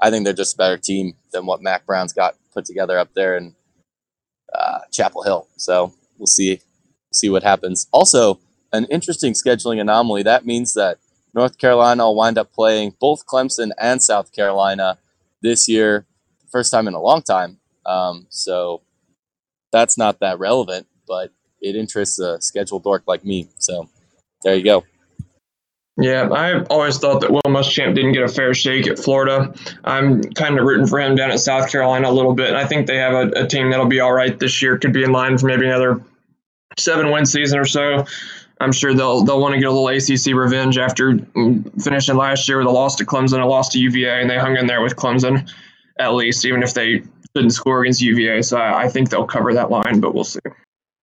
I 0.00 0.10
think 0.10 0.24
they're 0.24 0.34
just 0.34 0.54
a 0.54 0.58
better 0.58 0.76
team 0.76 1.14
than 1.32 1.46
what 1.46 1.62
Mack 1.62 1.86
Brown's 1.86 2.12
got 2.12 2.34
put 2.52 2.64
together 2.64 2.98
up 2.98 3.14
there 3.14 3.36
in 3.36 3.54
uh, 4.52 4.80
Chapel 4.92 5.22
Hill. 5.22 5.46
So 5.56 5.94
we'll 6.18 6.26
see 6.26 6.60
see 7.12 7.30
what 7.30 7.44
happens. 7.44 7.86
Also, 7.92 8.40
an 8.72 8.86
interesting 8.86 9.32
scheduling 9.32 9.80
anomaly. 9.80 10.24
That 10.24 10.44
means 10.44 10.74
that 10.74 10.98
North 11.32 11.58
Carolina 11.58 12.04
will 12.04 12.16
wind 12.16 12.36
up 12.36 12.52
playing 12.52 12.94
both 13.00 13.26
Clemson 13.26 13.70
and 13.78 14.02
South 14.02 14.32
Carolina 14.32 14.98
this 15.44 15.68
year, 15.68 16.06
first 16.50 16.72
time 16.72 16.88
in 16.88 16.94
a 16.94 17.00
long 17.00 17.22
time. 17.22 17.58
Um, 17.86 18.26
so 18.30 18.82
that's 19.70 19.96
not 19.96 20.18
that 20.20 20.40
relevant, 20.40 20.88
but 21.06 21.30
it 21.60 21.76
interests 21.76 22.18
a 22.18 22.40
scheduled 22.40 22.82
dork 22.82 23.04
like 23.06 23.24
me. 23.24 23.48
So 23.58 23.88
there 24.42 24.56
you 24.56 24.64
go. 24.64 24.84
Yeah, 25.96 26.28
I've 26.32 26.66
always 26.70 26.98
thought 26.98 27.20
that 27.20 27.30
Will 27.30 27.42
Muschamp 27.42 27.94
didn't 27.94 28.14
get 28.14 28.24
a 28.24 28.28
fair 28.28 28.52
shake 28.52 28.88
at 28.88 28.98
Florida. 28.98 29.54
I'm 29.84 30.22
kind 30.32 30.58
of 30.58 30.64
rooting 30.64 30.88
for 30.88 30.98
him 30.98 31.14
down 31.14 31.30
at 31.30 31.38
South 31.38 31.70
Carolina 31.70 32.08
a 32.08 32.10
little 32.10 32.34
bit. 32.34 32.54
I 32.54 32.66
think 32.66 32.88
they 32.88 32.96
have 32.96 33.14
a, 33.14 33.44
a 33.44 33.46
team 33.46 33.70
that'll 33.70 33.86
be 33.86 34.00
all 34.00 34.12
right 34.12 34.36
this 34.36 34.60
year. 34.60 34.76
Could 34.76 34.92
be 34.92 35.04
in 35.04 35.12
line 35.12 35.38
for 35.38 35.46
maybe 35.46 35.66
another 35.66 36.02
seven 36.76 37.12
win 37.12 37.26
season 37.26 37.60
or 37.60 37.64
so. 37.64 38.06
I'm 38.60 38.72
sure 38.72 38.94
they'll 38.94 39.24
they'll 39.24 39.40
want 39.40 39.54
to 39.54 39.60
get 39.60 39.68
a 39.68 39.72
little 39.72 39.88
ACC 39.88 40.34
revenge 40.34 40.78
after 40.78 41.18
finishing 41.82 42.16
last 42.16 42.48
year 42.48 42.58
with 42.58 42.66
a 42.66 42.70
loss 42.70 42.96
to 42.96 43.04
Clemson, 43.04 43.42
a 43.42 43.46
loss 43.46 43.68
to 43.70 43.78
UVA, 43.78 44.20
and 44.20 44.30
they 44.30 44.38
hung 44.38 44.56
in 44.56 44.66
there 44.66 44.82
with 44.82 44.96
Clemson 44.96 45.50
at 45.98 46.14
least, 46.14 46.44
even 46.44 46.62
if 46.62 46.74
they 46.74 47.02
didn't 47.34 47.50
score 47.50 47.82
against 47.82 48.00
UVA. 48.00 48.42
So 48.42 48.58
I, 48.58 48.84
I 48.84 48.88
think 48.88 49.10
they'll 49.10 49.26
cover 49.26 49.52
that 49.54 49.70
line, 49.70 50.00
but 50.00 50.14
we'll 50.14 50.24
see. 50.24 50.40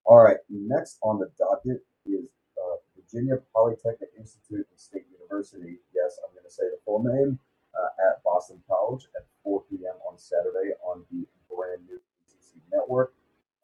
All 0.05 0.19
right, 0.19 0.37
next 0.49 0.97
on 1.03 1.19
the 1.19 1.29
docket 1.37 1.83
is 2.05 2.31
uh, 2.57 2.75
Virginia 2.95 3.37
Polytechnic 3.53 4.09
Institute 4.17 4.67
and 4.69 4.79
State 4.79 5.05
University. 5.11 5.77
Yes, 5.93 6.19
I'm 6.25 6.33
going 6.33 6.45
to 6.45 6.51
say 6.51 6.63
the 6.63 6.79
full 6.85 7.03
name 7.03 7.39
uh, 7.75 8.09
at 8.09 8.23
Boston 8.23 8.61
College 8.67 9.07
at 9.15 9.25
4 9.43 9.63
p.m. 9.69 9.95
on 10.09 10.17
Saturday 10.17 10.73
on 10.83 11.03
the 11.11 11.25
brand 11.53 11.81
new 11.87 11.95
ACC 11.95 12.61
network. 12.71 13.13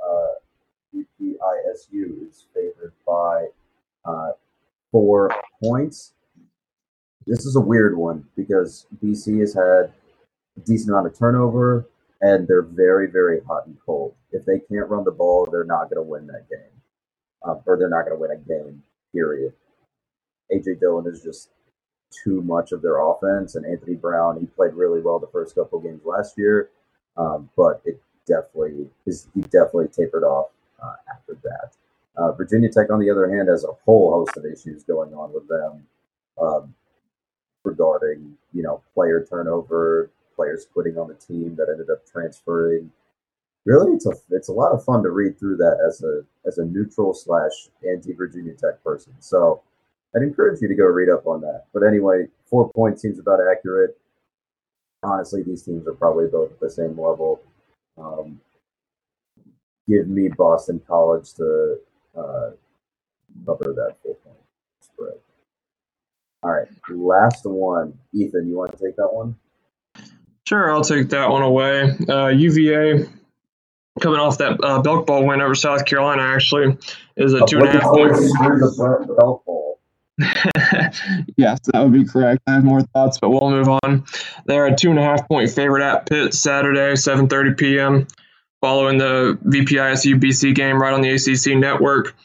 Uh, 0.05 0.39
VPISU 0.93 2.29
is 2.29 2.45
favored 2.53 2.93
by 3.05 3.47
uh, 4.07 4.31
four 4.91 5.31
points. 5.63 6.13
This 7.25 7.45
is 7.45 7.55
a 7.55 7.61
weird 7.61 7.97
one 7.97 8.25
because 8.35 8.87
BC 9.03 9.41
has 9.41 9.53
had 9.53 9.91
a 10.55 10.59
decent 10.65 10.89
amount 10.89 11.07
of 11.07 11.17
turnover 11.17 11.87
and 12.21 12.47
they're 12.47 12.61
very, 12.61 13.07
very 13.09 13.41
hot 13.47 13.67
and 13.67 13.77
cold. 13.85 14.15
If 14.31 14.45
they 14.45 14.59
can't 14.59 14.89
run 14.89 15.03
the 15.03 15.11
ball, 15.11 15.47
they're 15.51 15.63
not 15.63 15.89
going 15.89 15.97
to 15.97 16.01
win 16.01 16.27
that 16.27 16.49
game, 16.49 16.81
uh, 17.45 17.55
or 17.65 17.77
they're 17.77 17.89
not 17.89 18.05
going 18.05 18.17
to 18.17 18.21
win 18.21 18.31
a 18.31 18.37
game. 18.37 18.83
Period. 19.13 19.53
AJ 20.51 20.79
Dillon 20.79 21.07
is 21.07 21.21
just 21.21 21.49
too 22.23 22.41
much 22.41 22.71
of 22.71 22.81
their 22.81 22.99
offense, 22.99 23.55
and 23.55 23.65
Anthony 23.65 23.95
Brown. 23.95 24.39
He 24.39 24.45
played 24.45 24.73
really 24.73 25.01
well 25.01 25.19
the 25.19 25.27
first 25.27 25.55
couple 25.55 25.79
games 25.79 26.01
last 26.05 26.37
year, 26.37 26.69
um, 27.17 27.49
but 27.55 27.81
it 27.85 28.01
definitely 28.27 28.87
is. 29.05 29.27
He 29.33 29.41
definitely 29.41 29.87
tapered 29.87 30.23
off 30.23 30.47
uh, 30.81 30.95
after 31.13 31.37
that. 31.43 31.71
Uh, 32.17 32.31
Virginia 32.31 32.69
Tech, 32.69 32.89
on 32.91 32.99
the 32.99 33.09
other 33.09 33.29
hand, 33.29 33.47
has 33.47 33.63
a 33.63 33.73
whole 33.85 34.11
host 34.11 34.35
of 34.37 34.45
issues 34.45 34.83
going 34.83 35.13
on 35.13 35.31
with 35.33 35.47
them 35.47 35.85
um, 36.41 36.73
regarding 37.63 38.35
you 38.53 38.63
know 38.63 38.81
player 38.93 39.25
turnover, 39.29 40.09
players 40.35 40.65
quitting 40.73 40.97
on 40.97 41.07
the 41.07 41.13
team 41.13 41.55
that 41.55 41.69
ended 41.69 41.89
up 41.89 42.05
transferring. 42.05 42.91
Really, 43.65 43.93
it's 43.93 44.05
a 44.07 44.13
it's 44.31 44.49
a 44.49 44.53
lot 44.53 44.71
of 44.71 44.83
fun 44.83 45.03
to 45.03 45.09
read 45.09 45.37
through 45.37 45.57
that 45.57 45.77
as 45.85 46.01
a 46.01 46.23
as 46.47 46.57
a 46.57 46.65
neutral 46.65 47.13
slash 47.13 47.69
anti 47.87 48.13
Virginia 48.13 48.53
Tech 48.53 48.83
person. 48.83 49.13
So 49.19 49.61
I'd 50.15 50.23
encourage 50.23 50.61
you 50.61 50.67
to 50.67 50.75
go 50.75 50.85
read 50.85 51.09
up 51.09 51.27
on 51.27 51.41
that. 51.41 51.65
But 51.73 51.83
anyway, 51.83 52.27
four 52.49 52.71
points 52.71 53.01
seems 53.01 53.19
about 53.19 53.39
accurate. 53.51 53.95
Honestly, 55.03 55.43
these 55.43 55.61
teams 55.61 55.87
are 55.87 55.93
probably 55.93 56.25
both 56.27 56.51
at 56.51 56.59
the 56.59 56.69
same 56.69 56.99
level. 56.99 57.41
Um, 57.97 58.41
give 59.87 60.07
me 60.07 60.29
Boston 60.29 60.81
College 60.87 61.33
to 61.35 61.77
uh, 62.17 62.51
cover 63.45 63.73
that 63.73 63.95
full 64.03 64.15
point 64.15 64.37
spread. 64.81 65.13
All 66.43 66.51
right, 66.51 66.67
last 66.89 67.45
one. 67.45 67.97
Ethan, 68.13 68.47
you 68.47 68.57
want 68.57 68.77
to 68.77 68.83
take 68.83 68.95
that 68.95 69.09
one? 69.11 69.35
Sure, 70.47 70.71
I'll 70.71 70.83
take 70.83 71.09
that 71.09 71.29
one 71.29 71.41
away. 71.41 71.93
Uh, 72.07 72.27
UVA 72.27 73.05
coming 73.99 74.19
off 74.19 74.37
that 74.37 74.57
uh, 74.63 74.81
Belk 74.81 75.05
Bowl 75.05 75.25
win 75.25 75.41
over 75.41 75.55
South 75.55 75.85
Carolina 75.85 76.21
actually 76.21 76.77
is 77.15 77.33
a 77.33 77.45
two 77.45 77.59
and 77.59 77.67
a 77.67 77.71
half 77.71 77.83
point. 77.83 78.13
the 78.13 79.15
Belk 79.17 79.45
Bowl. 79.45 79.79
yes, 81.37 81.59
that 81.65 81.83
would 81.83 81.93
be 81.93 82.05
correct. 82.05 82.41
I 82.47 82.53
have 82.53 82.63
more 82.63 82.81
thoughts, 82.81 83.19
but 83.19 83.29
we'll 83.29 83.51
move 83.51 83.69
on. 83.83 84.05
They're 84.45 84.65
a 84.65 84.75
two 84.75 84.89
and 84.89 84.97
a 84.97 85.03
half 85.03 85.27
point 85.27 85.51
favorite 85.51 85.83
at 85.83 86.07
Pitt 86.07 86.33
Saturday, 86.33 86.93
7:30 86.93 87.57
p.m. 87.57 88.07
Following 88.61 88.97
the 88.97 89.37
VPISU 89.45 90.19
BC 90.19 90.55
game 90.55 90.81
right 90.81 90.93
on 90.93 91.01
the 91.01 91.11
ACC 91.11 91.57
network. 91.57 92.15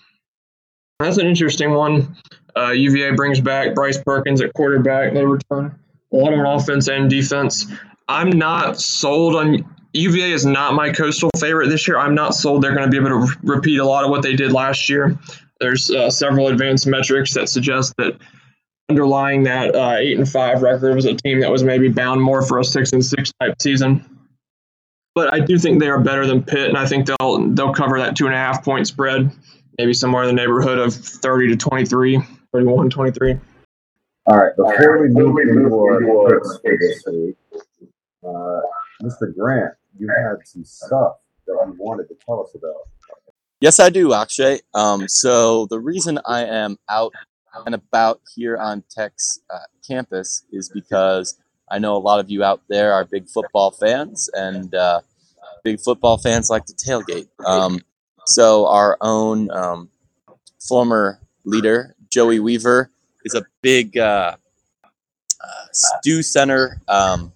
That's 0.98 1.18
an 1.18 1.26
interesting 1.26 1.72
one. 1.72 2.16
Uh, 2.56 2.70
UVA 2.70 3.12
brings 3.12 3.40
back 3.40 3.74
Bryce 3.74 3.98
Perkins 3.98 4.40
at 4.40 4.52
quarterback. 4.54 5.12
They 5.12 5.24
return 5.24 5.78
a 6.12 6.16
lot 6.16 6.32
on 6.32 6.46
offense 6.46 6.88
and 6.88 7.10
defense. 7.10 7.66
I'm 8.08 8.30
not 8.30 8.80
sold 8.80 9.36
on 9.36 9.64
UVA 9.94 10.32
is 10.32 10.46
not 10.46 10.74
my 10.74 10.90
coastal 10.90 11.30
favorite 11.36 11.68
this 11.68 11.86
year. 11.86 11.98
I'm 11.98 12.14
not 12.14 12.34
sold 12.34 12.62
they're 12.62 12.74
going 12.74 12.90
to 12.90 12.90
be 12.90 12.96
able 12.96 13.26
to 13.26 13.26
re- 13.26 13.56
repeat 13.56 13.78
a 13.78 13.84
lot 13.84 14.04
of 14.04 14.10
what 14.10 14.22
they 14.22 14.34
did 14.34 14.52
last 14.52 14.88
year. 14.88 15.18
There's 15.60 15.90
uh, 15.90 16.10
several 16.10 16.48
advanced 16.48 16.86
metrics 16.86 17.34
that 17.34 17.48
suggest 17.48 17.94
that 17.98 18.16
underlying 18.88 19.42
that 19.44 19.74
uh, 19.74 19.96
eight 19.98 20.18
and 20.18 20.28
five 20.28 20.62
record 20.62 20.94
was 20.94 21.04
a 21.04 21.14
team 21.14 21.40
that 21.40 21.50
was 21.50 21.62
maybe 21.62 21.88
bound 21.88 22.20
more 22.20 22.42
for 22.42 22.58
a 22.58 22.64
six 22.64 22.92
and 22.92 23.04
six 23.04 23.32
type 23.40 23.54
season. 23.60 24.11
But 25.14 25.32
I 25.32 25.40
do 25.40 25.58
think 25.58 25.80
they 25.80 25.88
are 25.88 26.00
better 26.00 26.26
than 26.26 26.42
Pitt, 26.42 26.68
and 26.68 26.78
I 26.78 26.86
think 26.86 27.06
they'll 27.06 27.48
they'll 27.50 27.74
cover 27.74 27.98
that 27.98 28.16
two 28.16 28.26
and 28.26 28.34
a 28.34 28.38
half 28.38 28.64
point 28.64 28.86
spread, 28.86 29.30
maybe 29.78 29.92
somewhere 29.92 30.22
in 30.22 30.28
the 30.28 30.40
neighborhood 30.40 30.78
of 30.78 30.94
30 30.94 31.48
to 31.48 31.56
23, 31.56 32.20
31, 32.52 32.90
23. 32.90 33.38
All 34.26 34.36
right, 34.36 34.56
before 34.56 35.00
we 35.00 35.08
move 35.08 35.36
into 35.38 35.74
our 35.74 36.40
picks 36.40 36.58
this 36.80 37.04
week, 37.08 37.36
uh, 38.24 38.60
Mr. 39.02 39.34
Grant, 39.36 39.74
you 39.98 40.08
had 40.08 40.46
some 40.46 40.64
stuff 40.64 41.16
that 41.46 41.58
you 41.66 41.74
wanted 41.78 42.08
to 42.08 42.14
tell 42.24 42.42
us 42.42 42.54
about. 42.54 42.88
Yes, 43.60 43.80
I 43.80 43.90
do, 43.90 44.12
Akshay. 44.12 44.60
Um, 44.74 45.08
so 45.08 45.66
the 45.66 45.78
reason 45.78 46.20
I 46.26 46.44
am 46.44 46.78
out 46.88 47.12
and 47.66 47.74
about 47.74 48.20
here 48.34 48.56
on 48.56 48.82
Tech's 48.90 49.40
uh, 49.52 49.58
campus 49.86 50.44
is 50.50 50.70
because 50.72 51.38
I 51.72 51.78
know 51.78 51.96
a 51.96 51.98
lot 51.98 52.20
of 52.20 52.30
you 52.30 52.44
out 52.44 52.60
there 52.68 52.92
are 52.92 53.06
big 53.06 53.28
football 53.30 53.70
fans, 53.70 54.28
and 54.34 54.74
uh, 54.74 55.00
big 55.64 55.80
football 55.80 56.18
fans 56.18 56.50
like 56.50 56.66
to 56.66 56.74
tailgate. 56.74 57.28
Um, 57.46 57.80
so 58.26 58.66
our 58.66 58.98
own 59.00 59.50
um, 59.50 59.88
former 60.60 61.18
leader, 61.44 61.96
Joey 62.10 62.40
Weaver, 62.40 62.90
is 63.24 63.34
a 63.34 63.46
big 63.62 63.96
uh, 63.96 64.36
uh, 64.84 65.64
stew 65.72 66.22
center. 66.22 66.78
Um, 66.88 67.32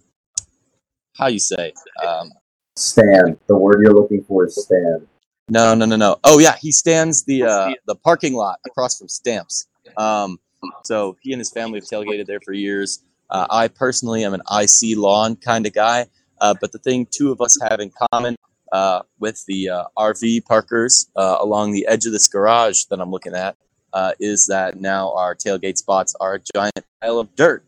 how 1.17 1.29
you 1.29 1.39
say? 1.39 1.73
Um, 2.07 2.31
Stand. 2.77 3.39
The 3.47 3.57
word 3.57 3.81
you're 3.83 3.95
looking 3.95 4.23
for 4.25 4.45
is 4.45 4.63
stand. 4.63 5.07
no, 5.49 5.75
no, 5.75 5.87
no, 5.87 5.97
no. 5.97 6.19
Oh 6.25 6.39
yeah, 6.39 6.57
he 6.61 6.73
stands 6.73 7.25
the 7.25 7.45
uh, 7.45 7.73
the 7.87 7.95
parking 7.95 8.35
lot 8.35 8.59
across 8.67 8.99
from 8.99 9.09
Stamps. 9.09 9.67
Um, 9.97 10.39
so 10.85 11.17
he 11.23 11.33
and 11.33 11.41
his 11.41 11.51
family 11.51 11.81
have 11.81 11.89
tailgated 11.89 12.27
there 12.27 12.41
for 12.45 12.53
years. 12.53 13.03
Uh, 13.31 13.47
I 13.51 13.69
personally 13.69 14.25
am 14.25 14.35
an 14.35 14.43
IC 14.51 14.97
lawn 14.97 15.37
kind 15.37 15.67
of 15.67 15.73
guy, 15.73 16.07
uh, 16.41 16.55
but 16.61 16.73
the 16.73 16.79
thing 16.79 17.07
two 17.11 17.33
of 17.33 17.41
us 17.41 17.59
have 17.61 17.81
in 17.81 17.91
common 18.13 18.37
uh, 18.73 19.03
with 19.19 19.45
the 19.47 19.69
uh, 19.69 19.85
RV 19.97 20.45
parkers 20.45 21.09
uh, 21.17 21.39
along 21.41 21.73
the 21.73 21.87
edge 21.87 22.07
of 22.07 22.13
this 22.13 22.29
garage 22.29 22.85
that 22.85 23.01
I'm 23.01 23.11
looking 23.11 23.35
at 23.35 23.57
uh, 23.93 24.13
is 24.21 24.47
that 24.49 24.81
now 24.81 25.13
our 25.15 25.35
tailgate 25.35 25.79
spots 25.79 26.15
are 26.21 26.35
a 26.35 26.41
giant 26.55 26.85
pile 27.01 27.19
of 27.19 27.35
dirt. 27.37 27.65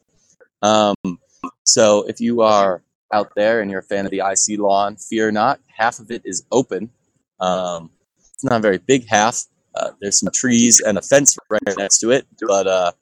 Um, 0.62 0.94
so 1.64 2.04
if 2.08 2.20
you 2.20 2.40
are 2.42 2.82
out 3.12 3.32
there 3.36 3.60
and 3.60 3.70
you're 3.70 3.80
a 3.80 3.84
fan 3.84 4.04
of 4.04 4.10
the 4.10 4.22
IC 4.24 4.58
lawn, 4.58 4.96
fear 4.96 5.30
not. 5.30 5.60
Half 5.68 6.00
of 6.00 6.10
it 6.10 6.22
is 6.24 6.44
open. 6.52 6.90
Um, 7.40 7.90
it's 8.18 8.44
not 8.44 8.58
a 8.58 8.62
very 8.62 8.78
big 8.78 9.06
half. 9.06 9.44
There's 10.00 10.18
some 10.18 10.30
trees 10.34 10.80
and 10.80 10.98
a 10.98 11.02
fence 11.02 11.38
right 11.48 11.62
next 11.78 12.00
to 12.00 12.10
it, 12.10 12.26
but 12.40 12.94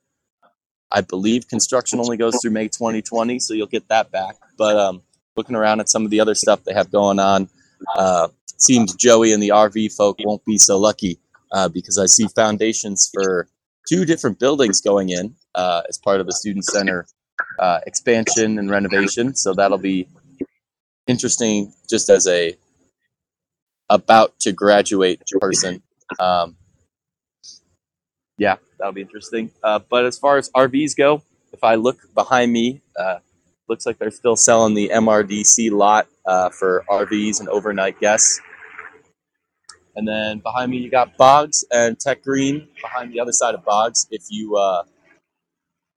I 0.93 1.01
believe 1.01 1.49
construction 1.49 1.99
only 1.99 2.17
goes 2.17 2.39
through 2.41 2.53
May 2.53 2.69
2020, 2.69 3.39
so 3.39 3.55
you'll 3.55 3.67
get 3.67 3.89
that 3.89 4.11
back. 4.11 4.37
But 4.57 4.77
um, 4.77 5.03
looking 5.37 5.57
around 5.57 5.81
at 5.81 5.89
some 5.89 6.05
of 6.05 6.11
the 6.11 6.21
other 6.21 6.35
stuff 6.35 6.65
they 6.65 6.75
have 6.75 6.91
going 6.91 7.19
on, 7.19 7.49
uh, 7.97 8.29
seems 8.59 8.95
Joey 8.95 9.33
and 9.33 9.43
the 9.43 9.51
RV 9.51 9.95
folk 9.95 10.19
won't 10.25 10.45
be 10.45 10.59
so 10.59 10.79
lucky 10.79 11.19
uh, 11.53 11.69
because 11.69 11.99
I 11.99 12.07
see 12.07 12.27
foundations 12.29 13.11
for 13.13 13.49
two 13.89 14.05
different 14.05 14.39
buildings 14.39 14.81
going 14.81 15.11
in 15.11 15.35
uh, 15.55 15.83
as 15.89 15.99
part 15.99 16.21
of 16.21 16.27
the 16.27 16.33
student 16.33 16.65
center 16.65 17.07
uh, 17.59 17.81
expansion 17.87 18.59
and 18.59 18.71
renovation. 18.71 19.35
So 19.35 19.55
that'll 19.55 19.79
be 19.79 20.09
interesting, 21.07 21.73
just 21.89 22.09
as 22.09 22.27
a 22.27 22.57
about 23.89 24.39
to 24.41 24.53
graduate 24.53 25.23
person. 25.41 25.83
Um, 26.19 26.57
yeah, 28.39 28.57
that'll 28.79 28.93
be 28.93 29.01
interesting. 29.01 29.51
Uh, 29.63 29.79
but 29.79 30.05
as 30.05 30.19
far 30.19 30.37
as 30.37 30.51
RVs 30.51 30.97
go, 30.97 31.23
if 31.53 31.65
I 31.65 31.77
look 31.77 31.99
behind 32.15 32.53
me, 32.53 32.83
uh, 32.99 33.19
looks 33.69 33.87
like 33.87 33.99
they're 33.99 34.11
still 34.11 34.37
selling 34.37 34.75
the 34.75 34.91
MRDC 34.91 35.71
lot 35.71 36.07
uh, 36.27 36.51
for 36.51 36.85
RVs 36.91 37.41
and 37.41 37.49
overnight 37.49 37.99
guests. 37.99 38.41
And 39.95 40.07
then 40.07 40.41
behind 40.41 40.71
me, 40.71 40.77
you 40.77 40.91
got 40.91 41.17
Boggs 41.17 41.65
and 41.71 41.99
Tech 41.99 42.23
Green 42.23 42.69
behind 42.83 43.13
the 43.13 43.21
other 43.21 43.33
side 43.33 43.55
of 43.55 43.65
Boggs. 43.65 44.07
If 44.11 44.25
you, 44.29 44.57
uh, 44.57 44.83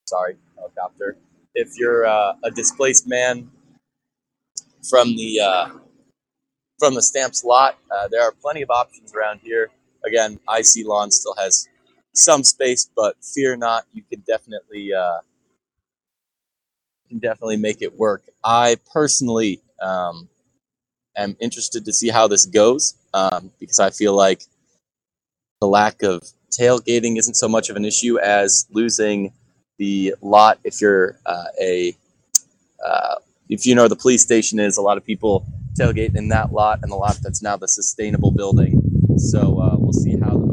sorry, 0.08 0.38
helicopter. 0.56 1.18
If 1.54 1.78
you're 1.78 2.06
uh, 2.06 2.36
a 2.44 2.52
displaced 2.52 3.08
man 3.08 3.52
from 4.90 5.18
the 5.18 5.42
uh, 5.42 5.70
from 6.78 6.96
the 6.96 7.02
stamps 7.02 7.44
lot, 7.44 7.78
there 8.10 8.22
are 8.22 8.32
plenty 8.32 8.62
of 8.62 8.70
options 8.70 9.14
around 9.14 9.42
here. 9.44 9.70
Again, 10.06 10.40
IC 10.50 10.86
Lawn 10.88 11.12
still 11.12 11.36
has 11.38 11.68
some 12.20 12.44
space, 12.44 12.90
but 12.96 13.16
fear 13.24 13.56
not, 13.56 13.86
you 13.94 14.04
can 14.10 14.22
definitely 14.28 14.94
uh, 14.94 15.20
can 17.10 17.20
definitely 17.20 17.58
make 17.58 17.82
it 17.82 17.98
work. 17.98 18.24
I 18.44 18.78
personally 18.94 19.62
um, 19.82 20.30
am 21.18 21.36
interested 21.40 21.86
to 21.86 21.94
see 21.94 22.10
how 22.10 22.28
this 22.28 22.46
goes 22.46 22.96
um, 23.14 23.52
because 23.60 23.80
I 23.80 23.90
feel 23.90 24.14
like 24.14 24.44
the 25.60 25.68
lack 25.68 26.04
of 26.04 26.24
tailgating 26.58 27.18
isn't 27.18 27.36
so 27.36 27.48
much 27.48 27.70
of 27.70 27.76
an 27.76 27.86
issue 27.86 28.20
as 28.20 28.68
losing 28.72 29.34
the 29.78 30.16
lot. 30.22 30.60
If 30.64 30.82
you're 30.82 31.18
uh, 31.26 31.46
a 31.62 31.96
uh, 32.86 33.16
if 33.50 33.66
you 33.66 33.76
know 33.76 33.82
where 33.82 33.90
the 33.90 33.96
police 33.96 34.22
station 34.22 34.60
is, 34.60 34.78
a 34.78 34.82
lot 34.82 34.98
of 34.98 35.06
people 35.06 35.46
tailgate 35.78 36.16
in 36.16 36.30
that 36.30 36.52
lot 36.52 36.80
and 36.82 36.92
the 36.92 36.96
lot 36.96 37.18
that's 37.22 37.42
now 37.42 37.58
the 37.58 37.68
sustainable 37.68 38.32
building. 38.32 38.82
So 39.18 39.60
uh, 39.60 39.76
we'll 39.78 39.94
see 39.94 40.18
how 40.18 40.49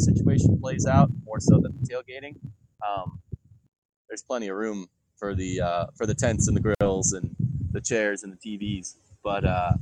situation 0.00 0.58
plays 0.60 0.86
out 0.86 1.10
more 1.24 1.40
so 1.40 1.58
than 1.58 1.74
the 1.80 1.86
tailgating. 1.86 2.36
Um, 2.86 3.20
there's 4.08 4.22
plenty 4.22 4.48
of 4.48 4.56
room 4.56 4.88
for 5.16 5.34
the 5.34 5.60
uh, 5.60 5.86
for 5.96 6.06
the 6.06 6.14
tents 6.14 6.48
and 6.48 6.56
the 6.56 6.74
grills 6.74 7.12
and 7.12 7.34
the 7.72 7.80
chairs 7.80 8.22
and 8.22 8.32
the 8.32 8.36
TVs, 8.36 8.96
but 9.22 9.44
uh, 9.44 9.72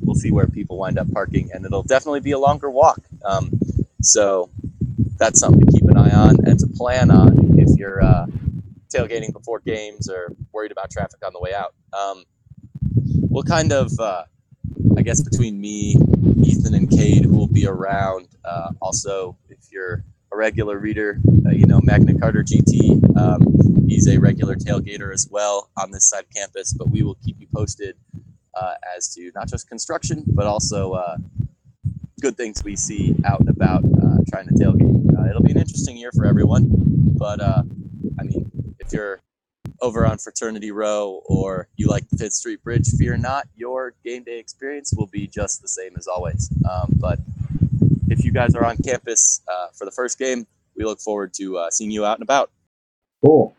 we'll 0.00 0.16
see 0.16 0.30
where 0.30 0.46
people 0.46 0.76
wind 0.78 0.98
up 0.98 1.10
parking, 1.12 1.50
and 1.52 1.64
it'll 1.64 1.82
definitely 1.82 2.20
be 2.20 2.32
a 2.32 2.38
longer 2.38 2.70
walk. 2.70 3.00
Um, 3.24 3.50
so 4.02 4.50
that's 5.18 5.40
something 5.40 5.64
to 5.64 5.72
keep 5.72 5.84
an 5.84 5.96
eye 5.96 6.10
on 6.10 6.36
and 6.44 6.58
to 6.58 6.66
plan 6.66 7.10
on 7.10 7.58
if 7.58 7.78
you're 7.78 8.02
uh, 8.02 8.26
tailgating 8.94 9.32
before 9.32 9.60
games 9.60 10.08
or 10.08 10.32
worried 10.52 10.72
about 10.72 10.90
traffic 10.90 11.24
on 11.24 11.32
the 11.32 11.40
way 11.40 11.54
out. 11.54 11.74
Um, 11.92 12.24
what 13.28 13.46
kind 13.46 13.72
of, 13.72 13.90
uh, 13.98 14.24
I 14.96 15.02
guess, 15.02 15.20
between 15.20 15.60
me, 15.60 15.96
Ethan, 16.42 16.74
and 16.74 16.90
Cade, 16.90 17.24
who 17.24 17.36
will 17.36 17.48
be 17.48 17.66
around, 17.66 18.28
uh, 18.44 18.70
also, 18.80 19.36
if 19.64 19.72
you're 19.72 20.04
a 20.32 20.36
regular 20.36 20.78
reader, 20.78 21.18
uh, 21.46 21.50
you 21.50 21.66
know, 21.66 21.80
Magna 21.82 22.18
Carta 22.18 22.40
GT, 22.40 23.16
um, 23.16 23.86
he's 23.88 24.08
a 24.08 24.18
regular 24.18 24.56
tailgater 24.56 25.12
as 25.12 25.28
well 25.30 25.70
on 25.76 25.90
this 25.90 26.08
side 26.08 26.24
of 26.24 26.30
campus, 26.30 26.72
but 26.72 26.90
we 26.90 27.02
will 27.02 27.16
keep 27.24 27.40
you 27.40 27.46
posted 27.54 27.96
uh, 28.54 28.74
as 28.96 29.12
to 29.14 29.30
not 29.34 29.48
just 29.48 29.68
construction, 29.68 30.24
but 30.26 30.46
also 30.46 30.92
uh, 30.92 31.16
good 32.20 32.36
things 32.36 32.62
we 32.64 32.76
see 32.76 33.14
out 33.24 33.40
and 33.40 33.48
about 33.48 33.84
uh, 33.84 34.18
trying 34.30 34.46
to 34.46 34.54
tailgate. 34.54 35.18
Uh, 35.18 35.28
it'll 35.28 35.42
be 35.42 35.52
an 35.52 35.58
interesting 35.58 35.96
year 35.96 36.10
for 36.14 36.26
everyone, 36.26 36.68
but 37.18 37.40
uh, 37.40 37.62
I 38.18 38.22
mean, 38.24 38.50
if 38.78 38.92
you're 38.92 39.20
over 39.80 40.06
on 40.06 40.18
Fraternity 40.18 40.70
Row 40.70 41.22
or 41.26 41.68
you 41.76 41.88
like 41.88 42.08
the 42.08 42.16
Fifth 42.16 42.34
Street 42.34 42.62
Bridge, 42.62 42.88
fear 42.98 43.16
not, 43.16 43.46
your 43.54 43.94
game 44.04 44.24
day 44.24 44.38
experience 44.38 44.92
will 44.96 45.06
be 45.06 45.26
just 45.26 45.62
the 45.62 45.68
same 45.68 45.92
as 45.96 46.06
always. 46.06 46.50
Um, 46.70 46.94
but 47.00 47.18
if 48.08 48.24
you 48.24 48.32
guys 48.32 48.54
are 48.54 48.64
on 48.64 48.76
campus 48.78 49.42
uh, 49.48 49.68
for 49.76 49.84
the 49.84 49.90
first 49.90 50.18
game, 50.18 50.46
we 50.76 50.84
look 50.84 51.00
forward 51.00 51.32
to 51.34 51.58
uh, 51.58 51.70
seeing 51.70 51.90
you 51.90 52.04
out 52.04 52.16
and 52.18 52.22
about. 52.22 52.50
Cool. 53.24 53.54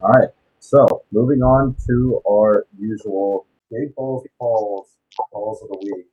All 0.00 0.10
right. 0.10 0.28
So 0.60 1.02
moving 1.12 1.42
on 1.42 1.76
to 1.86 2.20
our 2.28 2.66
usual 2.78 3.46
big 3.70 3.94
balls 3.94 4.26
calls 4.38 4.88
calls 5.32 5.62
of 5.62 5.68
the 5.68 5.78
week. 5.78 6.06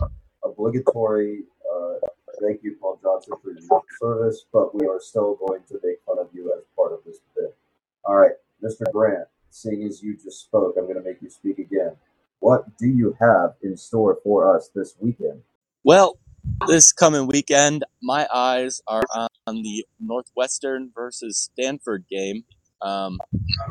Uh, 0.00 0.06
obligatory. 0.44 1.44
Uh, 1.70 1.94
thank 2.40 2.62
you, 2.62 2.76
Paul 2.80 2.98
Johnson, 3.02 3.34
for 3.42 3.52
your 3.52 3.82
service, 4.00 4.44
but 4.52 4.74
we 4.74 4.86
are 4.86 5.00
still 5.00 5.36
going 5.46 5.62
to 5.68 5.80
make 5.82 5.98
fun 6.06 6.18
of 6.18 6.28
you 6.34 6.52
as 6.56 6.64
part 6.76 6.92
of 6.92 7.00
this 7.06 7.18
bit. 7.34 7.56
All 8.04 8.16
right, 8.16 8.32
Mr. 8.62 8.90
Grant. 8.92 9.28
Seeing 9.50 9.82
as 9.84 10.02
you 10.02 10.14
just 10.16 10.40
spoke, 10.40 10.76
I'm 10.78 10.84
going 10.84 10.96
to 10.96 11.02
make 11.02 11.20
you 11.20 11.28
speak 11.28 11.58
again. 11.58 11.92
What 12.40 12.76
do 12.78 12.86
you 12.86 13.16
have 13.20 13.54
in 13.62 13.76
store 13.76 14.18
for 14.24 14.56
us 14.56 14.70
this 14.74 14.94
weekend? 14.98 15.42
Well, 15.84 16.18
this 16.66 16.92
coming 16.92 17.26
weekend, 17.26 17.84
my 18.02 18.26
eyes 18.32 18.80
are 18.86 19.02
on 19.12 19.62
the 19.62 19.84
Northwestern 20.00 20.90
versus 20.94 21.38
Stanford 21.38 22.04
game. 22.10 22.44
Um, 22.80 23.20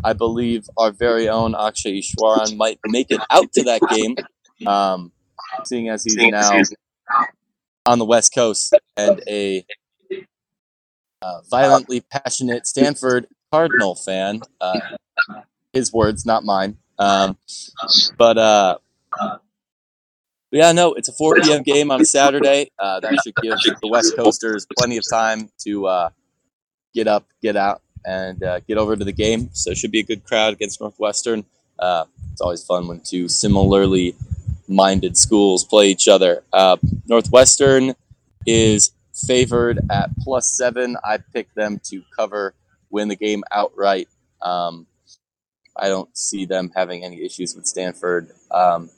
I 0.03 0.13
believe 0.13 0.69
our 0.78 0.91
very 0.91 1.28
own 1.28 1.53
Akshay 1.53 1.99
Ishwaran 1.99 2.55
might 2.55 2.80
make 2.88 3.11
it 3.11 3.22
out 3.30 3.51
to 3.53 3.63
that 3.63 3.82
game, 3.89 4.15
um, 4.67 5.11
seeing 5.65 5.89
as 5.89 6.03
he's 6.03 6.15
now 6.15 6.61
on 7.86 7.99
the 7.99 8.05
West 8.05 8.34
Coast 8.34 8.74
and 8.95 9.22
a 9.28 9.65
uh, 11.22 11.41
violently 11.49 12.01
passionate 12.01 12.65
Stanford 12.67 13.28
Cardinal 13.51 13.95
fan. 13.95 14.41
Uh, 14.61 14.80
his 15.74 15.91
words, 15.91 16.26
not 16.26 16.43
mine. 16.43 16.78
Um, 16.97 17.38
but 18.17 18.38
uh, 18.38 18.78
yeah, 20.52 20.72
no, 20.72 20.93
it's 20.93 21.08
a 21.08 21.14
4 21.14 21.36
p.m. 21.36 21.64
game 21.64 21.91
on 21.91 22.02
a 22.02 22.06
Saturday. 22.06 22.72
Uh, 22.78 22.99
that 22.99 23.18
should 23.24 23.36
give 23.41 23.80
the 23.82 23.88
West 23.88 24.16
Coasters 24.16 24.68
plenty 24.78 24.97
of 24.97 25.04
time 25.10 25.49
to 25.60 25.88
uh, 25.88 26.10
get 26.93 27.08
up, 27.08 27.26
get 27.41 27.56
out, 27.56 27.82
and 28.06 28.43
uh, 28.43 28.60
get 28.62 28.78
over 28.78 28.95
to 28.95 29.06
the 29.06 29.12
game. 29.14 29.49
So 29.54 29.72
it 29.72 29.78
should 29.78 29.91
be 29.91 29.99
a 29.99 30.04
good 30.04 30.24
crowd 30.24 30.54
against 30.54 30.82
Northwestern. 30.82 31.45
Uh, 31.80 32.06
it's 32.32 32.41
always 32.41 32.64
fun 32.64 32.88
when 32.88 32.99
two 32.99 33.28
similarly 33.28 34.16
minded 34.68 35.18
schools 35.18 35.64
play 35.64 35.89
each 35.89 36.08
other. 36.08 36.43
Uh, 36.52 36.78
Northwestern 37.08 37.95
is 38.45 38.91
favored 39.14 39.80
at 39.89 40.10
plus 40.20 40.49
seven. 40.52 40.97
I 41.04 41.18
picked 41.18 41.56
them 41.56 41.80
to 41.86 42.04
cover, 42.16 42.54
win 42.89 43.08
the 43.08 43.16
game 43.16 43.43
outright. 43.52 44.10
Um, 44.41 44.88
I 45.78 45.88
don't 45.88 46.16
see 46.18 46.45
them 46.45 46.72
having 46.76 47.04
any 47.04 47.24
issues 47.24 47.56
with 47.56 47.66
Stanford. 47.66 48.32
Um, 48.49 48.89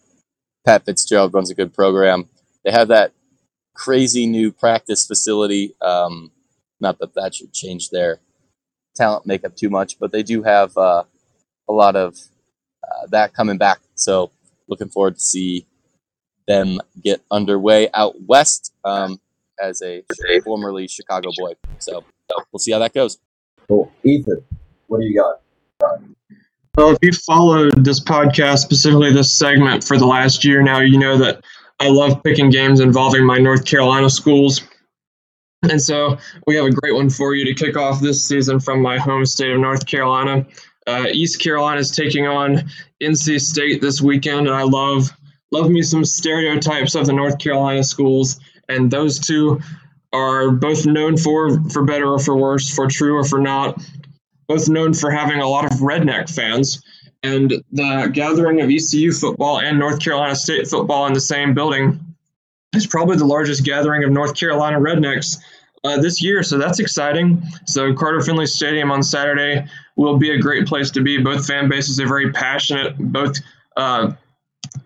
Pat 0.66 0.86
Fitzgerald 0.86 1.34
runs 1.34 1.49
a 1.49 1.55
good 1.55 1.74
program. 1.74 2.30
They 2.64 2.72
have 2.72 2.88
that 2.89 3.11
crazy 3.74 4.26
new 4.26 4.51
practice 4.51 5.05
facility. 5.05 5.76
Um, 5.82 6.32
not 6.80 6.99
that 6.99 7.16
that 7.16 7.36
should 7.36 7.53
change 7.53 7.89
their 7.89 8.20
talent 8.95 9.26
makeup 9.26 9.55
too 9.55 9.70
much, 9.70 9.99
but 9.99 10.11
they 10.11 10.24
do 10.24 10.43
have 10.43 10.78
uh, 10.78 11.03
a 11.68 11.74
lot 11.74 11.95
of 11.95 12.16
uh, 12.84 13.07
that 13.09 13.34
coming 13.34 13.57
back. 13.57 13.80
So 13.95 14.32
looking 14.68 14.89
forward 14.89 15.16
to 15.16 15.22
see 15.22 15.66
them 16.47 16.80
get 17.01 17.22
underway 17.32 17.89
out 17.93 18.16
west 18.22 18.74
um, 18.84 19.20
as 19.61 19.82
a 19.82 20.03
formerly 20.43 20.88
Chicago 20.88 21.30
boy. 21.38 21.53
So 21.80 22.03
we'll 22.51 22.59
see 22.59 22.72
how 22.72 22.80
that 22.80 22.93
goes. 22.93 23.18
Cool. 23.68 23.91
Ethan, 24.03 24.43
what 24.88 24.99
do 24.99 25.05
you 25.05 25.16
got? 25.16 25.39
Well, 26.76 26.89
if 26.89 26.97
you've 27.03 27.17
followed 27.17 27.86
this 27.86 27.99
podcast, 27.99 28.59
specifically 28.59 29.13
this 29.13 29.38
segment 29.38 29.84
for 29.84 29.99
the 29.99 30.07
last 30.07 30.43
year 30.43 30.63
now, 30.63 30.80
you 30.80 30.97
know 30.97 31.19
that 31.19 31.43
I 31.80 31.88
love 31.88 32.24
picking 32.24 32.49
games 32.49 32.80
involving 32.80 33.24
my 33.24 33.38
North 33.38 33.63
Carolina 33.63 34.09
schools. 34.09 34.63
And 35.69 35.80
so 35.80 36.17
we 36.47 36.55
have 36.55 36.65
a 36.65 36.71
great 36.71 36.95
one 36.95 37.11
for 37.11 37.36
you 37.36 37.45
to 37.45 37.53
kick 37.53 37.78
off 37.78 38.01
this 38.01 38.26
season 38.26 38.59
from 38.59 38.82
my 38.82 38.97
home 38.97 39.24
state 39.24 39.51
of 39.51 39.59
North 39.59 39.86
Carolina. 39.86 40.47
Uh, 40.88 41.05
East 41.11 41.39
Carolina 41.39 41.80
is 41.80 41.91
taking 41.91 42.26
on 42.26 42.63
NC 43.01 43.39
State 43.39 43.80
this 43.80 44.01
weekend, 44.01 44.47
and 44.47 44.55
I 44.55 44.63
love 44.63 45.11
love 45.51 45.69
me 45.69 45.84
some 45.84 46.03
stereotypes 46.03 46.95
of 46.95 47.05
the 47.05 47.13
North 47.13 47.38
Carolina 47.38 47.84
schools, 47.84 48.39
and 48.67 48.89
those 48.89 49.19
two 49.19 49.61
are 50.11 50.49
both 50.49 50.88
known 50.88 51.17
for 51.17 51.61
for 51.69 51.84
better 51.84 52.11
or 52.11 52.19
for 52.19 52.36
worse, 52.36 52.74
for 52.74 52.88
true 52.88 53.15
or 53.15 53.24
for 53.24 53.39
not, 53.39 53.80
both 54.47 54.69
known 54.69 54.93
for 54.93 55.11
having 55.11 55.39
a 55.39 55.47
lot 55.47 55.65
of 55.65 55.79
redneck 55.79 56.29
fans. 56.29 56.81
And 57.23 57.63
the 57.71 58.09
gathering 58.11 58.61
of 58.61 58.69
ECU 58.69 59.13
football 59.13 59.59
and 59.59 59.79
North 59.79 60.01
Carolina 60.01 60.35
State 60.35 60.67
football 60.67 61.07
in 61.07 61.13
the 61.13 61.21
same 61.21 61.53
building 61.53 61.99
is 62.75 62.85
probably 62.85 63.17
the 63.17 63.25
largest 63.25 63.63
gathering 63.63 64.03
of 64.03 64.11
North 64.11 64.35
Carolina 64.35 64.79
rednecks 64.79 65.37
uh, 65.83 66.01
this 66.01 66.21
year. 66.21 66.43
So 66.43 66.57
that's 66.57 66.79
exciting. 66.79 67.41
So 67.65 67.93
Carter 67.93 68.21
Finley 68.21 68.45
Stadium 68.45 68.91
on 68.91 69.03
Saturday 69.03 69.65
will 69.95 70.17
be 70.17 70.31
a 70.31 70.37
great 70.37 70.67
place 70.67 70.89
to 70.91 71.01
be. 71.01 71.17
Both 71.17 71.47
fan 71.47 71.69
bases 71.69 71.99
are 71.99 72.07
very 72.07 72.31
passionate. 72.31 72.97
Both 72.97 73.37
uh, 73.77 74.11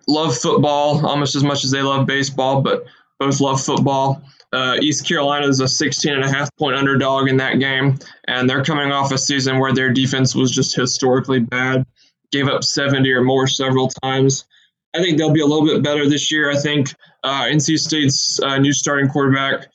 love 0.06 0.36
football 0.36 1.04
almost 1.06 1.34
as 1.34 1.44
much 1.44 1.64
as 1.64 1.70
they 1.70 1.82
love 1.82 2.06
baseball, 2.06 2.60
but 2.62 2.84
both 3.18 3.40
love 3.40 3.60
football. 3.60 4.22
Uh, 4.52 4.76
East 4.80 5.06
Carolina 5.06 5.46
is 5.46 5.60
a 5.60 5.68
16 5.68 6.12
and 6.12 6.24
a 6.24 6.28
half 6.28 6.54
point 6.56 6.76
underdog 6.76 7.28
in 7.28 7.36
that 7.36 7.58
game, 7.58 7.98
and 8.26 8.48
they're 8.48 8.64
coming 8.64 8.92
off 8.92 9.12
a 9.12 9.18
season 9.18 9.58
where 9.58 9.74
their 9.74 9.92
defense 9.92 10.34
was 10.34 10.50
just 10.50 10.74
historically 10.74 11.40
bad, 11.40 11.84
gave 12.32 12.48
up 12.48 12.64
70 12.64 13.10
or 13.12 13.22
more 13.22 13.46
several 13.46 13.88
times. 14.02 14.44
I 14.94 15.02
think 15.02 15.18
they'll 15.18 15.32
be 15.32 15.42
a 15.42 15.46
little 15.46 15.66
bit 15.66 15.82
better 15.82 16.08
this 16.08 16.30
year. 16.32 16.50
I 16.50 16.58
think 16.58 16.94
uh, 17.24 17.44
NC 17.44 17.78
State's 17.78 18.40
uh, 18.40 18.58
new 18.58 18.72
starting 18.72 19.08
quarterback, 19.08 19.68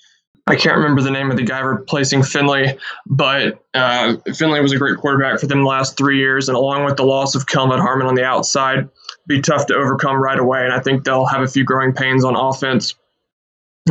I 0.45 0.55
can't 0.55 0.75
remember 0.75 1.01
the 1.01 1.11
name 1.11 1.31
of 1.31 1.37
the 1.37 1.43
guy 1.43 1.59
replacing 1.59 2.21
Finley, 2.21 2.77
but 3.05 3.63
uh, 3.73 4.15
Finley 4.35 4.59
was 4.59 4.73
a 4.73 4.77
great 4.77 4.97
quarterback 4.97 5.39
for 5.39 5.47
them 5.47 5.61
the 5.61 5.69
last 5.69 5.97
three 5.97 6.17
years, 6.17 6.49
and 6.49 6.57
along 6.57 6.83
with 6.83 6.97
the 6.97 7.05
loss 7.05 7.33
of 7.33 7.47
Kelvin 7.47 7.79
Harmon 7.79 8.07
on 8.07 8.15
the 8.15 8.25
outside, 8.25 8.89
be 9.25 9.39
tough 9.39 9.67
to 9.67 9.75
overcome 9.75 10.21
right 10.21 10.37
away. 10.37 10.65
And 10.65 10.73
I 10.73 10.81
think 10.81 11.05
they'll 11.05 11.25
have 11.25 11.41
a 11.41 11.47
few 11.47 11.63
growing 11.63 11.93
pains 11.93 12.25
on 12.25 12.35
offense. 12.35 12.93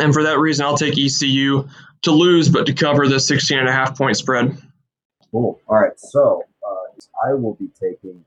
And 0.01 0.14
for 0.14 0.22
that 0.22 0.38
reason, 0.38 0.64
I'll 0.64 0.76
take 0.76 0.99
ECU 0.99 1.68
to 2.03 2.11
lose, 2.11 2.49
but 2.49 2.66
to 2.66 2.72
cover 2.72 3.09
the 3.09 3.20
16 3.20 3.59
and 3.59 3.68
a 3.68 3.72
half 3.72 3.97
point 3.97 4.16
spread. 4.16 4.57
Cool. 5.30 5.61
All 5.68 5.76
right. 5.76 5.99
So 5.99 6.45
uh, 6.66 7.28
I 7.28 7.34
will 7.34 7.55
be 7.55 7.68
taking 7.78 8.24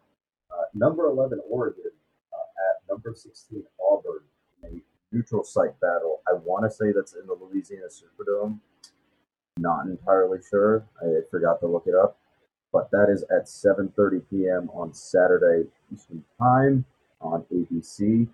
uh, 0.52 0.66
number 0.74 1.08
11 1.08 1.42
Oregon 1.50 1.92
uh, 2.34 2.38
at 2.38 2.90
number 2.90 3.14
16 3.16 3.64
Auburn 3.92 4.22
in 4.64 4.78
a 4.78 5.16
neutral 5.16 5.44
site 5.44 5.80
battle. 5.80 6.22
I 6.28 6.34
want 6.34 6.66
to 6.66 6.72
say 6.72 6.92
that's 6.96 7.14
in 7.14 7.26
the 7.26 7.34
Louisiana 7.34 7.88
Superdome. 7.88 8.60
Not 9.58 9.88
entirely 9.88 10.40
sure. 10.48 10.86
I 11.02 11.22
forgot 11.32 11.60
to 11.62 11.68
look 11.68 11.86
it 11.88 11.96
up. 11.96 12.18
But 12.72 12.92
that 12.92 13.08
is 13.10 13.24
at 13.32 13.46
7:30 13.46 14.22
p.m. 14.30 14.70
on 14.74 14.94
Saturday 14.94 15.70
Eastern 15.94 16.26
Time 16.38 16.84
on 17.22 17.46
ABC. 17.54 18.28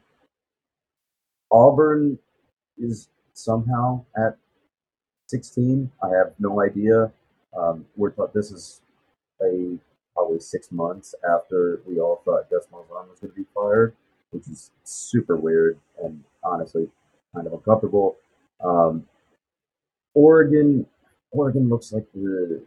Auburn 1.51 2.17
is 2.79 3.09
somehow 3.33 4.03
at 4.15 4.37
16. 5.27 5.91
I 6.03 6.09
have 6.09 6.33
no 6.39 6.61
idea. 6.61 7.11
Um, 7.57 7.85
we're 7.95 8.11
taught 8.11 8.33
this 8.33 8.51
is 8.51 8.81
a 9.41 9.77
probably 10.13 10.39
six 10.39 10.71
months 10.71 11.15
after 11.23 11.81
we 11.85 11.99
all 11.99 12.21
thought 12.25 12.49
Gus 12.49 12.67
Malzahn 12.71 13.09
was 13.09 13.19
going 13.19 13.31
to 13.31 13.39
be 13.39 13.45
fired, 13.53 13.95
which 14.31 14.47
is 14.47 14.71
super 14.83 15.37
weird 15.37 15.79
and 16.03 16.23
honestly 16.43 16.89
kind 17.33 17.47
of 17.47 17.53
uncomfortable. 17.53 18.17
Um, 18.63 19.05
Oregon, 20.13 20.85
Oregon 21.31 21.69
looks 21.69 21.93
like 21.93 22.05
the 22.13 22.61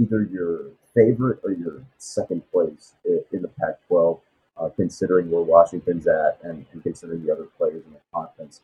either 0.00 0.28
your 0.32 0.70
favorite 0.94 1.40
or 1.44 1.52
your 1.52 1.82
second 1.98 2.42
place 2.50 2.94
in 3.04 3.42
the 3.42 3.48
Pac-12 3.48 4.20
uh, 4.60 4.68
considering 4.76 5.30
where 5.30 5.42
Washington's 5.42 6.06
at 6.06 6.38
and, 6.42 6.66
and, 6.72 6.82
considering 6.82 7.24
the 7.24 7.32
other 7.32 7.44
players 7.56 7.82
in 7.86 7.92
the 7.92 8.00
conference, 8.12 8.60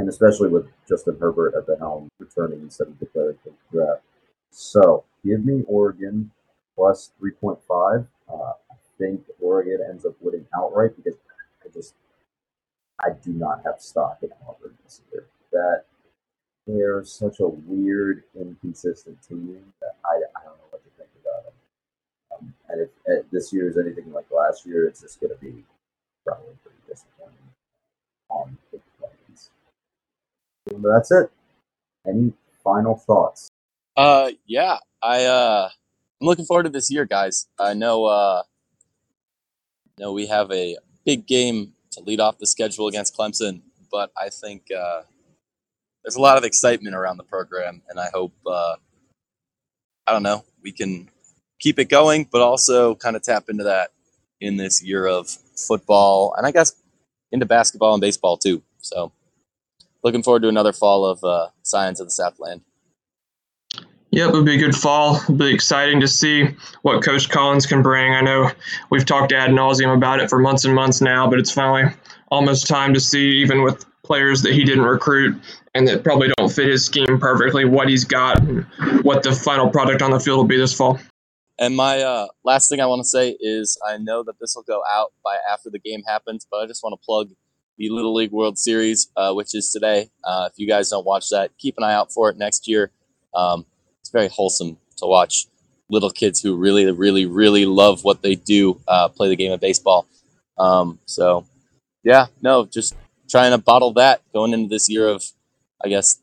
and 0.00 0.08
especially 0.08 0.48
with 0.48 0.66
Justin 0.88 1.18
Herbert 1.20 1.54
at 1.54 1.66
the 1.66 1.76
helm 1.76 2.08
returning 2.18 2.60
instead 2.60 2.88
of 2.88 2.98
declaring 2.98 3.36
for 3.44 3.50
the 3.50 3.76
draft. 3.76 4.02
So 4.50 5.04
give 5.24 5.44
me 5.44 5.62
Oregon 5.68 6.30
plus 6.74 7.12
3.5. 7.22 8.06
Uh, 8.26 8.34
I 8.34 8.74
think 8.98 9.20
Oregon 9.42 9.80
ends 9.86 10.06
up 10.06 10.14
winning 10.20 10.46
outright 10.56 10.92
because 10.96 11.18
I 11.62 11.68
just 11.74 11.94
I 12.98 13.10
do 13.22 13.32
not 13.32 13.60
have 13.64 13.80
stock 13.80 14.18
in 14.22 14.30
Auburn 14.48 14.74
this 14.84 15.02
year. 15.12 15.26
That 15.52 15.84
they're 16.66 17.04
such 17.04 17.40
a 17.40 17.48
weird, 17.48 18.24
inconsistent 18.34 19.18
team 19.22 19.60
that 19.82 19.96
I, 20.04 20.16
I 20.16 20.44
don't 20.44 20.56
know 20.56 20.70
what 20.70 20.82
to 20.82 20.90
think 20.96 21.10
about 21.20 21.44
them. 21.44 21.54
Um, 22.32 22.54
and 22.70 22.80
if, 22.80 22.88
if 23.04 23.30
this 23.30 23.52
year 23.52 23.68
is 23.68 23.76
anything 23.76 24.10
like 24.14 24.26
last 24.30 24.64
year, 24.64 24.86
it's 24.86 25.02
just 25.02 25.20
going 25.20 25.32
to 25.32 25.40
be 25.40 25.62
probably 26.24 26.54
pretty 26.62 26.78
disappointing. 26.88 27.50
That's 30.66 31.10
it. 31.10 31.30
Any 32.06 32.32
final 32.62 32.96
thoughts? 32.96 33.48
Uh, 33.96 34.30
yeah, 34.46 34.78
I 35.02 35.24
uh, 35.24 35.68
I'm 36.20 36.26
looking 36.26 36.44
forward 36.44 36.64
to 36.64 36.70
this 36.70 36.90
year, 36.90 37.04
guys. 37.04 37.46
I 37.58 37.74
know, 37.74 38.06
uh, 38.06 38.42
know 39.98 40.12
we 40.12 40.26
have 40.26 40.50
a 40.50 40.76
big 41.04 41.26
game 41.26 41.72
to 41.92 42.00
lead 42.00 42.20
off 42.20 42.38
the 42.38 42.46
schedule 42.46 42.88
against 42.88 43.16
Clemson, 43.16 43.60
but 43.90 44.12
I 44.16 44.28
think 44.28 44.66
uh, 44.70 45.02
there's 46.04 46.16
a 46.16 46.20
lot 46.20 46.38
of 46.38 46.44
excitement 46.44 46.94
around 46.94 47.16
the 47.16 47.24
program, 47.24 47.82
and 47.88 47.98
I 47.98 48.08
hope 48.12 48.32
uh, 48.46 48.76
I 50.06 50.12
don't 50.12 50.22
know 50.22 50.44
we 50.62 50.72
can 50.72 51.08
keep 51.58 51.78
it 51.78 51.88
going, 51.88 52.28
but 52.30 52.40
also 52.40 52.94
kind 52.94 53.16
of 53.16 53.22
tap 53.22 53.44
into 53.48 53.64
that 53.64 53.90
in 54.40 54.56
this 54.56 54.82
year 54.82 55.06
of 55.06 55.28
football 55.56 56.34
and 56.36 56.46
I 56.46 56.50
guess 56.50 56.74
into 57.30 57.46
basketball 57.46 57.94
and 57.94 58.00
baseball 58.00 58.36
too. 58.36 58.62
So 58.78 59.12
looking 60.02 60.22
forward 60.22 60.42
to 60.42 60.48
another 60.48 60.72
fall 60.72 61.04
of 61.04 61.22
uh, 61.24 61.48
Science 61.62 62.00
of 62.00 62.06
the 62.06 62.10
Southland. 62.10 62.62
Yep, 64.12 64.30
it'll 64.30 64.44
be 64.44 64.56
a 64.56 64.58
good 64.58 64.74
fall. 64.74 65.16
It'll 65.16 65.34
be 65.36 65.54
exciting 65.54 66.00
to 66.00 66.08
see 66.08 66.48
what 66.82 67.04
Coach 67.04 67.28
Collins 67.28 67.64
can 67.66 67.80
bring. 67.80 68.12
I 68.12 68.20
know 68.20 68.50
we've 68.90 69.06
talked 69.06 69.32
ad 69.32 69.50
nauseum 69.50 69.94
about 69.94 70.18
it 70.18 70.28
for 70.28 70.40
months 70.40 70.64
and 70.64 70.74
months 70.74 71.00
now, 71.00 71.30
but 71.30 71.38
it's 71.38 71.52
finally 71.52 71.92
almost 72.28 72.66
time 72.66 72.92
to 72.94 73.00
see, 73.00 73.30
even 73.40 73.62
with 73.62 73.86
players 74.02 74.42
that 74.42 74.52
he 74.52 74.64
didn't 74.64 74.84
recruit 74.84 75.40
and 75.74 75.86
that 75.86 76.02
probably 76.02 76.28
don't 76.36 76.50
fit 76.50 76.66
his 76.66 76.84
scheme 76.84 77.20
perfectly, 77.20 77.64
what 77.64 77.88
he's 77.88 78.04
got 78.04 78.40
and 78.40 78.64
what 79.04 79.22
the 79.22 79.32
final 79.32 79.68
product 79.70 80.02
on 80.02 80.10
the 80.10 80.18
field 80.18 80.38
will 80.38 80.44
be 80.44 80.56
this 80.56 80.74
fall. 80.74 80.98
And 81.60 81.76
my 81.76 82.00
uh, 82.00 82.26
last 82.42 82.68
thing 82.68 82.80
I 82.80 82.86
want 82.86 83.00
to 83.00 83.08
say 83.08 83.36
is 83.38 83.78
I 83.86 83.98
know 83.98 84.24
that 84.24 84.40
this 84.40 84.54
will 84.56 84.64
go 84.64 84.82
out 84.90 85.12
by 85.22 85.36
after 85.52 85.70
the 85.70 85.78
game 85.78 86.02
happens, 86.04 86.44
but 86.50 86.56
I 86.56 86.66
just 86.66 86.82
want 86.82 87.00
to 87.00 87.04
plug 87.04 87.28
the 87.80 87.88
Little 87.88 88.12
League 88.12 88.30
World 88.30 88.58
Series, 88.58 89.08
uh, 89.16 89.32
which 89.32 89.54
is 89.54 89.70
today. 89.70 90.10
Uh, 90.22 90.50
if 90.52 90.58
you 90.58 90.68
guys 90.68 90.90
don't 90.90 91.06
watch 91.06 91.30
that, 91.30 91.50
keep 91.58 91.76
an 91.78 91.84
eye 91.84 91.94
out 91.94 92.12
for 92.12 92.28
it 92.28 92.36
next 92.36 92.68
year. 92.68 92.90
Um, 93.34 93.64
it's 94.00 94.10
very 94.10 94.28
wholesome 94.28 94.76
to 94.98 95.06
watch 95.06 95.46
little 95.88 96.10
kids 96.10 96.42
who 96.42 96.56
really, 96.56 96.92
really, 96.92 97.24
really 97.24 97.64
love 97.64 98.04
what 98.04 98.20
they 98.20 98.34
do 98.34 98.78
uh, 98.86 99.08
play 99.08 99.30
the 99.30 99.36
game 99.36 99.50
of 99.50 99.60
baseball. 99.60 100.06
Um, 100.58 100.98
so, 101.06 101.46
yeah, 102.04 102.26
no, 102.42 102.66
just 102.66 102.94
trying 103.30 103.52
to 103.52 103.58
bottle 103.58 103.94
that 103.94 104.20
going 104.34 104.52
into 104.52 104.68
this 104.68 104.90
year 104.90 105.08
of, 105.08 105.24
I 105.82 105.88
guess, 105.88 106.20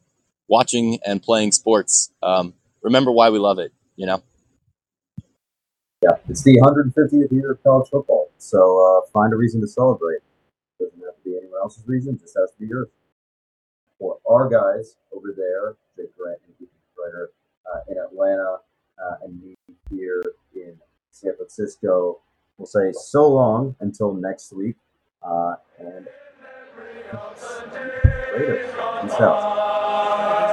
watching 0.47 0.99
and 1.07 1.23
playing 1.23 1.53
sports. 1.53 2.11
Um, 2.21 2.53
remember 2.83 3.11
why 3.11 3.31
we 3.31 3.39
love 3.39 3.57
it, 3.57 3.73
you 3.95 4.05
know? 4.05 4.21
Yeah, 6.03 6.17
it's 6.29 6.43
the 6.43 6.61
150th 6.61 7.31
year 7.31 7.53
of 7.53 7.63
college 7.63 7.89
football, 7.89 8.29
so 8.37 9.01
uh, 9.01 9.09
find 9.11 9.33
a 9.33 9.35
reason 9.35 9.59
to 9.61 9.67
celebrate. 9.67 10.19
Doesn't 10.79 10.99
have 10.99 11.15
to 11.15 11.23
be 11.23 11.35
anyone 11.57 11.65
else's 11.65 11.87
reason; 11.87 12.17
just 12.19 12.33
to 12.33 12.47
be 12.59 12.67
yours. 12.67 12.87
For 13.99 14.17
our 14.29 14.49
guys 14.49 14.95
over 15.15 15.33
there, 15.35 15.75
Jake 15.95 16.15
Grant 16.17 16.39
and 16.47 16.67
Strider 16.93 17.31
uh, 17.73 17.79
in 17.89 17.97
Atlanta, 17.97 18.57
uh, 19.03 19.15
and 19.23 19.41
me 19.43 19.55
here 19.89 20.23
in 20.55 20.77
San 21.11 21.35
Francisco, 21.35 22.19
we'll 22.57 22.67
say 22.67 22.91
so 22.93 23.27
long 23.27 23.75
until 23.79 24.13
next 24.13 24.53
week, 24.53 24.75
uh, 25.23 25.55
and 25.79 26.07
later. 28.33 28.57
Peace 29.01 29.13
out. 29.21 30.46